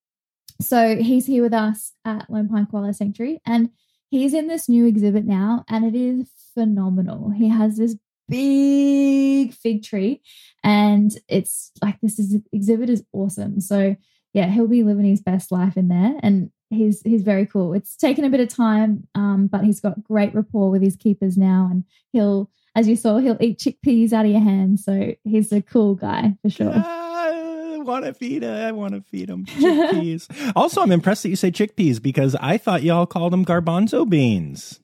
So 0.61 0.97
he's 0.97 1.27
here 1.27 1.43
with 1.43 1.53
us 1.55 1.93
at 2.05 2.31
Lone 2.31 2.49
Pine 2.49 2.67
Koala 2.67 2.95
Sanctuary, 2.95 3.41
and 3.47 3.71
he's 4.11 4.35
in 4.35 4.49
this 4.49 4.69
new 4.69 4.87
exhibit 4.87 5.25
now, 5.25 5.65
and 5.69 5.85
it 5.85 5.95
is 5.95 6.29
phenomenal. 6.55 7.31
He 7.31 7.49
has 7.49 7.77
this 7.77 7.97
big 8.29 9.53
fig 9.55 9.83
tree, 9.83 10.23
and 10.65 11.13
it's 11.29 11.73
like 11.83 12.01
this 12.01 12.19
is 12.19 12.41
exhibit 12.53 12.91
is 12.91 13.05
awesome. 13.13 13.61
So 13.61 13.97
yeah, 14.33 14.47
he'll 14.47 14.67
be 14.67 14.83
living 14.83 15.05
his 15.05 15.23
best 15.23 15.53
life 15.53 15.77
in 15.77 15.89
there, 15.89 16.19
and 16.23 16.51
he's 16.71 17.03
he's 17.03 17.23
very 17.23 17.47
cool. 17.47 17.75
It's 17.75 17.97
taken 17.97 18.25
a 18.25 18.31
bit 18.31 18.41
of 18.41 18.49
time, 18.49 19.07
um, 19.15 19.49
but 19.49 19.65
he's 19.65 19.81
got 19.81 20.03
great 20.03 20.35
rapport 20.35 20.71
with 20.71 20.83
his 20.83 20.97
keepers 20.97 21.37
now, 21.37 21.69
and 21.71 21.85
he'll, 22.13 22.51
as 22.75 22.89
you 22.89 22.97
saw, 22.97 23.19
he'll 23.19 23.39
eat 23.41 23.59
chickpeas 23.59 24.13
out 24.13 24.25
of 24.25 24.31
your 24.31 24.41
hand. 24.41 24.81
So 24.81 25.15
he's 25.25 25.53
a 25.53 25.63
cool 25.63 25.95
guy 25.95 26.35
for 26.43 26.51
sure. 26.51 26.96
I 27.87 27.93
want 27.93 28.05
to 28.05 28.15
feed 28.15 28.43
it. 28.43 28.51
I 28.51 28.73
want 28.73 28.95
to 28.95 29.01
feed 29.03 29.29
them 29.29 29.45
chickpeas. 29.47 30.53
also, 30.57 30.81
I'm 30.83 30.91
impressed 30.91 31.23
that 31.23 31.29
you 31.29 31.37
say 31.37 31.53
chickpeas 31.53 32.03
because 32.03 32.35
I 32.41 32.59
thought 32.59 32.83
y'all 32.83 33.07
called 33.07 33.33
them 33.33 33.45
garbanzo 33.45 34.09
beans. 34.09 34.81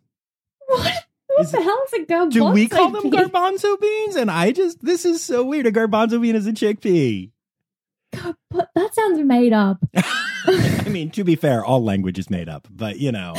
What? 0.67 1.05
What 1.27 1.41
Is 1.47 1.53
the 1.53 1.63
hell 1.63 1.83
is 1.87 1.93
a 1.95 2.05
garbanzo 2.05 2.33
Do 2.33 2.45
we 2.47 2.69
call 2.69 2.91
them 2.91 3.05
bean? 3.05 3.13
garbanzo 3.13 3.81
beans? 3.81 4.17
And 4.17 4.31
I 4.31 4.53
just 4.53 4.85
this 4.85 5.05
is 5.05 5.23
so 5.23 5.43
weird. 5.43 5.67
A 5.67 5.73
garbanzo 5.73 6.21
bean 6.21 6.37
is 6.37 6.47
a 6.47 6.53
chickpea. 6.53 7.31
God, 8.15 8.37
that 8.75 8.95
sounds 8.95 9.19
made 9.21 9.53
up. 9.53 9.79
I 9.95 10.87
mean, 10.89 11.11
to 11.13 11.25
be 11.25 11.35
fair, 11.35 11.65
all 11.65 11.83
language 11.83 12.19
is 12.19 12.29
made 12.31 12.49
up, 12.49 12.69
but 12.71 12.99
you 12.99 13.11
know. 13.13 13.35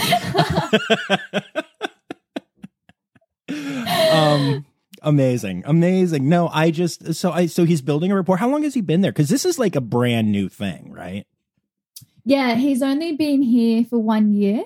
um 4.12 4.66
amazing. 5.04 5.64
Amazing. 5.66 6.28
No, 6.28 6.50
I 6.50 6.72
just 6.72 7.14
so 7.16 7.32
I 7.32 7.46
so 7.46 7.66
he's 7.66 7.82
building 7.82 8.12
a 8.12 8.16
report. 8.16 8.40
How 8.40 8.50
long 8.50 8.64
has 8.64 8.74
he 8.74 8.82
been 8.82 9.02
there? 9.02 9.12
Cuz 9.12 9.30
this 9.30 9.46
is 9.46 9.60
like 9.60 9.76
a 9.76 9.82
brand 9.82 10.32
new 10.32 10.50
thing, 10.50 10.92
right? 10.92 11.26
Yeah, 12.26 12.56
he's 12.56 12.82
only 12.82 13.16
been 13.16 13.42
here 13.42 13.84
for 13.84 14.00
one 14.00 14.34
year. 14.34 14.64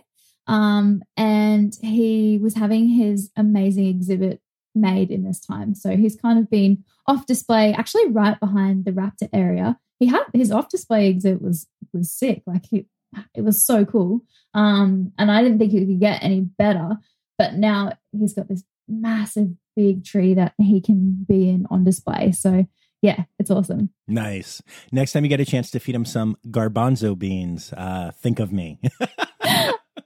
Um, 0.48 1.04
and 1.18 1.76
he 1.82 2.40
was 2.42 2.56
having 2.56 2.88
his 2.88 3.32
amazing 3.36 3.88
exhibit 3.88 4.42
made 4.74 5.12
in 5.12 5.24
this 5.24 5.40
time. 5.40 5.76
So 5.76 5.98
he's 5.98 6.16
kind 6.16 6.40
of 6.40 6.50
been 6.50 6.84
off 7.06 7.26
display, 7.26 7.74
actually 7.74 8.08
right 8.08 8.40
behind 8.40 8.86
the 8.86 8.92
raptor 8.92 9.30
area. 9.34 9.78
He 10.00 10.06
had 10.06 10.24
his 10.34 10.52
off 10.52 10.70
display 10.70 11.10
exhibit 11.10 11.42
was 11.42 11.68
was 11.94 12.12
sick. 12.12 12.44
Like 12.46 12.66
he 12.68 12.86
it 13.34 13.42
was 13.42 13.66
so 13.66 13.86
cool. 13.86 14.22
Um, 14.54 15.12
and 15.18 15.32
I 15.32 15.42
didn't 15.42 15.60
think 15.60 15.74
it 15.74 15.86
could 15.86 16.00
get 16.00 16.24
any 16.24 16.42
better. 16.42 16.98
But 17.38 17.56
now 17.56 17.94
he's 18.12 18.34
got 18.34 18.48
this 18.48 18.64
massive 18.88 19.50
big 19.78 20.04
tree 20.04 20.34
that 20.34 20.54
he 20.58 20.82
can 20.82 21.24
be 21.30 21.48
in 21.50 21.68
on 21.70 21.84
display. 21.84 22.32
So 22.32 22.66
yeah, 23.04 23.26
it's 23.38 23.52
awesome. 23.52 23.92
Nice. 24.08 24.62
Next 24.92 25.14
time 25.14 25.24
you 25.24 25.30
get 25.30 25.40
a 25.40 25.46
chance 25.46 25.70
to 25.72 25.80
feed 25.80 25.94
him 25.94 26.04
some 26.06 26.36
garbanzo 26.48 27.18
beans, 27.18 27.72
uh 27.78 28.12
think 28.20 28.40
of 28.40 28.52
me. 28.52 28.80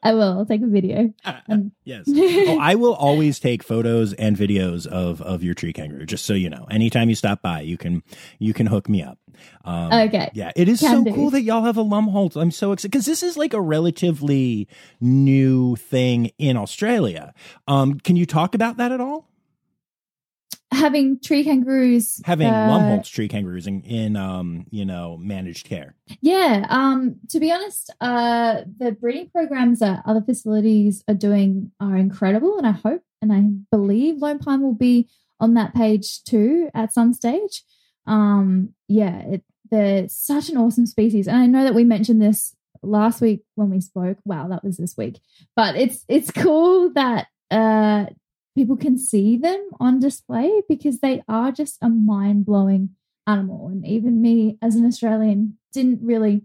I 0.04 0.14
will. 0.16 0.40
I'll 0.40 0.46
take 0.48 0.64
a 0.64 0.68
video. 0.68 1.14
And 1.48 1.72
yes. 1.84 2.06
Oh, 2.10 2.58
I 2.60 2.74
will 2.76 2.96
always 2.96 3.40
take 3.40 3.62
photos 3.64 4.14
and 4.14 4.36
videos 4.36 4.88
of 4.88 5.22
of 5.22 5.44
your 5.44 5.54
tree 5.54 5.74
kangaroo. 5.74 6.06
Just 6.06 6.26
so 6.26 6.34
you 6.34 6.50
know, 6.50 6.66
anytime 6.72 7.08
you 7.10 7.16
stop 7.16 7.42
by, 7.42 7.62
you 7.62 7.78
can 7.78 8.02
you 8.40 8.54
can 8.54 8.66
hook 8.68 8.90
me 8.90 9.04
up. 9.04 9.20
Um, 9.64 9.92
Okay. 9.94 10.30
Yeah, 10.34 10.52
it 10.56 10.68
is 10.68 10.80
Can 10.82 10.98
so 10.98 11.04
do. 11.04 11.14
cool 11.14 11.30
that 11.32 11.42
y'all 11.44 11.64
have 11.64 11.78
a 11.78 11.84
Lumholtz. 11.84 12.36
I'm 12.36 12.52
so 12.52 12.72
excited 12.74 12.92
because 12.92 13.06
this 13.06 13.24
is 13.24 13.38
like 13.38 13.54
a 13.54 13.62
relatively 13.62 14.68
new 15.00 15.76
thing 15.78 16.32
in 16.38 16.58
Australia. 16.58 17.34
Um, 17.68 18.00
can 18.00 18.16
you 18.16 18.26
talk 18.26 18.54
about 18.56 18.78
that 18.78 18.92
at 18.92 19.00
all? 19.02 19.31
Having 20.72 21.20
tree 21.20 21.44
kangaroos 21.44 22.22
Having 22.26 22.48
uh, 22.48 22.68
Lumholtz 22.70 23.12
tree 23.12 23.28
kangaroos 23.28 23.68
in, 23.68 23.82
in 23.82 24.16
um, 24.16 24.66
you 24.70 24.86
know 24.86 25.18
managed 25.18 25.66
care. 25.66 25.96
yeah 26.22 26.66
um 26.70 27.18
to 27.30 27.40
be 27.40 27.52
honest 27.52 27.94
uh 28.02 28.62
the 28.78 28.92
breeding 28.92 29.30
programs 29.30 29.80
that 29.80 30.02
other 30.06 30.22
facilities 30.22 31.04
are 31.08 31.14
doing 31.14 31.72
are 31.80 31.96
incredible 31.98 32.58
and 32.58 32.66
i 32.68 32.72
hope 32.72 33.02
and 33.22 33.32
i 33.34 33.42
believe 33.76 34.18
lone 34.22 34.40
pine 34.40 34.62
will 34.62 34.74
be 34.74 35.10
on 35.40 35.56
that 35.56 35.74
page 35.74 36.24
too 36.24 36.70
at 36.74 36.94
some 36.94 37.14
stage. 37.14 37.64
Um 38.06 38.74
yeah 38.88 39.20
it 39.20 39.44
they're 39.70 40.08
such 40.10 40.50
an 40.50 40.58
awesome 40.58 40.86
species 40.86 41.28
and 41.28 41.38
i 41.38 41.46
know 41.48 41.64
that 41.64 41.74
we 41.76 41.84
mentioned 41.84 42.22
this 42.22 42.56
last 42.84 43.22
week 43.22 43.44
when 43.56 43.70
we 43.70 43.80
spoke. 43.80 44.18
Wow 44.26 44.48
that 44.50 44.64
was 44.64 44.78
this 44.78 44.98
week. 44.98 45.20
But 45.56 45.76
it's 45.76 46.04
it's 46.08 46.32
cool 46.32 46.92
that 46.94 47.28
uh 47.50 48.06
people 48.56 48.76
can 48.76 48.98
see 48.98 49.38
them 49.38 49.70
on 49.80 50.00
display 50.00 50.62
because 50.68 51.00
they 51.00 51.24
are 51.28 51.52
just 51.52 51.78
a 51.82 51.90
mind-blowing 51.90 52.90
animal. 53.28 53.68
And 53.68 53.86
even 53.86 54.22
me 54.22 54.58
as 54.62 54.76
an 54.76 54.86
australian 54.86 55.58
didn't 55.74 56.00
really 56.02 56.44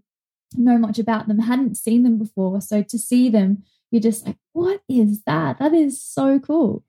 know 0.56 0.78
much 0.78 0.98
about 0.98 1.26
them 1.26 1.40
hadn't 1.40 1.76
seen 1.76 2.02
them 2.02 2.18
before. 2.18 2.60
So 2.60 2.82
to 2.82 2.98
see 2.98 3.28
them 3.28 3.64
you're 3.90 4.02
just 4.02 4.26
like 4.26 4.36
what 4.52 4.80
is 4.88 5.22
that? 5.24 5.58
That 5.58 5.72
is 5.72 6.00
so 6.00 6.38
cool 6.38 6.84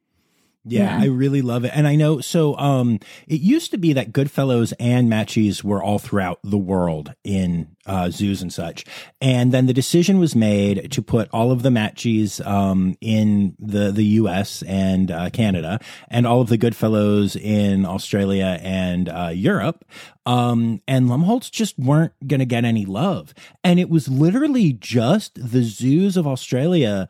Yeah, 0.68 0.98
Yeah. 0.98 1.04
I 1.04 1.08
really 1.08 1.42
love 1.42 1.66
it. 1.66 1.72
And 1.74 1.88
I 1.88 1.96
know 1.96 2.20
so 2.22 2.56
um 2.58 3.00
it 3.28 3.42
used 3.42 3.72
to 3.72 3.78
be 3.78 3.94
that 3.94 4.12
Goodfellows 4.14 4.74
and 4.80 5.10
Matschies 5.10 5.64
were 5.64 5.82
all 5.82 6.00
throughout 6.00 6.40
the 6.44 6.58
world 6.58 7.14
in 7.24 7.70
uh 7.86 8.10
zoos 8.10 8.42
and 8.42 8.52
such. 8.52 8.86
And 9.22 9.52
then 9.52 9.66
the 9.66 9.74
decision 9.74 10.20
was 10.20 10.36
made 10.36 10.92
to 10.92 11.02
put 11.02 11.30
all 11.32 11.52
of 11.52 11.64
the 11.64 11.70
Matschies 11.70 12.46
um 12.46 12.98
in 13.02 13.56
the 13.60 13.92
the 13.92 14.06
US 14.22 14.62
and 14.64 15.12
uh 15.12 15.30
Canada 15.30 15.80
and 16.10 16.28
all 16.28 16.42
of 16.42 16.50
the 16.50 16.58
Goodfellows 16.58 17.36
in 17.36 17.86
Australia 17.86 18.60
and 18.62 19.10
uh 19.10 19.32
Europe. 19.34 19.86
Um 20.26 20.82
and 20.88 21.08
Lumholtz 21.08 21.50
just 21.50 21.78
weren't 21.80 22.14
going 22.28 22.40
to 22.42 22.46
get 22.46 22.66
any 22.66 22.86
love. 22.86 23.34
And 23.64 23.80
it 23.80 23.90
was 23.90 24.08
literally 24.10 24.74
just 24.74 25.36
the 25.36 25.64
zoos 25.64 26.18
of 26.18 26.28
Australia 26.28 27.08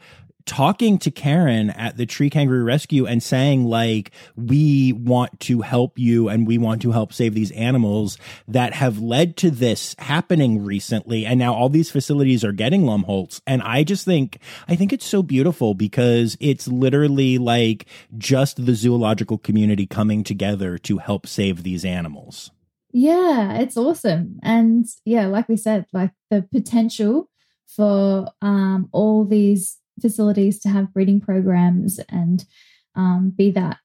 talking 0.47 0.97
to 0.97 1.11
Karen 1.11 1.69
at 1.71 1.97
the 1.97 2.05
Tree 2.05 2.29
Kangaroo 2.29 2.63
Rescue 2.63 3.05
and 3.05 3.21
saying, 3.21 3.65
like, 3.65 4.11
we 4.35 4.93
want 4.93 5.39
to 5.41 5.61
help 5.61 5.99
you 5.99 6.29
and 6.29 6.47
we 6.47 6.57
want 6.57 6.81
to 6.81 6.91
help 6.91 7.13
save 7.13 7.35
these 7.35 7.51
animals 7.51 8.17
that 8.47 8.73
have 8.73 8.99
led 8.99 9.37
to 9.37 9.51
this 9.51 9.95
happening 9.99 10.63
recently. 10.63 11.25
And 11.25 11.37
now 11.37 11.53
all 11.53 11.69
these 11.69 11.91
facilities 11.91 12.43
are 12.43 12.53
getting 12.53 12.83
Lumholtz. 12.83 13.41
And 13.45 13.61
I 13.61 13.83
just 13.83 14.05
think, 14.05 14.39
I 14.67 14.75
think 14.75 14.91
it's 14.93 15.05
so 15.05 15.21
beautiful 15.21 15.75
because 15.75 16.37
it's 16.39 16.67
literally 16.67 17.37
like 17.37 17.85
just 18.17 18.65
the 18.65 18.73
zoological 18.73 19.37
community 19.37 19.85
coming 19.85 20.23
together 20.23 20.77
to 20.79 20.97
help 20.97 21.27
save 21.27 21.63
these 21.63 21.85
animals. 21.85 22.51
Yeah, 22.91 23.59
it's 23.59 23.77
awesome. 23.77 24.39
And 24.41 24.85
yeah, 25.03 25.27
like 25.27 25.49
we 25.49 25.57
said, 25.57 25.85
like 25.91 26.11
the 26.31 26.41
potential 26.41 27.29
for 27.67 28.31
um 28.41 28.87
all 28.93 29.25
these 29.25 29.77
facilities 30.01 30.59
to 30.59 30.69
have 30.69 30.93
breeding 30.93 31.19
programs 31.21 31.99
and 32.09 32.45
um, 32.95 33.33
be 33.35 33.51
that 33.51 33.77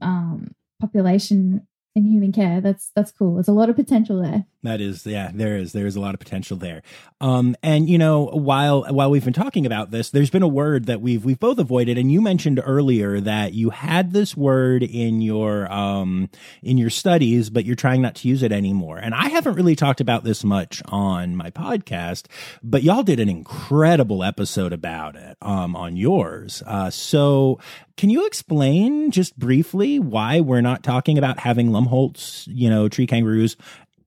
um, 0.00 0.54
population 0.80 1.66
in 1.94 2.04
human 2.04 2.32
care. 2.32 2.60
That's 2.60 2.90
that's 2.94 3.12
cool. 3.12 3.34
There's 3.34 3.48
a 3.48 3.52
lot 3.52 3.70
of 3.70 3.76
potential 3.76 4.22
there. 4.22 4.44
That 4.64 4.80
is, 4.80 5.04
yeah, 5.04 5.32
there 5.34 5.56
is. 5.56 5.72
There 5.72 5.86
is 5.86 5.96
a 5.96 6.00
lot 6.00 6.14
of 6.14 6.20
potential 6.20 6.56
there. 6.56 6.82
Um, 7.20 7.56
and 7.64 7.88
you 7.88 7.98
know, 7.98 8.26
while 8.26 8.84
while 8.84 9.10
we've 9.10 9.24
been 9.24 9.32
talking 9.32 9.66
about 9.66 9.90
this, 9.90 10.10
there's 10.10 10.30
been 10.30 10.42
a 10.42 10.48
word 10.48 10.86
that 10.86 11.00
we've 11.00 11.24
we've 11.24 11.38
both 11.38 11.58
avoided. 11.58 11.98
And 11.98 12.12
you 12.12 12.20
mentioned 12.20 12.60
earlier 12.64 13.20
that 13.20 13.54
you 13.54 13.70
had 13.70 14.12
this 14.12 14.36
word 14.36 14.84
in 14.84 15.20
your 15.20 15.70
um 15.72 16.30
in 16.62 16.78
your 16.78 16.90
studies, 16.90 17.50
but 17.50 17.64
you're 17.64 17.76
trying 17.76 18.02
not 18.02 18.16
to 18.16 18.28
use 18.28 18.42
it 18.42 18.52
anymore. 18.52 18.98
And 18.98 19.14
I 19.14 19.28
haven't 19.30 19.54
really 19.54 19.74
talked 19.74 20.00
about 20.00 20.22
this 20.22 20.44
much 20.44 20.80
on 20.86 21.34
my 21.36 21.50
podcast, 21.50 22.26
but 22.62 22.84
y'all 22.84 23.02
did 23.02 23.18
an 23.18 23.28
incredible 23.28 24.22
episode 24.22 24.72
about 24.72 25.16
it 25.16 25.36
um 25.42 25.74
on 25.74 25.96
yours. 25.96 26.62
Uh, 26.66 26.90
so 26.90 27.58
can 27.96 28.10
you 28.10 28.26
explain 28.26 29.10
just 29.10 29.38
briefly 29.38 29.98
why 29.98 30.40
we're 30.40 30.60
not 30.60 30.82
talking 30.82 31.18
about 31.18 31.38
having 31.38 31.68
Lumholtz, 31.68 32.48
you 32.48 32.70
know, 32.70 32.88
tree 32.88 33.06
kangaroos 33.06 33.56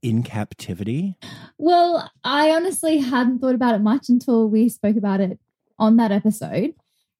in 0.05 0.21
captivity? 0.21 1.17
Well, 1.57 2.11
I 2.23 2.51
honestly 2.51 2.99
hadn't 2.99 3.39
thought 3.39 3.55
about 3.55 3.73
it 3.73 3.81
much 3.81 4.07
until 4.07 4.47
we 4.47 4.69
spoke 4.69 4.97
about 4.97 5.19
it 5.19 5.39
on 5.79 5.97
that 5.97 6.11
episode. 6.11 6.75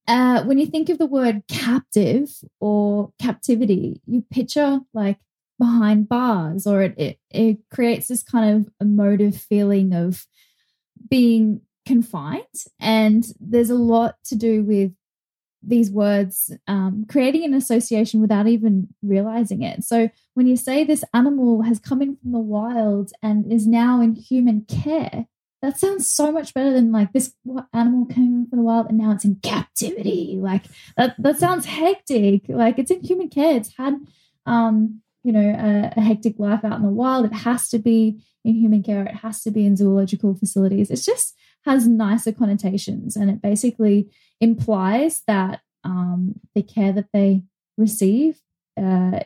Uh, 0.07 0.43
when 0.43 0.59
you 0.59 0.67
think 0.67 0.89
of 0.89 0.99
the 0.99 1.07
word 1.07 1.41
captive 1.47 2.29
or 2.59 3.11
captivity, 3.19 4.01
you 4.05 4.23
picture 4.29 4.79
like 4.93 5.17
behind 5.57 6.07
bars, 6.07 6.67
or 6.67 6.83
it, 6.83 6.93
it, 6.95 7.19
it 7.31 7.57
creates 7.73 8.07
this 8.07 8.21
kind 8.21 8.55
of 8.55 8.71
emotive 8.79 9.35
feeling 9.35 9.91
of 9.93 10.27
being 11.09 11.61
confined. 11.87 12.43
And 12.79 13.25
there's 13.39 13.71
a 13.71 13.75
lot 13.75 14.15
to 14.25 14.35
do 14.35 14.63
with 14.63 14.91
these 15.67 15.91
words, 15.91 16.51
um, 16.67 17.05
creating 17.09 17.43
an 17.43 17.53
association 17.53 18.21
without 18.21 18.47
even 18.47 18.87
realizing 19.01 19.61
it. 19.63 19.83
So 19.83 20.09
when 20.33 20.47
you 20.47 20.57
say 20.57 20.83
this 20.83 21.03
animal 21.13 21.63
has 21.63 21.79
come 21.79 22.01
in 22.01 22.17
from 22.17 22.31
the 22.31 22.39
wild 22.39 23.11
and 23.21 23.51
is 23.51 23.67
now 23.67 24.01
in 24.01 24.15
human 24.15 24.61
care, 24.61 25.27
that 25.61 25.79
sounds 25.79 26.07
so 26.07 26.31
much 26.31 26.53
better 26.53 26.71
than 26.71 26.91
like 26.91 27.13
this 27.13 27.33
animal 27.73 28.05
came 28.05 28.45
from 28.47 28.59
the 28.59 28.63
wild 28.63 28.87
and 28.87 28.97
now 28.97 29.11
it's 29.11 29.25
in 29.25 29.35
captivity. 29.41 30.37
Like 30.39 30.65
that, 30.97 31.15
that 31.17 31.39
sounds 31.39 31.65
hectic. 31.65 32.43
Like 32.47 32.77
it's 32.77 32.91
in 32.91 33.01
human 33.03 33.29
care. 33.29 33.55
It's 33.55 33.75
had, 33.75 33.95
um, 34.45 35.01
you 35.23 35.31
know, 35.31 35.39
a, 35.39 35.93
a 35.97 36.01
hectic 36.01 36.37
life 36.37 36.63
out 36.63 36.77
in 36.77 36.83
the 36.83 36.89
wild. 36.89 37.25
It 37.25 37.33
has 37.33 37.69
to 37.69 37.79
be 37.79 38.23
in 38.43 38.53
human 38.53 38.83
care. 38.83 39.03
It 39.05 39.15
has 39.15 39.41
to 39.43 39.51
be 39.51 39.65
in 39.65 39.75
zoological 39.75 40.35
facilities. 40.35 40.91
It's 40.91 41.05
just 41.05 41.35
has 41.65 41.87
nicer 41.87 42.31
connotations 42.31 43.15
and 43.15 43.29
it 43.29 43.41
basically 43.41 44.09
implies 44.39 45.23
that 45.27 45.61
um, 45.83 46.39
the 46.53 46.61
care 46.61 46.91
that 46.91 47.07
they 47.13 47.43
receive 47.77 48.39
uh, 48.81 49.19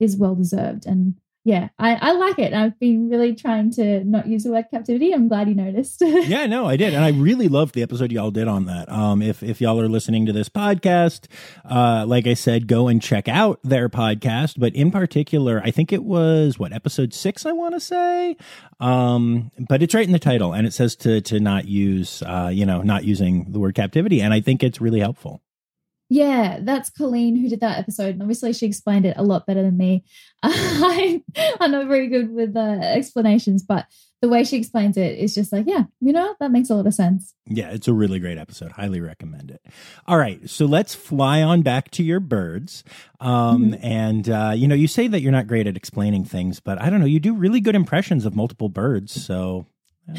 is 0.00 0.16
well 0.16 0.34
deserved. 0.34 0.86
And 0.86 1.14
yeah, 1.46 1.68
I, 1.78 1.94
I 1.94 2.10
like 2.10 2.40
it. 2.40 2.52
I've 2.52 2.76
been 2.80 3.08
really 3.08 3.32
trying 3.32 3.70
to 3.74 4.02
not 4.02 4.26
use 4.26 4.42
the 4.42 4.50
word 4.50 4.64
captivity. 4.68 5.12
I'm 5.12 5.28
glad 5.28 5.48
you 5.48 5.54
noticed. 5.54 6.00
yeah, 6.04 6.46
no, 6.46 6.66
I 6.66 6.76
did, 6.76 6.92
and 6.92 7.04
I 7.04 7.10
really 7.10 7.46
loved 7.46 7.76
the 7.76 7.84
episode 7.84 8.10
y'all 8.10 8.32
did 8.32 8.48
on 8.48 8.64
that. 8.64 8.90
Um, 8.90 9.22
if 9.22 9.44
if 9.44 9.60
y'all 9.60 9.80
are 9.80 9.88
listening 9.88 10.26
to 10.26 10.32
this 10.32 10.48
podcast, 10.48 11.28
uh, 11.64 12.04
like 12.04 12.26
I 12.26 12.34
said, 12.34 12.66
go 12.66 12.88
and 12.88 13.00
check 13.00 13.28
out 13.28 13.60
their 13.62 13.88
podcast. 13.88 14.58
But 14.58 14.74
in 14.74 14.90
particular, 14.90 15.62
I 15.64 15.70
think 15.70 15.92
it 15.92 16.02
was 16.02 16.58
what 16.58 16.72
episode 16.72 17.14
six, 17.14 17.46
I 17.46 17.52
want 17.52 17.74
to 17.74 17.80
say. 17.80 18.36
Um, 18.80 19.52
but 19.68 19.84
it's 19.84 19.94
right 19.94 20.04
in 20.04 20.12
the 20.12 20.18
title, 20.18 20.52
and 20.52 20.66
it 20.66 20.72
says 20.72 20.96
to 20.96 21.20
to 21.20 21.38
not 21.38 21.66
use, 21.68 22.22
uh, 22.22 22.50
you 22.52 22.66
know, 22.66 22.82
not 22.82 23.04
using 23.04 23.52
the 23.52 23.60
word 23.60 23.76
captivity, 23.76 24.20
and 24.20 24.34
I 24.34 24.40
think 24.40 24.64
it's 24.64 24.80
really 24.80 24.98
helpful. 24.98 25.42
Yeah, 26.08 26.58
that's 26.62 26.90
Colleen 26.90 27.36
who 27.36 27.48
did 27.48 27.60
that 27.60 27.78
episode. 27.78 28.14
And 28.14 28.22
obviously, 28.22 28.52
she 28.52 28.66
explained 28.66 29.06
it 29.06 29.16
a 29.16 29.24
lot 29.24 29.46
better 29.46 29.62
than 29.62 29.76
me. 29.76 30.04
I, 30.42 31.22
am 31.60 31.72
not 31.72 31.88
very 31.88 32.08
good 32.08 32.32
with 32.32 32.54
the 32.54 32.80
explanations, 32.82 33.64
but 33.64 33.86
the 34.22 34.28
way 34.28 34.44
she 34.44 34.56
explains 34.56 34.96
it 34.96 35.18
is 35.18 35.34
just 35.34 35.52
like, 35.52 35.66
yeah, 35.66 35.84
you 36.00 36.12
know, 36.12 36.34
that 36.40 36.50
makes 36.50 36.70
a 36.70 36.74
lot 36.74 36.86
of 36.86 36.94
sense. 36.94 37.34
Yeah, 37.46 37.70
it's 37.70 37.88
a 37.88 37.92
really 37.92 38.18
great 38.18 38.38
episode. 38.38 38.72
Highly 38.72 39.00
recommend 39.00 39.50
it. 39.50 39.60
All 40.06 40.16
right, 40.16 40.48
so 40.48 40.64
let's 40.64 40.94
fly 40.94 41.42
on 41.42 41.62
back 41.62 41.90
to 41.92 42.02
your 42.02 42.20
birds. 42.20 42.84
Um, 43.20 43.72
mm-hmm. 43.72 43.84
And, 43.84 44.28
uh, 44.28 44.52
you 44.54 44.68
know, 44.68 44.74
you 44.74 44.88
say 44.88 45.08
that 45.08 45.20
you're 45.20 45.32
not 45.32 45.48
great 45.48 45.66
at 45.66 45.76
explaining 45.76 46.24
things, 46.24 46.60
but 46.60 46.80
I 46.80 46.88
don't 46.88 47.00
know, 47.00 47.06
you 47.06 47.20
do 47.20 47.34
really 47.34 47.60
good 47.60 47.74
impressions 47.74 48.24
of 48.24 48.36
multiple 48.36 48.68
birds. 48.68 49.12
So 49.12 49.66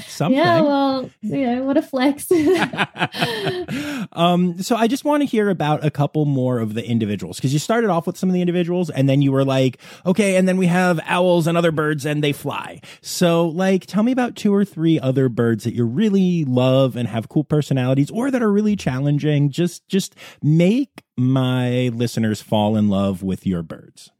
Something. 0.06 0.38
Yeah, 0.38 0.62
well, 0.62 1.10
you 1.22 1.46
know, 1.46 1.64
what 1.64 1.78
a 1.78 1.82
flex. 1.82 2.30
um, 4.12 4.62
so 4.62 4.76
I 4.76 4.88
just 4.88 5.06
want 5.06 5.22
to 5.22 5.26
hear 5.26 5.50
about 5.50 5.86
a 5.86 5.90
couple 5.90 6.26
more 6.26 6.60
of 6.60 6.74
the 6.74 6.86
individuals 6.86 7.38
because 7.38 7.54
you 7.54 7.60
started 7.60 7.90
off 7.90 8.06
with 8.06 8.18
some 8.18 8.30
of 8.30 8.34
the 8.34 8.42
individuals 8.42 8.90
and 8.90 9.08
then 9.08 9.22
you 9.22 9.32
were 9.32 9.46
like, 9.46 9.80
okay, 10.06 10.36
and 10.36 10.46
then 10.48 10.58
we 10.58 10.66
have 10.66 11.00
owls 11.06 11.48
and 11.48 11.58
other 11.58 11.72
birds 11.72 12.06
and 12.06 12.22
they 12.22 12.34
fly. 12.34 12.82
So, 13.02 13.48
like, 13.48 13.86
tell 13.86 14.04
me 14.04 14.12
about 14.12 14.36
two 14.36 14.54
or 14.54 14.66
three 14.66 15.00
other 15.00 15.30
birds 15.30 15.64
that 15.64 15.74
you 15.74 15.86
really 15.86 16.44
love 16.44 16.98
and 16.98 17.08
have 17.08 17.30
cool 17.30 17.46
personalities 17.46 18.12
or 18.12 18.30
that 18.30 18.44
are 18.44 18.52
really 18.52 18.76
challenging. 18.76 19.50
Just, 19.50 19.88
just 19.88 20.16
make 20.44 21.04
my 21.16 21.90
listeners 21.94 22.42
fall 22.42 22.76
in 22.76 22.90
love 22.90 23.24
with 23.24 23.48
your 23.48 23.64
birds. 23.64 24.12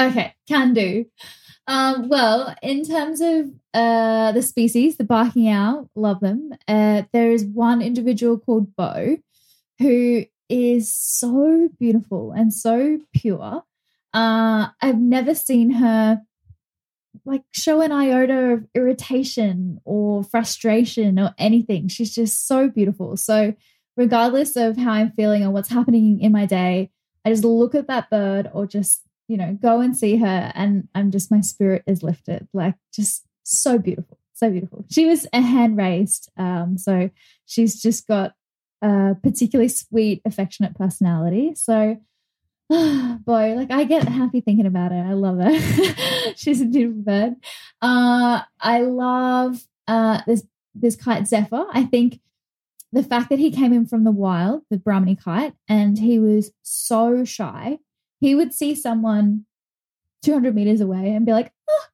Okay, 0.00 0.34
can 0.48 0.72
do. 0.72 1.04
Um, 1.66 2.08
well, 2.08 2.54
in 2.62 2.84
terms 2.84 3.20
of 3.20 3.50
uh, 3.72 4.32
the 4.32 4.42
species, 4.42 4.96
the 4.96 5.04
barking 5.04 5.48
owl, 5.48 5.90
love 5.94 6.20
them. 6.20 6.50
Uh, 6.68 7.02
there 7.12 7.30
is 7.30 7.44
one 7.44 7.80
individual 7.80 8.38
called 8.38 8.76
Bo 8.76 9.18
who 9.78 10.24
is 10.48 10.94
so 10.94 11.68
beautiful 11.78 12.32
and 12.32 12.52
so 12.52 12.98
pure. 13.14 13.64
Uh, 14.12 14.68
I've 14.80 15.00
never 15.00 15.34
seen 15.34 15.70
her 15.70 16.22
like 17.24 17.42
show 17.52 17.80
an 17.80 17.92
iota 17.92 18.52
of 18.52 18.66
irritation 18.74 19.80
or 19.84 20.22
frustration 20.22 21.18
or 21.18 21.34
anything. 21.38 21.88
She's 21.88 22.14
just 22.14 22.46
so 22.46 22.68
beautiful. 22.68 23.16
So, 23.16 23.54
regardless 23.96 24.56
of 24.56 24.76
how 24.76 24.92
I'm 24.92 25.12
feeling 25.12 25.42
or 25.42 25.50
what's 25.50 25.70
happening 25.70 26.20
in 26.20 26.32
my 26.32 26.44
day, 26.46 26.90
I 27.24 27.30
just 27.30 27.44
look 27.44 27.74
at 27.74 27.86
that 27.88 28.10
bird 28.10 28.50
or 28.52 28.66
just 28.66 29.02
you 29.28 29.36
know, 29.36 29.56
go 29.60 29.80
and 29.80 29.96
see 29.96 30.16
her. 30.16 30.52
And 30.54 30.88
I'm 30.94 31.10
just, 31.10 31.30
my 31.30 31.40
spirit 31.40 31.82
is 31.86 32.02
lifted. 32.02 32.48
Like, 32.52 32.74
just 32.92 33.24
so 33.42 33.78
beautiful. 33.78 34.18
So 34.34 34.50
beautiful. 34.50 34.84
She 34.90 35.06
was 35.06 35.26
a 35.32 35.40
hand 35.40 35.76
raised. 35.76 36.30
Um, 36.36 36.76
so 36.76 37.10
she's 37.46 37.80
just 37.80 38.06
got 38.06 38.32
a 38.82 39.16
particularly 39.22 39.68
sweet, 39.68 40.22
affectionate 40.24 40.74
personality. 40.74 41.54
So, 41.54 41.98
boy, 42.70 43.54
like 43.54 43.70
I 43.70 43.84
get 43.84 44.08
happy 44.08 44.40
thinking 44.40 44.66
about 44.66 44.92
her. 44.92 45.04
I 45.08 45.12
love 45.12 45.38
her. 45.38 46.32
she's 46.36 46.60
a 46.60 46.66
beautiful 46.66 47.02
bird. 47.02 47.34
Uh, 47.80 48.40
I 48.60 48.80
love 48.80 49.62
uh, 49.86 50.22
this 50.26 50.44
this 50.74 50.96
kite 50.96 51.28
Zephyr. 51.28 51.64
I 51.72 51.84
think 51.84 52.20
the 52.92 53.02
fact 53.02 53.30
that 53.30 53.38
he 53.38 53.50
came 53.50 53.72
in 53.72 53.86
from 53.86 54.04
the 54.04 54.10
wild, 54.10 54.62
the 54.70 54.78
Brahminy 54.78 55.16
kite, 55.16 55.54
and 55.68 55.98
he 55.98 56.18
was 56.18 56.52
so 56.62 57.24
shy 57.24 57.78
he 58.24 58.34
would 58.34 58.54
see 58.54 58.74
someone 58.74 59.44
200 60.22 60.54
meters 60.54 60.80
away 60.80 61.10
and 61.10 61.26
be 61.26 61.32
like, 61.32 61.52
oh, 61.68 61.84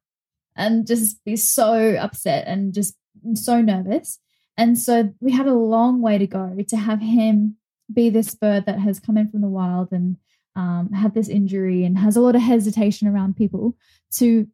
and 0.55 0.87
just 0.87 1.21
be 1.25 1.35
so 1.35 1.97
upset 1.99 2.47
and 2.47 2.73
just 2.73 2.95
so 3.33 3.61
nervous. 3.61 4.17
And 4.55 4.79
so 4.79 5.13
we 5.19 5.33
had 5.33 5.47
a 5.47 5.53
long 5.53 6.01
way 6.01 6.17
to 6.17 6.25
go 6.25 6.55
to 6.69 6.77
have 6.77 7.01
him 7.01 7.57
be 7.91 8.09
this 8.09 8.33
bird 8.33 8.65
that 8.65 8.79
has 8.79 8.97
come 8.97 9.17
in 9.17 9.29
from 9.29 9.41
the 9.41 9.49
wild 9.49 9.89
and 9.91 10.15
um, 10.55 10.93
had 10.93 11.13
this 11.13 11.27
injury 11.27 11.83
and 11.83 11.97
has 11.97 12.15
a 12.15 12.21
lot 12.21 12.37
of 12.37 12.41
hesitation 12.41 13.09
around 13.09 13.35
people 13.35 13.75
to 14.13 14.47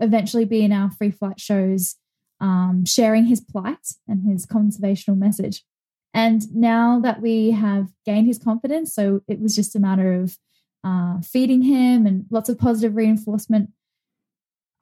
eventually 0.00 0.44
be 0.44 0.64
in 0.64 0.72
our 0.72 0.90
free 0.90 1.12
flight 1.12 1.38
shows, 1.38 1.94
um, 2.40 2.84
sharing 2.84 3.26
his 3.26 3.40
plight 3.40 3.94
and 4.08 4.28
his 4.28 4.46
conservational 4.46 5.16
message. 5.16 5.62
And 6.12 6.52
now 6.52 6.98
that 6.98 7.22
we 7.22 7.52
have 7.52 7.86
gained 8.04 8.26
his 8.26 8.38
confidence, 8.38 8.92
so 8.92 9.20
it 9.28 9.38
was 9.38 9.54
just 9.54 9.76
a 9.76 9.80
matter 9.80 10.12
of 10.12 10.36
uh, 10.84 11.20
feeding 11.20 11.62
him 11.62 12.06
and 12.06 12.26
lots 12.30 12.48
of 12.48 12.58
positive 12.58 12.96
reinforcement 12.96 13.70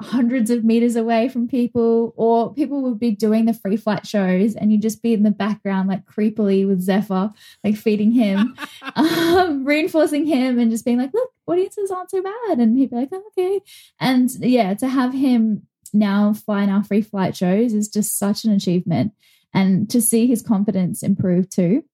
hundreds 0.01 0.49
of 0.51 0.65
meters 0.65 0.95
away 0.95 1.29
from 1.29 1.49
people, 1.49 2.15
or 2.17 2.55
people 2.55 2.83
would 2.83 3.01
be 3.01 3.11
doing 3.11 3.47
the 3.47 3.55
free 3.55 3.77
flight 3.77 4.07
shows 4.07 4.55
and 4.55 4.71
you'd 4.71 4.83
just 4.83 5.03
be 5.03 5.13
in 5.13 5.25
the 5.25 5.31
background, 5.31 5.89
like 5.89 6.07
creepily 6.07 6.67
with 6.67 6.81
Zephyr, 6.81 7.33
like 7.65 7.77
feeding 7.77 8.13
him, 8.13 8.57
um, 8.95 9.65
reinforcing 9.65 10.25
him, 10.25 10.59
and 10.59 10.71
just 10.71 10.85
being 10.85 10.99
like, 10.99 11.13
look, 11.13 11.31
audiences 11.47 11.91
aren't 11.91 12.11
so 12.11 12.23
bad. 12.23 12.59
And 12.59 12.79
he'd 12.79 12.91
be 12.91 12.97
like, 12.97 13.09
oh, 13.11 13.23
okay. 13.37 13.61
And 13.99 14.31
yeah, 14.39 14.75
to 14.75 14.89
have 14.89 15.13
him 15.13 15.67
now 15.93 16.33
fly 16.33 16.63
in 16.63 16.71
our 16.71 16.85
free 16.85 17.03
flight 17.03 17.35
shows 17.35 17.73
is 17.73 17.89
just 17.89 18.19
such 18.19 18.45
an 18.45 18.53
achievement. 18.53 19.13
And 19.53 19.91
to 19.91 20.01
see 20.01 20.27
his 20.27 20.43
confidence 20.43 21.03
improve 21.03 21.51
too 21.51 21.85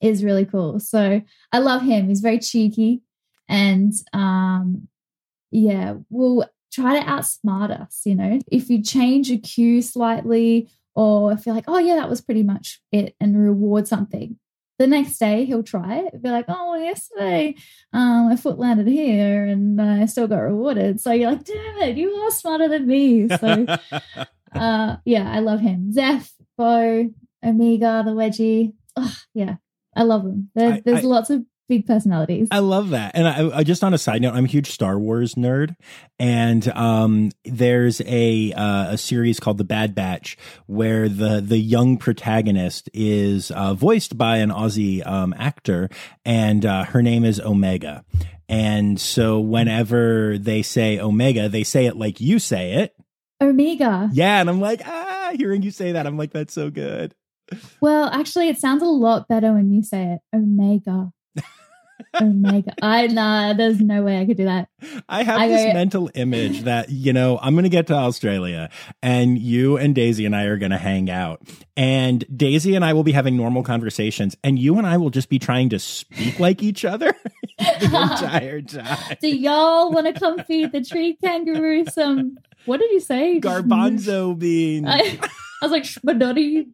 is 0.00 0.24
really 0.24 0.44
cool. 0.44 0.80
So 0.80 1.22
I 1.52 1.58
love 1.58 1.82
him. 1.82 2.08
He's 2.08 2.20
very 2.20 2.38
cheeky 2.38 3.02
and 3.48 3.92
um, 4.12 4.88
yeah, 5.50 5.94
will 6.10 6.46
try 6.72 7.00
to 7.00 7.06
outsmart 7.06 7.70
us. 7.70 8.02
You 8.04 8.14
know, 8.14 8.40
if 8.50 8.70
you 8.70 8.82
change 8.82 9.30
a 9.30 9.38
cue 9.38 9.82
slightly, 9.82 10.68
or 10.94 11.32
if 11.32 11.46
you're 11.46 11.54
like, 11.54 11.64
oh 11.68 11.78
yeah, 11.78 11.96
that 11.96 12.10
was 12.10 12.20
pretty 12.20 12.42
much 12.42 12.80
it, 12.92 13.14
and 13.20 13.42
reward 13.42 13.88
something, 13.88 14.38
the 14.78 14.86
next 14.86 15.18
day 15.18 15.44
he'll 15.44 15.62
try 15.62 15.98
it. 15.98 16.22
Be 16.22 16.30
like, 16.30 16.46
oh, 16.48 16.72
well, 16.72 16.80
yesterday 16.80 17.56
um, 17.92 18.28
my 18.28 18.36
foot 18.36 18.58
landed 18.58 18.86
here 18.86 19.44
and 19.44 19.80
I 19.80 20.06
still 20.06 20.28
got 20.28 20.38
rewarded. 20.38 21.00
So 21.00 21.12
you're 21.12 21.32
like, 21.32 21.44
damn 21.44 21.78
it, 21.78 21.96
you 21.96 22.10
are 22.10 22.30
smarter 22.30 22.68
than 22.68 22.86
me. 22.86 23.28
So 23.28 23.66
uh, 24.54 24.96
yeah, 25.04 25.30
I 25.30 25.40
love 25.40 25.60
him. 25.60 25.92
Zeph, 25.92 26.32
Bo, 26.56 27.10
Omega, 27.44 28.02
the 28.04 28.12
wedgie. 28.12 28.72
Oh, 28.96 29.16
yeah, 29.34 29.56
I 29.94 30.04
love 30.04 30.24
them. 30.24 30.50
There, 30.54 30.74
I, 30.74 30.82
there's 30.84 31.04
I, 31.04 31.08
lots 31.08 31.30
of 31.30 31.44
big 31.68 31.86
personalities. 31.86 32.48
I 32.50 32.60
love 32.60 32.90
that. 32.90 33.12
And 33.14 33.28
I, 33.28 33.58
I, 33.58 33.62
just 33.62 33.84
on 33.84 33.94
a 33.94 33.98
side 33.98 34.22
note, 34.22 34.34
I'm 34.34 34.46
a 34.46 34.48
huge 34.48 34.70
Star 34.70 34.98
Wars 34.98 35.34
nerd, 35.34 35.76
and 36.18 36.66
um, 36.68 37.30
there's 37.44 38.00
a 38.06 38.52
uh, 38.52 38.92
a 38.92 38.98
series 38.98 39.38
called 39.38 39.58
The 39.58 39.64
Bad 39.64 39.94
Batch 39.94 40.36
where 40.66 41.08
the 41.08 41.40
the 41.40 41.58
young 41.58 41.98
protagonist 41.98 42.88
is 42.92 43.50
uh, 43.50 43.74
voiced 43.74 44.16
by 44.16 44.38
an 44.38 44.50
Aussie 44.50 45.06
um, 45.06 45.34
actor, 45.38 45.88
and 46.24 46.64
uh, 46.64 46.84
her 46.84 47.02
name 47.02 47.24
is 47.24 47.40
Omega. 47.40 48.04
And 48.48 48.98
so 48.98 49.40
whenever 49.40 50.38
they 50.38 50.62
say 50.62 50.98
Omega, 50.98 51.48
they 51.48 51.64
say 51.64 51.84
it 51.84 51.96
like 51.96 52.20
you 52.20 52.38
say 52.38 52.74
it. 52.74 52.94
Omega. 53.40 54.08
Yeah, 54.12 54.40
and 54.40 54.48
I'm 54.48 54.60
like, 54.60 54.80
ah, 54.86 55.32
hearing 55.36 55.62
you 55.62 55.70
say 55.70 55.92
that, 55.92 56.06
I'm 56.06 56.16
like, 56.16 56.32
that's 56.32 56.54
so 56.54 56.70
good. 56.70 57.14
Well, 57.80 58.08
actually, 58.10 58.48
it 58.48 58.58
sounds 58.58 58.82
a 58.82 58.86
lot 58.86 59.28
better 59.28 59.52
when 59.52 59.70
you 59.70 59.82
say 59.82 60.14
it. 60.14 60.20
Omega. 60.34 61.12
Oh 62.14 62.26
Omega. 62.26 62.74
I 62.82 63.06
nah, 63.06 63.52
there's 63.52 63.80
no 63.80 64.02
way 64.02 64.18
I 64.20 64.26
could 64.26 64.36
do 64.36 64.44
that. 64.44 64.68
I 65.08 65.22
have 65.22 65.40
I 65.40 65.48
this 65.48 65.64
go, 65.64 65.72
mental 65.72 66.10
image 66.14 66.62
that, 66.62 66.90
you 66.90 67.12
know, 67.12 67.38
I'm 67.40 67.54
gonna 67.54 67.68
get 67.68 67.86
to 67.88 67.94
Australia 67.94 68.70
and 69.02 69.38
you 69.38 69.76
and 69.76 69.94
Daisy 69.94 70.26
and 70.26 70.34
I 70.34 70.44
are 70.44 70.56
gonna 70.56 70.78
hang 70.78 71.10
out. 71.10 71.42
And 71.76 72.24
Daisy 72.36 72.74
and 72.74 72.84
I 72.84 72.92
will 72.92 73.04
be 73.04 73.12
having 73.12 73.36
normal 73.36 73.62
conversations, 73.62 74.36
and 74.42 74.58
you 74.58 74.78
and 74.78 74.86
I 74.86 74.96
will 74.96 75.10
just 75.10 75.28
be 75.28 75.38
trying 75.38 75.68
to 75.70 75.78
speak 75.78 76.40
like 76.40 76.62
each 76.62 76.84
other 76.84 77.14
the 77.58 77.84
entire 77.84 78.62
time. 78.62 79.16
Do 79.20 79.28
y'all 79.28 79.90
wanna 79.90 80.12
come 80.12 80.42
feed 80.44 80.72
the 80.72 80.82
tree 80.82 81.16
kangaroo 81.22 81.84
some 81.86 82.38
what 82.64 82.80
did 82.80 82.90
you 82.90 83.00
say? 83.00 83.40
Garbanzo 83.40 84.38
beans. 84.38 84.86
I, 84.88 85.18
I 85.22 85.64
was 85.64 85.72
like 85.72 85.84
spaghetti 85.84 86.68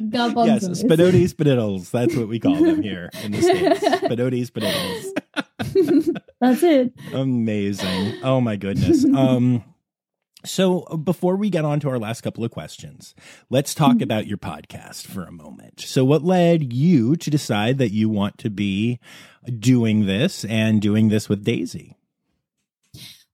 Yes, 0.00 0.82
Spinotti 0.82 1.28
Spinittles. 1.28 1.90
That's 1.90 2.14
what 2.14 2.28
we 2.28 2.38
call 2.38 2.56
them 2.56 2.82
here 2.82 3.10
in 3.22 3.32
the 3.32 3.42
States. 3.42 3.80
Spinotti 4.02 4.44
Spinittles. 4.46 6.16
That's 6.40 6.62
it. 6.62 6.92
Amazing. 7.12 8.14
Oh 8.22 8.40
my 8.40 8.56
goodness. 8.56 9.04
Um 9.16 9.64
so 10.44 10.82
before 10.82 11.36
we 11.36 11.50
get 11.50 11.64
on 11.64 11.80
to 11.80 11.88
our 11.88 11.98
last 11.98 12.20
couple 12.20 12.44
of 12.44 12.52
questions, 12.52 13.14
let's 13.50 13.74
talk 13.74 13.94
mm-hmm. 13.94 14.04
about 14.04 14.26
your 14.28 14.38
podcast 14.38 15.06
for 15.06 15.24
a 15.24 15.32
moment. 15.32 15.80
So 15.80 16.04
what 16.04 16.22
led 16.22 16.72
you 16.72 17.16
to 17.16 17.30
decide 17.30 17.78
that 17.78 17.90
you 17.90 18.08
want 18.08 18.38
to 18.38 18.50
be 18.50 19.00
doing 19.58 20.06
this 20.06 20.44
and 20.44 20.80
doing 20.80 21.08
this 21.08 21.28
with 21.28 21.44
Daisy? 21.44 21.96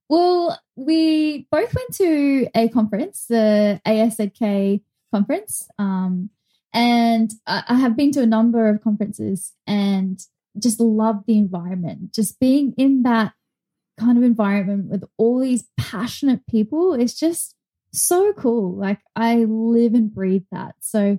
Well, 0.08 0.58
we 0.76 1.46
both 1.50 1.74
went 1.74 1.94
to 1.96 2.48
a 2.54 2.68
conference, 2.68 3.26
the 3.28 3.80
ASZK 3.86 4.82
conference. 5.12 5.68
Um, 5.78 6.30
and 6.72 7.32
I, 7.46 7.62
I 7.68 7.74
have 7.76 7.96
been 7.96 8.12
to 8.12 8.22
a 8.22 8.26
number 8.26 8.68
of 8.68 8.82
conferences 8.82 9.52
and 9.66 10.20
just 10.58 10.80
love 10.80 11.24
the 11.26 11.38
environment. 11.38 12.12
Just 12.14 12.38
being 12.40 12.74
in 12.76 13.02
that 13.02 13.32
kind 13.98 14.18
of 14.18 14.24
environment 14.24 14.90
with 14.90 15.04
all 15.16 15.38
these 15.38 15.64
passionate 15.78 16.46
people 16.46 16.94
is 16.94 17.14
just 17.14 17.54
so 17.92 18.32
cool. 18.32 18.74
Like 18.76 19.00
I 19.14 19.44
live 19.44 19.94
and 19.94 20.12
breathe 20.12 20.44
that. 20.50 20.74
So 20.80 21.18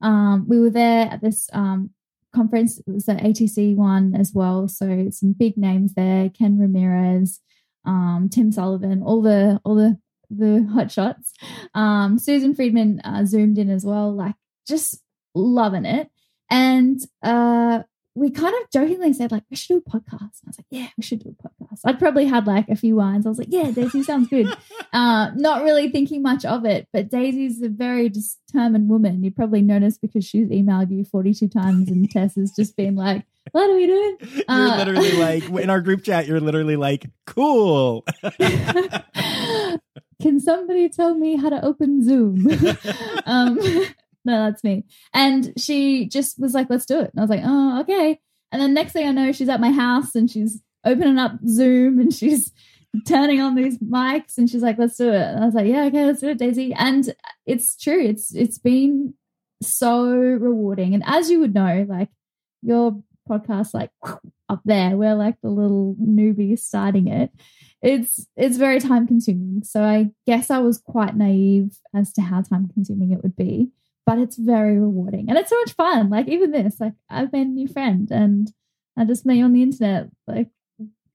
um, 0.00 0.46
we 0.48 0.60
were 0.60 0.70
there 0.70 1.06
at 1.06 1.20
this 1.20 1.48
um, 1.52 1.90
conference. 2.34 2.78
It 2.78 2.90
was 2.90 3.06
the 3.06 3.14
ATC 3.14 3.76
one 3.76 4.14
as 4.14 4.32
well. 4.34 4.68
So 4.68 5.08
some 5.10 5.32
big 5.32 5.56
names 5.56 5.94
there: 5.94 6.30
Ken 6.30 6.58
Ramirez, 6.58 7.40
um, 7.84 8.28
Tim 8.30 8.50
Sullivan, 8.50 9.02
all 9.02 9.22
the 9.22 9.60
all 9.64 9.74
the 9.74 9.98
the 10.30 10.66
hot 10.72 10.90
shots. 10.90 11.32
Um, 11.74 12.18
Susan 12.18 12.54
Friedman 12.54 13.00
uh, 13.00 13.24
zoomed 13.24 13.58
in 13.58 13.70
as 13.70 13.84
well. 13.84 14.12
Like 14.14 14.34
just 14.66 15.02
loving 15.34 15.84
it. 15.84 16.10
And 16.50 17.00
uh, 17.22 17.82
we 18.14 18.30
kind 18.30 18.54
of 18.60 18.70
jokingly 18.72 19.12
said, 19.12 19.30
like, 19.30 19.44
we 19.50 19.56
should 19.56 19.68
do 19.68 19.82
a 19.86 19.90
podcast. 19.98 20.42
And 20.42 20.46
I 20.46 20.48
was 20.48 20.58
like, 20.58 20.66
yeah, 20.70 20.88
we 20.96 21.02
should 21.02 21.22
do 21.22 21.34
a 21.38 21.48
podcast. 21.48 21.80
I'd 21.84 21.98
probably 21.98 22.26
had 22.26 22.46
like 22.46 22.68
a 22.68 22.74
few 22.74 22.96
wines. 22.96 23.24
I 23.24 23.28
was 23.28 23.38
like, 23.38 23.48
yeah, 23.50 23.70
Daisy 23.70 24.02
sounds 24.02 24.28
good. 24.28 24.48
uh, 24.92 25.30
not 25.36 25.62
really 25.62 25.90
thinking 25.90 26.20
much 26.20 26.44
of 26.44 26.64
it, 26.64 26.88
but 26.92 27.08
Daisy's 27.08 27.62
a 27.62 27.68
very 27.68 28.10
determined 28.10 28.88
woman. 28.88 29.22
You 29.22 29.30
probably 29.30 29.62
noticed 29.62 30.00
because 30.00 30.24
she's 30.24 30.48
emailed 30.48 30.90
you 30.90 31.04
42 31.04 31.48
times 31.48 31.88
and 31.88 32.10
Tess 32.10 32.34
has 32.34 32.52
just 32.52 32.76
been 32.76 32.96
like, 32.96 33.24
what 33.52 33.70
are 33.70 33.74
we 33.74 33.86
doing? 33.86 34.16
You're 34.22 34.44
uh, 34.48 34.76
literally 34.76 35.12
like, 35.16 35.44
in 35.48 35.70
our 35.70 35.80
group 35.80 36.02
chat, 36.04 36.26
you're 36.26 36.40
literally 36.40 36.76
like, 36.76 37.08
cool. 37.26 38.04
Can 40.20 40.38
somebody 40.38 40.88
tell 40.90 41.14
me 41.14 41.36
how 41.36 41.48
to 41.48 41.64
open 41.64 42.04
Zoom? 42.04 42.46
um, 43.24 43.58
no, 44.24 44.44
that's 44.46 44.64
me. 44.64 44.84
And 45.14 45.52
she 45.56 46.06
just 46.06 46.38
was 46.38 46.54
like, 46.54 46.68
let's 46.70 46.86
do 46.86 47.00
it. 47.00 47.10
And 47.12 47.18
I 47.18 47.22
was 47.22 47.30
like, 47.30 47.42
oh, 47.44 47.80
okay. 47.80 48.20
And 48.52 48.60
then 48.60 48.74
next 48.74 48.92
thing 48.92 49.06
I 49.06 49.12
know, 49.12 49.32
she's 49.32 49.48
at 49.48 49.60
my 49.60 49.70
house 49.70 50.14
and 50.14 50.30
she's 50.30 50.60
opening 50.84 51.18
up 51.18 51.32
Zoom 51.46 51.98
and 51.98 52.12
she's 52.12 52.52
turning 53.06 53.40
on 53.40 53.54
these 53.54 53.78
mics 53.78 54.36
and 54.36 54.48
she's 54.48 54.62
like, 54.62 54.78
let's 54.78 54.96
do 54.96 55.08
it. 55.08 55.22
And 55.22 55.40
I 55.40 55.46
was 55.46 55.54
like, 55.54 55.66
yeah, 55.66 55.84
okay, 55.84 56.04
let's 56.04 56.20
do 56.20 56.28
it, 56.28 56.38
Daisy. 56.38 56.74
And 56.74 57.14
it's 57.46 57.76
true. 57.76 58.00
It's 58.00 58.34
it's 58.34 58.58
been 58.58 59.14
so 59.62 60.10
rewarding. 60.10 60.94
And 60.94 61.02
as 61.06 61.30
you 61.30 61.40
would 61.40 61.54
know, 61.54 61.86
like 61.88 62.08
your 62.62 63.00
podcast, 63.28 63.74
like 63.74 63.90
up 64.48 64.60
there, 64.64 64.96
we're 64.96 65.14
like 65.14 65.40
the 65.42 65.50
little 65.50 65.96
newbies 66.00 66.60
starting 66.60 67.08
it. 67.08 67.30
It's 67.82 68.26
it's 68.36 68.58
very 68.58 68.80
time 68.80 69.06
consuming. 69.06 69.62
So 69.64 69.82
I 69.82 70.10
guess 70.26 70.50
I 70.50 70.58
was 70.58 70.78
quite 70.78 71.16
naive 71.16 71.78
as 71.94 72.12
to 72.14 72.22
how 72.22 72.42
time 72.42 72.68
consuming 72.74 73.12
it 73.12 73.22
would 73.22 73.36
be 73.36 73.70
but 74.06 74.18
it's 74.18 74.36
very 74.36 74.78
rewarding 74.78 75.28
and 75.28 75.38
it's 75.38 75.50
so 75.50 75.58
much 75.60 75.72
fun. 75.72 76.10
Like 76.10 76.28
even 76.28 76.50
this, 76.50 76.80
like 76.80 76.94
I've 77.08 77.32
made 77.32 77.46
a 77.46 77.50
new 77.50 77.68
friend 77.68 78.10
and 78.10 78.52
I 78.96 79.04
just 79.04 79.24
met 79.24 79.36
you 79.36 79.44
on 79.44 79.52
the 79.52 79.62
internet 79.62 80.08
like 80.26 80.48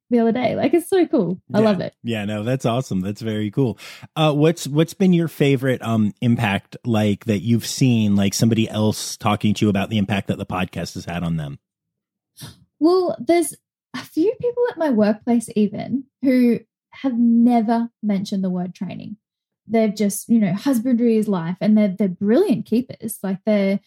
the 0.10 0.20
other 0.20 0.32
day. 0.32 0.56
Like 0.56 0.74
it's 0.74 0.90
so 0.90 1.06
cool. 1.08 1.42
I 1.54 1.60
yeah. 1.60 1.66
love 1.66 1.82
it. 1.82 1.94
Yeah, 2.04 2.26
no, 2.26 2.44
that's 2.44 2.66
awesome. 2.66 3.02
That's 3.02 3.22
very 3.22 3.52
cool. 3.52 3.78
Uh, 4.16 4.34
what's 4.34 4.68
what's 4.68 4.94
been 4.94 5.14
your 5.14 5.28
favorite 5.28 5.82
um 5.82 6.14
impact 6.22 6.78
like 6.86 7.26
that 7.26 7.40
you've 7.40 7.66
seen 7.66 8.16
like 8.16 8.34
somebody 8.34 8.70
else 8.70 9.18
talking 9.18 9.54
to 9.56 9.66
you 9.66 9.70
about 9.70 9.90
the 9.90 9.98
impact 9.98 10.28
that 10.28 10.38
the 10.38 10.46
podcast 10.46 10.94
has 10.94 11.06
had 11.06 11.24
on 11.24 11.38
them? 11.38 11.60
Well, 12.80 13.16
there's 13.20 13.54
a 13.96 14.00
few 14.00 14.34
people 14.40 14.64
at 14.70 14.78
my 14.78 14.90
workplace 14.90 15.50
even 15.56 16.06
who 16.22 16.60
have 16.92 17.18
never 17.18 17.90
mentioned 18.04 18.44
the 18.44 18.50
word 18.50 18.74
training 18.74 19.18
they've 19.68 19.96
just 19.96 20.30
you 20.30 20.40
know 20.40 20.54
husbandry 20.54 21.18
is 21.18 21.28
life 21.28 21.58
and 21.62 21.78
they're 21.78 21.96
they're 21.98 22.08
brilliant 22.08 22.66
keepers. 22.66 23.20
Like 23.24 23.40
they're 23.46 23.80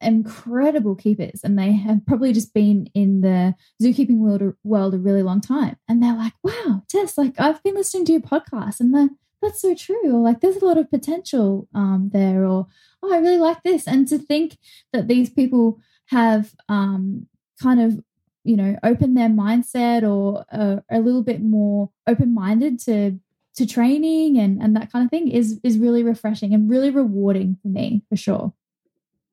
incredible 0.00 0.94
keepers 0.94 1.40
and 1.42 1.58
they 1.58 1.72
have 1.72 2.04
probably 2.06 2.32
just 2.32 2.52
been 2.52 2.86
in 2.94 3.22
the 3.22 3.54
zookeeping 3.82 4.18
world, 4.18 4.54
world 4.62 4.94
a 4.94 4.98
really 4.98 5.22
long 5.22 5.40
time. 5.40 5.76
And 5.88 6.02
they're 6.02 6.16
like 6.16 6.34
wow 6.42 6.82
tess 6.88 7.16
like 7.16 7.34
i've 7.38 7.62
been 7.62 7.74
listening 7.74 8.04
to 8.06 8.12
your 8.12 8.20
podcast 8.20 8.80
and 8.80 8.94
the, 8.94 9.08
that's 9.40 9.60
so 9.60 9.74
true 9.74 10.14
or 10.14 10.20
like 10.20 10.40
there's 10.40 10.56
a 10.56 10.64
lot 10.64 10.78
of 10.78 10.90
potential 10.90 11.68
um, 11.74 12.10
there 12.12 12.44
or 12.44 12.66
oh 13.02 13.14
i 13.14 13.18
really 13.18 13.38
like 13.38 13.62
this. 13.62 13.86
And 13.86 14.06
to 14.08 14.18
think 14.18 14.58
that 14.92 15.08
these 15.08 15.30
people 15.30 15.80
have 16.08 16.54
um, 16.68 17.26
kind 17.60 17.80
of 17.80 18.00
you 18.44 18.56
know 18.56 18.76
opened 18.82 19.16
their 19.16 19.28
mindset 19.28 20.08
or 20.08 20.44
uh, 20.52 20.80
a 20.90 21.00
little 21.00 21.22
bit 21.22 21.42
more 21.42 21.90
open-minded 22.06 22.78
to 22.80 23.18
to 23.56 23.66
training 23.66 24.38
and 24.38 24.62
and 24.62 24.76
that 24.76 24.92
kind 24.92 25.04
of 25.04 25.10
thing 25.10 25.28
is 25.28 25.60
is 25.62 25.78
really 25.78 26.02
refreshing 26.02 26.54
and 26.54 26.70
really 26.70 26.90
rewarding 26.90 27.56
for 27.62 27.68
me 27.68 28.02
for 28.08 28.16
sure. 28.16 28.52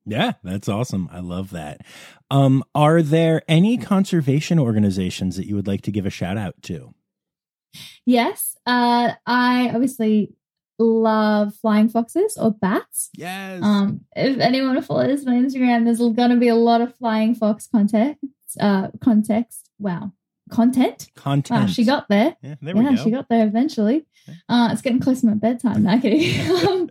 Yeah, 0.06 0.32
that's 0.42 0.68
awesome. 0.68 1.08
I 1.10 1.20
love 1.20 1.50
that. 1.50 1.80
Um, 2.30 2.62
are 2.74 3.00
there 3.00 3.42
any 3.48 3.78
conservation 3.78 4.58
organizations 4.58 5.36
that 5.36 5.46
you 5.46 5.54
would 5.54 5.66
like 5.66 5.80
to 5.82 5.90
give 5.90 6.04
a 6.04 6.10
shout 6.10 6.36
out 6.36 6.60
to? 6.62 6.94
Yes, 8.04 8.56
uh, 8.66 9.12
I 9.26 9.70
obviously 9.72 10.34
love 10.78 11.54
flying 11.54 11.88
foxes 11.88 12.36
or 12.36 12.50
bats. 12.52 13.10
Yes. 13.16 13.62
Um, 13.62 14.04
if 14.14 14.38
anyone 14.38 14.80
follows 14.82 15.24
my 15.24 15.34
Instagram, 15.34 15.84
there's 15.84 15.98
going 15.98 16.30
to 16.30 16.36
be 16.36 16.48
a 16.48 16.54
lot 16.54 16.80
of 16.80 16.94
flying 16.96 17.34
fox 17.34 17.66
context. 17.66 18.24
Uh, 18.60 18.88
context. 19.00 19.70
Wow, 19.78 20.12
content. 20.50 21.10
Content. 21.14 21.60
Wow, 21.60 21.66
she 21.66 21.84
got 21.84 22.08
there. 22.08 22.36
Yeah, 22.42 22.54
there 22.60 22.76
yeah 22.76 22.96
she 22.96 23.10
got 23.10 23.28
there 23.28 23.46
eventually. 23.46 24.06
Uh, 24.48 24.70
it's 24.72 24.80
getting 24.80 25.00
close 25.00 25.20
to 25.20 25.26
my 25.26 25.34
bedtime 25.34 25.82
now, 25.82 25.94
um, 26.68 26.88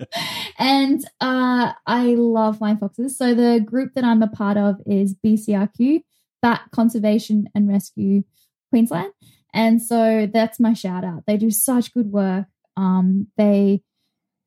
and 0.59 1.03
uh, 1.19 1.73
I 1.87 2.15
love 2.15 2.59
flying 2.59 2.77
foxes. 2.77 3.17
So 3.17 3.33
the 3.33 3.59
group 3.59 3.93
that 3.95 4.03
I'm 4.03 4.21
a 4.21 4.27
part 4.27 4.57
of 4.57 4.79
is 4.85 5.15
BCRQ, 5.15 6.03
Bat 6.41 6.61
Conservation 6.71 7.49
and 7.55 7.67
Rescue 7.67 8.23
Queensland. 8.69 9.13
And 9.53 9.81
so 9.81 10.27
that's 10.31 10.59
my 10.59 10.73
shout 10.73 11.03
out. 11.03 11.23
They 11.25 11.37
do 11.37 11.51
such 11.51 11.93
good 11.93 12.11
work. 12.11 12.45
Um, 12.75 13.27
they 13.37 13.83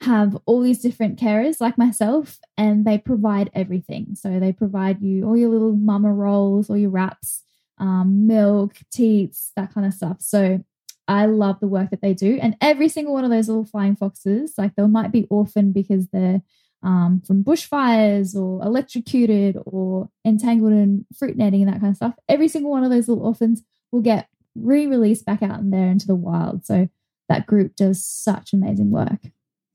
have 0.03 0.37
all 0.47 0.61
these 0.61 0.81
different 0.81 1.19
carers 1.19 1.61
like 1.61 1.79
myself, 1.79 2.39
and 2.57 2.85
they 2.85 2.99
provide 2.99 3.51
everything. 3.55 4.15
So 4.15 4.39
they 4.39 4.53
provide 4.53 5.01
you 5.01 5.27
all 5.27 5.37
your 5.37 5.49
little 5.49 5.75
mama 5.75 6.13
rolls, 6.13 6.69
all 6.69 6.77
your 6.77 6.91
wraps, 6.91 7.43
um, 7.79 8.27
milk, 8.27 8.77
teats, 8.91 9.53
that 9.57 9.73
kind 9.73 9.87
of 9.87 9.95
stuff. 9.95 10.17
So 10.21 10.65
I 11.09 11.27
love 11.27 11.61
the 11.61 11.69
work 11.69 11.91
that 11.91 12.01
they 12.03 12.15
do. 12.15 12.39
And 12.41 12.57
every 12.61 12.89
single 12.89 13.15
one 13.15 13.25
of 13.25 13.31
those 13.31 13.49
little 13.49 13.65
flying 13.65 13.97
foxes, 13.97 14.55
like 14.59 14.75
they 14.75 14.87
might 14.87 15.13
be 15.13 15.27
orphaned 15.31 15.75
because 15.75 16.09
they're 16.09 16.43
um, 16.83 17.23
from 17.27 17.45
bushfires 17.45 18.35
or 18.35 18.63
electrocuted 18.63 19.57
or 19.65 20.09
entangled 20.25 20.73
in 20.73 21.07
fruit 21.17 21.37
netting 21.37 21.63
and 21.63 21.73
that 21.73 21.81
kind 21.81 21.91
of 21.91 21.97
stuff. 21.97 22.15
Every 22.29 22.49
single 22.49 22.71
one 22.71 22.85
of 22.85 22.91
those 22.91 23.09
little 23.09 23.25
orphans 23.25 23.63
will 23.93 24.03
get 24.03 24.29
re 24.55 24.87
released 24.87 25.25
back 25.25 25.43
out 25.43 25.61
in 25.61 25.71
there 25.71 25.89
into 25.89 26.07
the 26.07 26.15
wild. 26.15 26.67
So 26.67 26.89
that 27.29 27.47
group 27.47 27.77
does 27.77 28.05
such 28.05 28.53
amazing 28.53 28.91
work. 28.91 29.21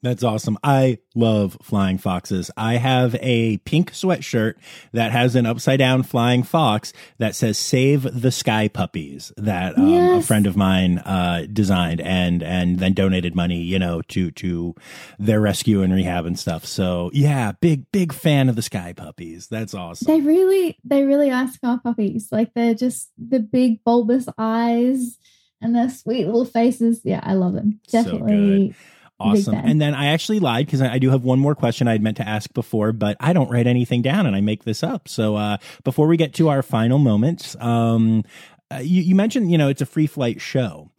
That's 0.03 0.23
awesome. 0.23 0.57
I 0.63 0.97
love 1.13 1.57
flying 1.61 1.99
foxes. 1.99 2.49
I 2.57 2.77
have 2.77 3.15
a 3.21 3.57
pink 3.57 3.91
sweatshirt 3.91 4.55
that 4.93 5.11
has 5.11 5.35
an 5.35 5.45
upside 5.45 5.77
down 5.77 6.01
flying 6.01 6.41
fox 6.41 6.91
that 7.19 7.35
says 7.35 7.59
"Save 7.59 8.07
the 8.19 8.31
Sky 8.31 8.67
Puppies" 8.67 9.31
that 9.37 9.77
um, 9.77 9.89
yes. 9.89 10.23
a 10.23 10.27
friend 10.27 10.47
of 10.47 10.57
mine 10.57 10.97
uh, 10.99 11.45
designed 11.51 12.01
and 12.01 12.41
and 12.41 12.79
then 12.79 12.93
donated 12.93 13.35
money, 13.35 13.61
you 13.61 13.77
know, 13.77 14.01
to 14.03 14.31
to 14.31 14.73
their 15.19 15.39
rescue 15.39 15.83
and 15.83 15.93
rehab 15.93 16.25
and 16.25 16.39
stuff. 16.39 16.65
So 16.65 17.11
yeah, 17.13 17.51
big 17.61 17.91
big 17.91 18.11
fan 18.11 18.49
of 18.49 18.55
the 18.55 18.63
Sky 18.63 18.93
Puppies. 18.93 19.47
That's 19.49 19.75
awesome. 19.75 20.07
They 20.07 20.21
really 20.21 20.79
they 20.83 21.03
really 21.03 21.29
are 21.29 21.47
sky 21.47 21.77
puppies. 21.83 22.29
Like 22.31 22.55
they're 22.55 22.73
just 22.73 23.11
the 23.19 23.39
big 23.39 23.83
bulbous 23.83 24.27
eyes 24.35 25.19
and 25.61 25.75
their 25.75 25.91
sweet 25.91 26.25
little 26.25 26.45
faces. 26.45 27.01
Yeah, 27.03 27.19
I 27.21 27.33
love 27.33 27.53
them. 27.53 27.79
Definitely. 27.87 28.71
So 28.71 28.77
Awesome. 29.22 29.55
And 29.55 29.82
then 29.82 29.93
I 29.93 30.07
actually 30.07 30.39
lied 30.39 30.65
because 30.65 30.82
I, 30.82 30.93
I, 30.93 30.99
do 30.99 31.09
have 31.09 31.24
one 31.24 31.39
more 31.39 31.55
question 31.55 31.88
I'd 31.88 32.01
meant 32.01 32.17
to 32.17 32.28
ask 32.28 32.51
before, 32.53 32.91
but 32.91 33.17
I 33.19 33.34
don't 33.34 33.49
write 33.49 33.67
anything 33.67 34.01
down 34.01 34.26
and 34.26 34.36
I 34.36 34.41
make 34.41 34.63
this 34.63 34.84
up. 34.84 35.07
So 35.07 35.36
uh, 35.36 35.57
before 35.84 36.07
we 36.07 36.17
get 36.17 36.34
to 36.36 36.49
our 36.49 36.61
final 36.61 36.99
moments, 36.99 37.55
um, 37.59 38.24
uh, 38.72 38.78
you, 38.78 39.01
you, 39.01 39.15
mentioned, 39.15 39.51
you 39.51 39.57
know, 39.57 39.67
it's 39.67 39.82
a 39.82 39.86
free 39.86 40.07
flight 40.07 40.41
show. 40.41 40.89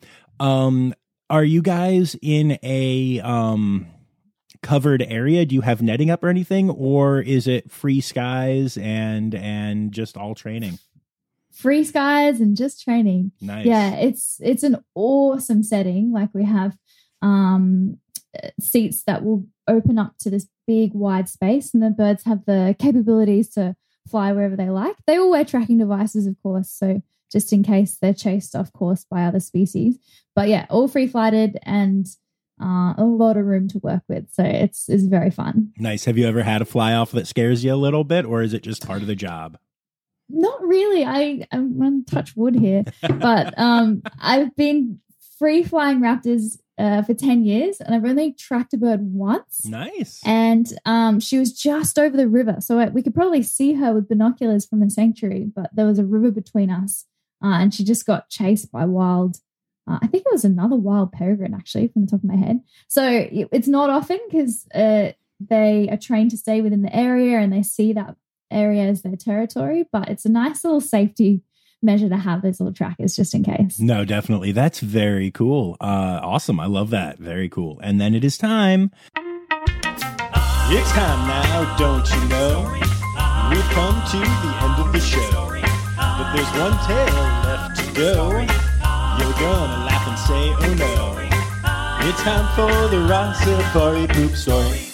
Um, 0.40 0.94
are 1.30 1.44
you 1.44 1.62
guys 1.62 2.16
in 2.20 2.58
a 2.62 3.20
um, 3.20 3.86
covered 4.62 5.02
area? 5.02 5.44
Do 5.44 5.54
you 5.54 5.62
have 5.62 5.82
netting 5.82 6.10
up 6.10 6.22
or 6.22 6.28
anything, 6.28 6.70
or 6.70 7.20
is 7.20 7.46
it 7.46 7.70
free 7.70 8.00
skies 8.00 8.76
and 8.76 9.34
and 9.34 9.92
just 9.92 10.16
all 10.16 10.34
training? 10.34 10.78
Free 11.52 11.84
skies 11.84 12.40
and 12.40 12.56
just 12.56 12.82
training. 12.82 13.32
Nice. 13.40 13.66
Yeah, 13.66 13.94
it's 13.96 14.40
it's 14.42 14.62
an 14.62 14.84
awesome 14.94 15.62
setting. 15.62 16.12
Like 16.12 16.30
we 16.34 16.44
have 16.44 16.76
um 17.22 17.98
seats 18.60 19.02
that 19.04 19.24
will 19.24 19.46
open 19.68 19.98
up 19.98 20.16
to 20.18 20.30
this 20.30 20.48
big 20.66 20.94
wide 20.94 21.28
space 21.28 21.74
and 21.74 21.82
the 21.82 21.90
birds 21.90 22.24
have 22.24 22.44
the 22.46 22.74
capabilities 22.78 23.50
to 23.50 23.76
fly 24.08 24.32
wherever 24.32 24.56
they 24.56 24.70
like. 24.70 24.96
They 25.06 25.16
all 25.16 25.30
wear 25.30 25.44
tracking 25.44 25.78
devices 25.78 26.26
of 26.26 26.36
course 26.42 26.70
so 26.70 27.02
just 27.30 27.52
in 27.52 27.62
case 27.62 27.96
they're 28.00 28.12
chased 28.12 28.54
off 28.54 28.72
course 28.72 29.06
by 29.08 29.24
other 29.24 29.40
species. 29.40 29.98
But 30.34 30.48
yeah 30.48 30.66
all 30.70 30.88
free 30.88 31.06
flighted 31.06 31.58
and 31.62 32.06
uh, 32.62 32.94
a 32.96 33.04
lot 33.04 33.36
of 33.36 33.46
room 33.46 33.66
to 33.68 33.78
work 33.78 34.02
with 34.08 34.30
so 34.32 34.44
it's 34.44 34.88
it's 34.88 35.04
very 35.04 35.30
fun. 35.30 35.72
Nice. 35.78 36.04
Have 36.04 36.18
you 36.18 36.26
ever 36.26 36.42
had 36.42 36.62
a 36.62 36.66
fly 36.66 36.94
off 36.94 37.12
that 37.12 37.26
scares 37.26 37.64
you 37.64 37.74
a 37.74 37.76
little 37.76 38.04
bit 38.04 38.24
or 38.24 38.42
is 38.42 38.54
it 38.54 38.62
just 38.62 38.86
part 38.86 39.02
of 39.02 39.08
the 39.08 39.16
job? 39.16 39.58
Not 40.28 40.62
really. 40.62 41.04
I 41.04 41.46
i'm 41.52 41.78
gonna 41.78 42.02
touch 42.06 42.36
wood 42.36 42.54
here. 42.54 42.84
But 43.02 43.58
um 43.58 44.02
i've 44.20 44.54
been 44.56 45.00
free 45.38 45.62
flying 45.64 46.00
raptors 46.00 46.58
uh, 46.78 47.02
for 47.02 47.14
10 47.14 47.44
years 47.44 47.80
and 47.80 47.94
I've 47.94 48.04
only 48.04 48.32
tracked 48.32 48.74
a 48.74 48.78
bird 48.78 49.00
once. 49.02 49.64
Nice. 49.66 50.20
And 50.24 50.72
um, 50.84 51.20
she 51.20 51.38
was 51.38 51.52
just 51.52 51.98
over 51.98 52.16
the 52.16 52.28
river. 52.28 52.56
So 52.60 52.84
we 52.86 53.02
could 53.02 53.14
probably 53.14 53.42
see 53.42 53.74
her 53.74 53.92
with 53.92 54.08
binoculars 54.08 54.66
from 54.66 54.80
the 54.80 54.90
sanctuary, 54.90 55.50
but 55.54 55.70
there 55.74 55.86
was 55.86 55.98
a 55.98 56.04
river 56.04 56.30
between 56.30 56.70
us 56.70 57.06
uh, 57.42 57.58
and 57.58 57.74
she 57.74 57.84
just 57.84 58.06
got 58.06 58.30
chased 58.30 58.70
by 58.70 58.84
wild. 58.84 59.38
Uh, 59.88 59.98
I 60.00 60.06
think 60.06 60.24
it 60.24 60.32
was 60.32 60.44
another 60.44 60.76
wild 60.76 61.12
peregrine, 61.12 61.54
actually, 61.54 61.88
from 61.88 62.04
the 62.04 62.10
top 62.10 62.22
of 62.22 62.28
my 62.28 62.36
head. 62.36 62.60
So 62.88 63.06
it, 63.06 63.48
it's 63.52 63.68
not 63.68 63.90
often 63.90 64.20
because 64.28 64.66
uh, 64.74 65.12
they 65.40 65.88
are 65.90 65.96
trained 65.96 66.30
to 66.30 66.36
stay 66.36 66.60
within 66.60 66.82
the 66.82 66.94
area 66.94 67.38
and 67.38 67.52
they 67.52 67.62
see 67.62 67.92
that 67.92 68.16
area 68.50 68.84
as 68.84 69.02
their 69.02 69.16
territory, 69.16 69.86
but 69.90 70.08
it's 70.08 70.24
a 70.24 70.30
nice 70.30 70.62
little 70.62 70.80
safety 70.80 71.42
measure 71.82 72.08
to 72.08 72.16
have 72.16 72.42
those 72.42 72.60
little 72.60 72.72
trackers 72.72 73.16
just 73.16 73.34
in 73.34 73.42
case. 73.42 73.78
No, 73.80 74.04
definitely. 74.04 74.52
That's 74.52 74.80
very 74.80 75.30
cool. 75.30 75.76
Uh, 75.80 76.20
awesome. 76.22 76.60
I 76.60 76.66
love 76.66 76.90
that. 76.90 77.18
Very 77.18 77.48
cool. 77.48 77.80
And 77.82 78.00
then 78.00 78.14
it 78.14 78.24
is 78.24 78.38
time. 78.38 78.90
It's 79.16 80.90
time 80.92 81.28
now, 81.28 81.76
don't 81.76 82.08
you 82.10 82.28
know? 82.28 82.70
We've 83.50 83.70
come 83.72 84.02
to 84.12 84.18
the 84.18 84.52
end 84.62 84.86
of 84.86 84.92
the 84.92 85.00
show. 85.00 85.48
But 85.96 86.32
there's 86.34 86.48
one 86.58 86.78
tale 86.86 87.14
left 87.44 87.76
to 87.78 87.92
go. 87.94 88.30
You're 89.18 89.38
gonna 89.38 89.84
laugh 89.84 90.08
and 90.08 90.18
say, 90.18 90.54
oh 90.58 90.74
no. 90.78 91.18
It's 92.08 92.22
time 92.22 92.46
for 92.56 92.88
the 92.88 92.96
Rossifari 93.06 94.08
poop 94.12 94.34
story. 94.34 94.88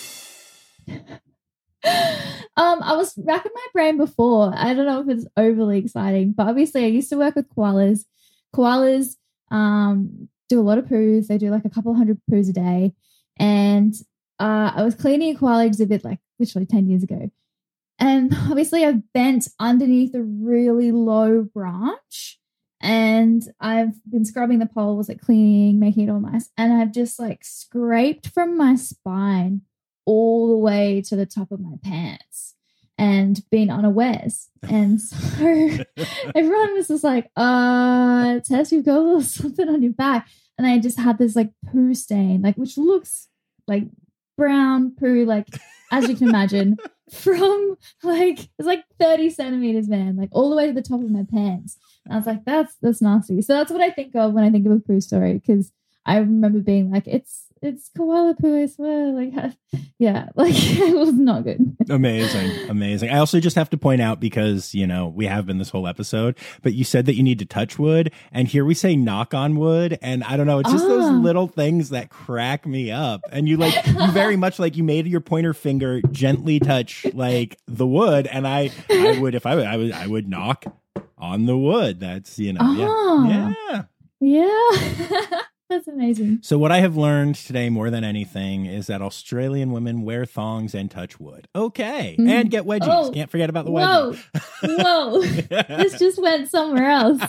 Um, 2.58 2.82
I 2.82 2.96
was 2.96 3.14
racking 3.16 3.52
my 3.54 3.66
brain 3.72 3.96
before. 3.96 4.52
I 4.52 4.74
don't 4.74 4.84
know 4.84 5.00
if 5.00 5.08
it's 5.08 5.26
overly 5.36 5.78
exciting, 5.78 6.32
but 6.32 6.48
obviously 6.48 6.84
I 6.84 6.88
used 6.88 7.08
to 7.10 7.16
work 7.16 7.36
with 7.36 7.48
koalas. 7.54 8.04
Koalas 8.52 9.14
um, 9.52 10.28
do 10.48 10.58
a 10.58 10.62
lot 10.62 10.76
of 10.78 10.86
poos. 10.86 11.28
They 11.28 11.38
do 11.38 11.50
like 11.50 11.64
a 11.64 11.70
couple 11.70 11.94
hundred 11.94 12.20
poos 12.28 12.50
a 12.50 12.52
day. 12.52 12.94
And 13.38 13.94
uh, 14.40 14.72
I 14.74 14.82
was 14.82 14.96
cleaning 14.96 15.36
a 15.36 15.38
koala 15.38 15.66
exhibit 15.66 16.04
like 16.04 16.18
literally 16.40 16.66
10 16.66 16.88
years 16.88 17.04
ago. 17.04 17.30
And 18.00 18.34
obviously 18.50 18.84
I 18.84 19.02
bent 19.14 19.46
underneath 19.60 20.12
a 20.16 20.22
really 20.22 20.90
low 20.90 21.42
branch 21.42 22.40
and 22.80 23.42
I've 23.60 23.94
been 24.10 24.24
scrubbing 24.24 24.58
the 24.58 24.66
poles, 24.66 25.08
like 25.08 25.20
cleaning, 25.20 25.78
making 25.78 26.08
it 26.08 26.10
all 26.10 26.20
nice. 26.20 26.50
And 26.56 26.72
I've 26.72 26.92
just 26.92 27.20
like 27.20 27.44
scraped 27.44 28.28
from 28.28 28.58
my 28.58 28.74
spine 28.74 29.62
all 30.08 30.48
the 30.48 30.56
way 30.56 31.02
to 31.02 31.14
the 31.14 31.26
top 31.26 31.52
of 31.52 31.60
my 31.60 31.74
pants 31.84 32.54
and 32.96 33.42
been 33.50 33.70
unawares. 33.70 34.48
And 34.70 35.00
so 35.00 35.14
everyone 36.34 36.74
was 36.74 36.88
just 36.88 37.04
like, 37.04 37.30
uh, 37.36 38.40
Tess, 38.40 38.72
you've 38.72 38.86
got 38.86 38.96
a 38.96 39.00
little 39.00 39.20
something 39.20 39.68
on 39.68 39.82
your 39.82 39.92
back. 39.92 40.28
And 40.56 40.66
I 40.66 40.78
just 40.78 40.98
had 40.98 41.18
this 41.18 41.36
like 41.36 41.50
poo 41.70 41.94
stain, 41.94 42.40
like 42.40 42.56
which 42.56 42.78
looks 42.78 43.28
like 43.66 43.84
brown 44.36 44.96
poo, 44.98 45.26
like 45.26 45.46
as 45.92 46.08
you 46.08 46.16
can 46.16 46.30
imagine, 46.30 46.78
from 47.12 47.76
like 48.02 48.40
it's 48.58 48.66
like 48.66 48.84
30 48.98 49.30
centimeters, 49.30 49.88
man, 49.88 50.16
like 50.16 50.30
all 50.32 50.48
the 50.48 50.56
way 50.56 50.66
to 50.66 50.72
the 50.72 50.82
top 50.82 51.00
of 51.00 51.10
my 51.10 51.24
pants. 51.30 51.76
And 52.04 52.14
I 52.14 52.16
was 52.16 52.26
like, 52.26 52.46
that's 52.46 52.74
that's 52.80 53.02
nasty. 53.02 53.42
So 53.42 53.52
that's 53.52 53.70
what 53.70 53.82
I 53.82 53.90
think 53.90 54.16
of 54.16 54.32
when 54.32 54.44
I 54.44 54.50
think 54.50 54.66
of 54.66 54.72
a 54.72 54.80
poo 54.80 55.02
story, 55.02 55.34
because 55.34 55.70
I 56.06 56.16
remember 56.16 56.60
being 56.60 56.90
like, 56.90 57.06
it's 57.06 57.47
it's 57.62 57.90
koala 57.96 58.34
poo, 58.34 58.62
I 58.62 58.66
swear. 58.66 59.12
Like, 59.12 59.54
yeah, 59.98 60.28
like 60.34 60.54
it 60.54 60.96
was 60.96 61.12
not 61.12 61.44
good. 61.44 61.76
amazing, 61.88 62.68
amazing. 62.68 63.10
I 63.10 63.18
also 63.18 63.40
just 63.40 63.56
have 63.56 63.70
to 63.70 63.76
point 63.76 64.00
out 64.00 64.20
because 64.20 64.74
you 64.74 64.86
know 64.86 65.08
we 65.08 65.26
have 65.26 65.46
been 65.46 65.58
this 65.58 65.70
whole 65.70 65.86
episode, 65.86 66.36
but 66.62 66.74
you 66.74 66.84
said 66.84 67.06
that 67.06 67.14
you 67.14 67.22
need 67.22 67.38
to 67.38 67.46
touch 67.46 67.78
wood, 67.78 68.12
and 68.32 68.48
here 68.48 68.64
we 68.64 68.74
say 68.74 68.96
knock 68.96 69.34
on 69.34 69.56
wood, 69.56 69.98
and 70.02 70.24
I 70.24 70.36
don't 70.36 70.46
know, 70.46 70.58
it's 70.58 70.72
just 70.72 70.84
ah. 70.84 70.88
those 70.88 71.10
little 71.10 71.46
things 71.46 71.90
that 71.90 72.10
crack 72.10 72.66
me 72.66 72.90
up. 72.90 73.22
And 73.30 73.48
you 73.48 73.56
like 73.56 73.86
you 73.86 74.10
very 74.12 74.36
much 74.36 74.58
like 74.58 74.76
you 74.76 74.84
made 74.84 75.06
your 75.06 75.20
pointer 75.20 75.54
finger 75.54 76.00
gently 76.10 76.60
touch 76.60 77.06
like 77.14 77.58
the 77.66 77.86
wood, 77.86 78.26
and 78.26 78.46
I 78.46 78.70
I 78.90 79.18
would 79.20 79.34
if 79.34 79.46
I 79.46 79.54
would 79.54 79.66
I 79.66 79.76
would 79.76 79.92
I 79.92 80.06
would 80.06 80.28
knock 80.28 80.64
on 81.16 81.46
the 81.46 81.56
wood. 81.56 82.00
That's 82.00 82.38
you 82.38 82.52
know 82.52 82.72
yeah 83.28 83.28
yeah 83.28 83.82
yeah. 84.20 85.40
That's 85.68 85.86
amazing. 85.86 86.38
So, 86.42 86.58
what 86.58 86.72
I 86.72 86.80
have 86.80 86.96
learned 86.96 87.34
today 87.34 87.68
more 87.68 87.90
than 87.90 88.02
anything 88.02 88.64
is 88.64 88.86
that 88.86 89.02
Australian 89.02 89.70
women 89.70 90.00
wear 90.02 90.24
thongs 90.24 90.74
and 90.74 90.90
touch 90.90 91.20
wood. 91.20 91.46
Okay. 91.54 92.16
Mm. 92.18 92.28
And 92.28 92.50
get 92.50 92.64
wedgies. 92.64 92.88
Oh. 92.88 93.10
Can't 93.12 93.30
forget 93.30 93.50
about 93.50 93.66
the 93.66 93.72
wedgies. 93.72 94.18
Whoa. 94.62 95.20
Whoa. 95.20 95.22
this 95.82 95.98
just 95.98 96.20
went 96.22 96.48
somewhere 96.48 96.88
else. 96.90 97.20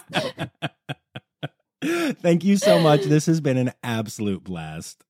thank 2.22 2.46
you 2.46 2.56
so 2.56 2.80
much. 2.80 3.04
This 3.04 3.26
has 3.26 3.42
been 3.42 3.58
an 3.58 3.74
absolute 3.84 4.46
blast. 4.46 5.04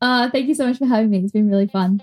Uh, 0.00 0.30
thank 0.30 0.48
you 0.48 0.54
so 0.54 0.66
much 0.66 0.78
for 0.78 0.86
having 0.86 1.10
me. 1.10 1.18
It's 1.18 1.32
been 1.32 1.50
really 1.50 1.66
fun. 1.66 2.02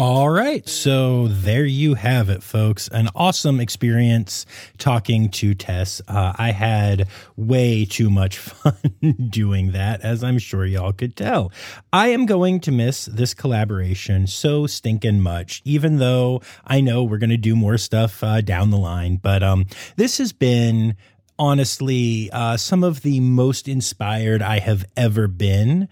All 0.00 0.30
right. 0.30 0.66
So 0.66 1.28
there 1.28 1.66
you 1.66 1.92
have 1.92 2.30
it, 2.30 2.42
folks. 2.42 2.88
An 2.88 3.10
awesome 3.14 3.60
experience 3.60 4.46
talking 4.78 5.28
to 5.32 5.54
Tess. 5.54 6.00
Uh, 6.08 6.32
I 6.38 6.52
had 6.52 7.06
way 7.36 7.84
too 7.84 8.08
much 8.08 8.38
fun 8.38 9.28
doing 9.28 9.72
that, 9.72 10.00
as 10.00 10.24
I'm 10.24 10.38
sure 10.38 10.64
y'all 10.64 10.94
could 10.94 11.16
tell. 11.16 11.52
I 11.92 12.08
am 12.08 12.24
going 12.24 12.60
to 12.60 12.72
miss 12.72 13.04
this 13.04 13.34
collaboration 13.34 14.26
so 14.26 14.66
stinking 14.66 15.20
much, 15.20 15.60
even 15.66 15.98
though 15.98 16.40
I 16.64 16.80
know 16.80 17.04
we're 17.04 17.18
going 17.18 17.28
to 17.28 17.36
do 17.36 17.54
more 17.54 17.76
stuff 17.76 18.24
uh, 18.24 18.40
down 18.40 18.70
the 18.70 18.78
line. 18.78 19.16
But 19.16 19.42
um, 19.42 19.66
this 19.96 20.16
has 20.16 20.32
been 20.32 20.96
honestly 21.38 22.30
uh, 22.32 22.56
some 22.56 22.82
of 22.82 23.02
the 23.02 23.20
most 23.20 23.68
inspired 23.68 24.40
I 24.40 24.60
have 24.60 24.86
ever 24.96 25.28
been 25.28 25.88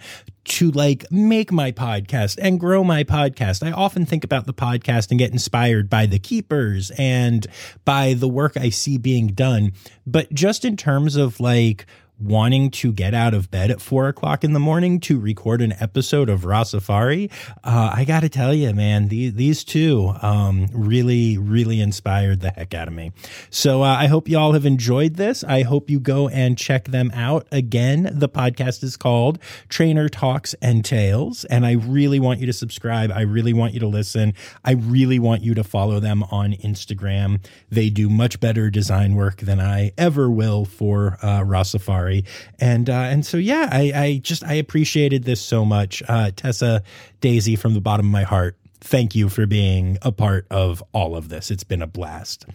to 0.48 0.70
like 0.70 1.10
make 1.10 1.52
my 1.52 1.72
podcast 1.72 2.38
and 2.40 2.58
grow 2.58 2.82
my 2.82 3.04
podcast. 3.04 3.66
I 3.66 3.72
often 3.72 4.06
think 4.06 4.24
about 4.24 4.46
the 4.46 4.54
podcast 4.54 5.10
and 5.10 5.18
get 5.18 5.32
inspired 5.32 5.88
by 5.90 6.06
the 6.06 6.18
keepers 6.18 6.90
and 6.98 7.46
by 7.84 8.14
the 8.14 8.28
work 8.28 8.56
I 8.56 8.70
see 8.70 8.98
being 8.98 9.28
done. 9.28 9.72
But 10.06 10.32
just 10.32 10.64
in 10.64 10.76
terms 10.76 11.16
of 11.16 11.38
like 11.40 11.86
wanting 12.20 12.70
to 12.70 12.92
get 12.92 13.14
out 13.14 13.32
of 13.32 13.50
bed 13.50 13.70
at 13.70 13.80
four 13.80 14.08
o'clock 14.08 14.42
in 14.42 14.52
the 14.52 14.58
morning 14.58 14.98
to 14.98 15.18
record 15.20 15.62
an 15.62 15.72
episode 15.78 16.28
of 16.28 16.40
Rossifari, 16.40 17.30
uh, 17.62 17.92
I 17.94 18.04
got 18.04 18.20
to 18.20 18.28
tell 18.28 18.52
you, 18.52 18.72
man, 18.74 19.08
these, 19.08 19.34
these 19.34 19.64
two 19.64 20.12
um, 20.20 20.68
really, 20.72 21.38
really 21.38 21.80
inspired 21.80 22.40
the 22.40 22.50
heck 22.50 22.74
out 22.74 22.88
of 22.88 22.94
me. 22.94 23.12
So 23.50 23.82
uh, 23.82 23.94
I 23.94 24.06
hope 24.06 24.28
you 24.28 24.38
all 24.38 24.52
have 24.52 24.66
enjoyed 24.66 25.14
this. 25.14 25.44
I 25.44 25.62
hope 25.62 25.88
you 25.88 26.00
go 26.00 26.28
and 26.28 26.58
check 26.58 26.86
them 26.86 27.10
out. 27.14 27.46
Again, 27.52 28.10
the 28.12 28.28
podcast 28.28 28.82
is 28.82 28.96
called 28.96 29.38
Trainer 29.68 30.08
Talks 30.08 30.54
and 30.54 30.84
Tails, 30.84 31.44
and 31.44 31.64
I 31.64 31.72
really 31.72 32.18
want 32.18 32.40
you 32.40 32.46
to 32.46 32.52
subscribe. 32.52 33.12
I 33.12 33.20
really 33.20 33.52
want 33.52 33.74
you 33.74 33.80
to 33.80 33.88
listen. 33.88 34.34
I 34.64 34.72
really 34.72 35.18
want 35.18 35.42
you 35.42 35.54
to 35.54 35.62
follow 35.62 36.00
them 36.00 36.24
on 36.24 36.54
Instagram. 36.54 37.44
They 37.70 37.90
do 37.90 38.08
much 38.08 38.40
better 38.40 38.70
design 38.70 39.14
work 39.14 39.36
than 39.36 39.60
I 39.60 39.92
ever 39.96 40.28
will 40.30 40.64
for 40.64 41.18
uh, 41.22 41.40
Rossifari 41.40 42.07
story. 42.08 42.24
And 42.58 42.90
uh, 42.90 42.92
and 42.92 43.24
so 43.24 43.36
yeah, 43.36 43.68
I, 43.70 43.92
I 43.94 44.20
just 44.22 44.44
I 44.44 44.54
appreciated 44.54 45.24
this 45.24 45.40
so 45.40 45.64
much, 45.64 46.02
uh, 46.08 46.30
Tessa 46.34 46.82
Daisy, 47.20 47.56
from 47.56 47.74
the 47.74 47.80
bottom 47.80 48.06
of 48.06 48.12
my 48.12 48.24
heart 48.24 48.56
thank 48.80 49.14
you 49.14 49.28
for 49.28 49.46
being 49.46 49.98
a 50.02 50.12
part 50.12 50.46
of 50.50 50.82
all 50.92 51.16
of 51.16 51.28
this. 51.28 51.50
It's 51.50 51.64
been 51.64 51.82
a 51.82 51.86
blast. 51.86 52.46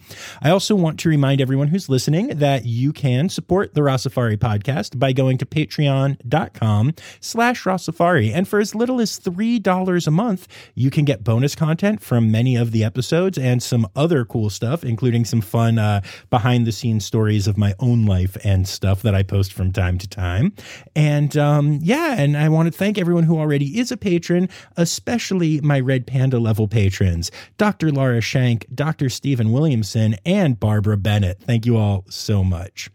I 0.42 0.50
also 0.50 0.74
want 0.74 0.98
to 1.00 1.08
remind 1.08 1.40
everyone 1.40 1.68
who's 1.68 1.88
listening 1.88 2.28
that 2.28 2.64
you 2.64 2.92
can 2.92 3.28
support 3.28 3.74
the 3.74 3.80
Rossifari 3.80 4.36
podcast 4.36 4.98
by 4.98 5.12
going 5.12 5.38
to 5.38 5.46
patreon.com 5.46 6.94
slash 7.20 7.64
Rossifari. 7.64 8.32
And 8.32 8.48
for 8.48 8.60
as 8.60 8.74
little 8.74 9.00
as 9.00 9.18
$3 9.20 10.06
a 10.06 10.10
month, 10.10 10.48
you 10.74 10.90
can 10.90 11.04
get 11.04 11.24
bonus 11.24 11.54
content 11.54 12.02
from 12.02 12.30
many 12.30 12.56
of 12.56 12.72
the 12.72 12.84
episodes 12.84 13.38
and 13.38 13.62
some 13.62 13.86
other 13.94 14.24
cool 14.24 14.50
stuff, 14.50 14.84
including 14.84 15.24
some 15.24 15.40
fun 15.40 15.78
uh, 15.78 16.00
behind 16.30 16.66
the 16.66 16.72
scenes 16.72 17.04
stories 17.04 17.46
of 17.46 17.56
my 17.56 17.74
own 17.80 18.06
life 18.06 18.36
and 18.44 18.66
stuff 18.66 19.02
that 19.02 19.14
I 19.14 19.22
post 19.22 19.52
from 19.52 19.72
time 19.72 19.98
to 19.98 20.08
time. 20.08 20.54
And 20.96 21.36
um, 21.36 21.78
yeah, 21.82 22.16
and 22.18 22.36
I 22.36 22.48
want 22.48 22.72
to 22.72 22.76
thank 22.76 22.98
everyone 22.98 23.24
who 23.24 23.38
already 23.38 23.78
is 23.78 23.92
a 23.92 23.96
patron, 23.96 24.48
especially 24.76 25.60
my 25.60 25.80
Red 25.80 26.06
Panda 26.14 26.38
level 26.38 26.68
patrons 26.68 27.32
Dr. 27.58 27.90
Laura 27.90 28.20
Shank, 28.20 28.66
Dr. 28.72 29.08
Stephen 29.08 29.50
Williamson, 29.50 30.14
and 30.24 30.60
Barbara 30.60 30.96
Bennett. 30.96 31.40
Thank 31.42 31.66
you 31.66 31.76
all 31.76 32.04
so 32.08 32.44
much. 32.44 32.88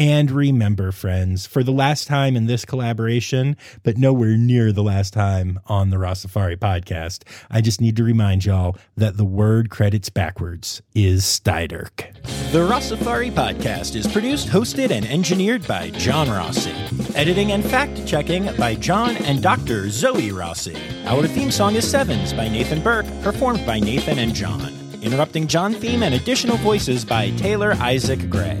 And 0.00 0.30
remember, 0.30 0.92
friends, 0.92 1.44
for 1.44 1.64
the 1.64 1.72
last 1.72 2.06
time 2.06 2.36
in 2.36 2.46
this 2.46 2.64
collaboration, 2.64 3.56
but 3.82 3.98
nowhere 3.98 4.36
near 4.36 4.70
the 4.70 4.84
last 4.84 5.12
time 5.12 5.58
on 5.66 5.90
the 5.90 5.96
Rossifari 5.96 6.56
podcast, 6.56 7.24
I 7.50 7.60
just 7.60 7.80
need 7.80 7.96
to 7.96 8.04
remind 8.04 8.44
y'all 8.44 8.76
that 8.96 9.16
the 9.16 9.24
word 9.24 9.70
credits 9.70 10.08
backwards 10.08 10.82
is 10.94 11.24
Steiderk. 11.24 12.14
The 12.52 12.60
Rossifari 12.60 13.32
podcast 13.32 13.96
is 13.96 14.06
produced, 14.06 14.46
hosted, 14.46 14.92
and 14.92 15.04
engineered 15.04 15.66
by 15.66 15.90
John 15.90 16.30
Rossi. 16.30 16.72
Editing 17.16 17.50
and 17.50 17.64
fact 17.64 18.06
checking 18.06 18.54
by 18.54 18.76
John 18.76 19.16
and 19.16 19.42
Dr. 19.42 19.90
Zoe 19.90 20.30
Rossi. 20.30 20.76
Our 21.06 21.26
theme 21.26 21.50
song 21.50 21.74
is 21.74 21.90
Sevens 21.90 22.32
by 22.32 22.46
Nathan 22.46 22.84
Burke, 22.84 23.06
performed 23.22 23.66
by 23.66 23.80
Nathan 23.80 24.20
and 24.20 24.32
John. 24.32 24.72
Interrupting 25.02 25.48
John 25.48 25.74
theme 25.74 26.04
and 26.04 26.14
additional 26.14 26.56
voices 26.58 27.04
by 27.04 27.30
Taylor 27.32 27.72
Isaac 27.80 28.30
Gray. 28.30 28.60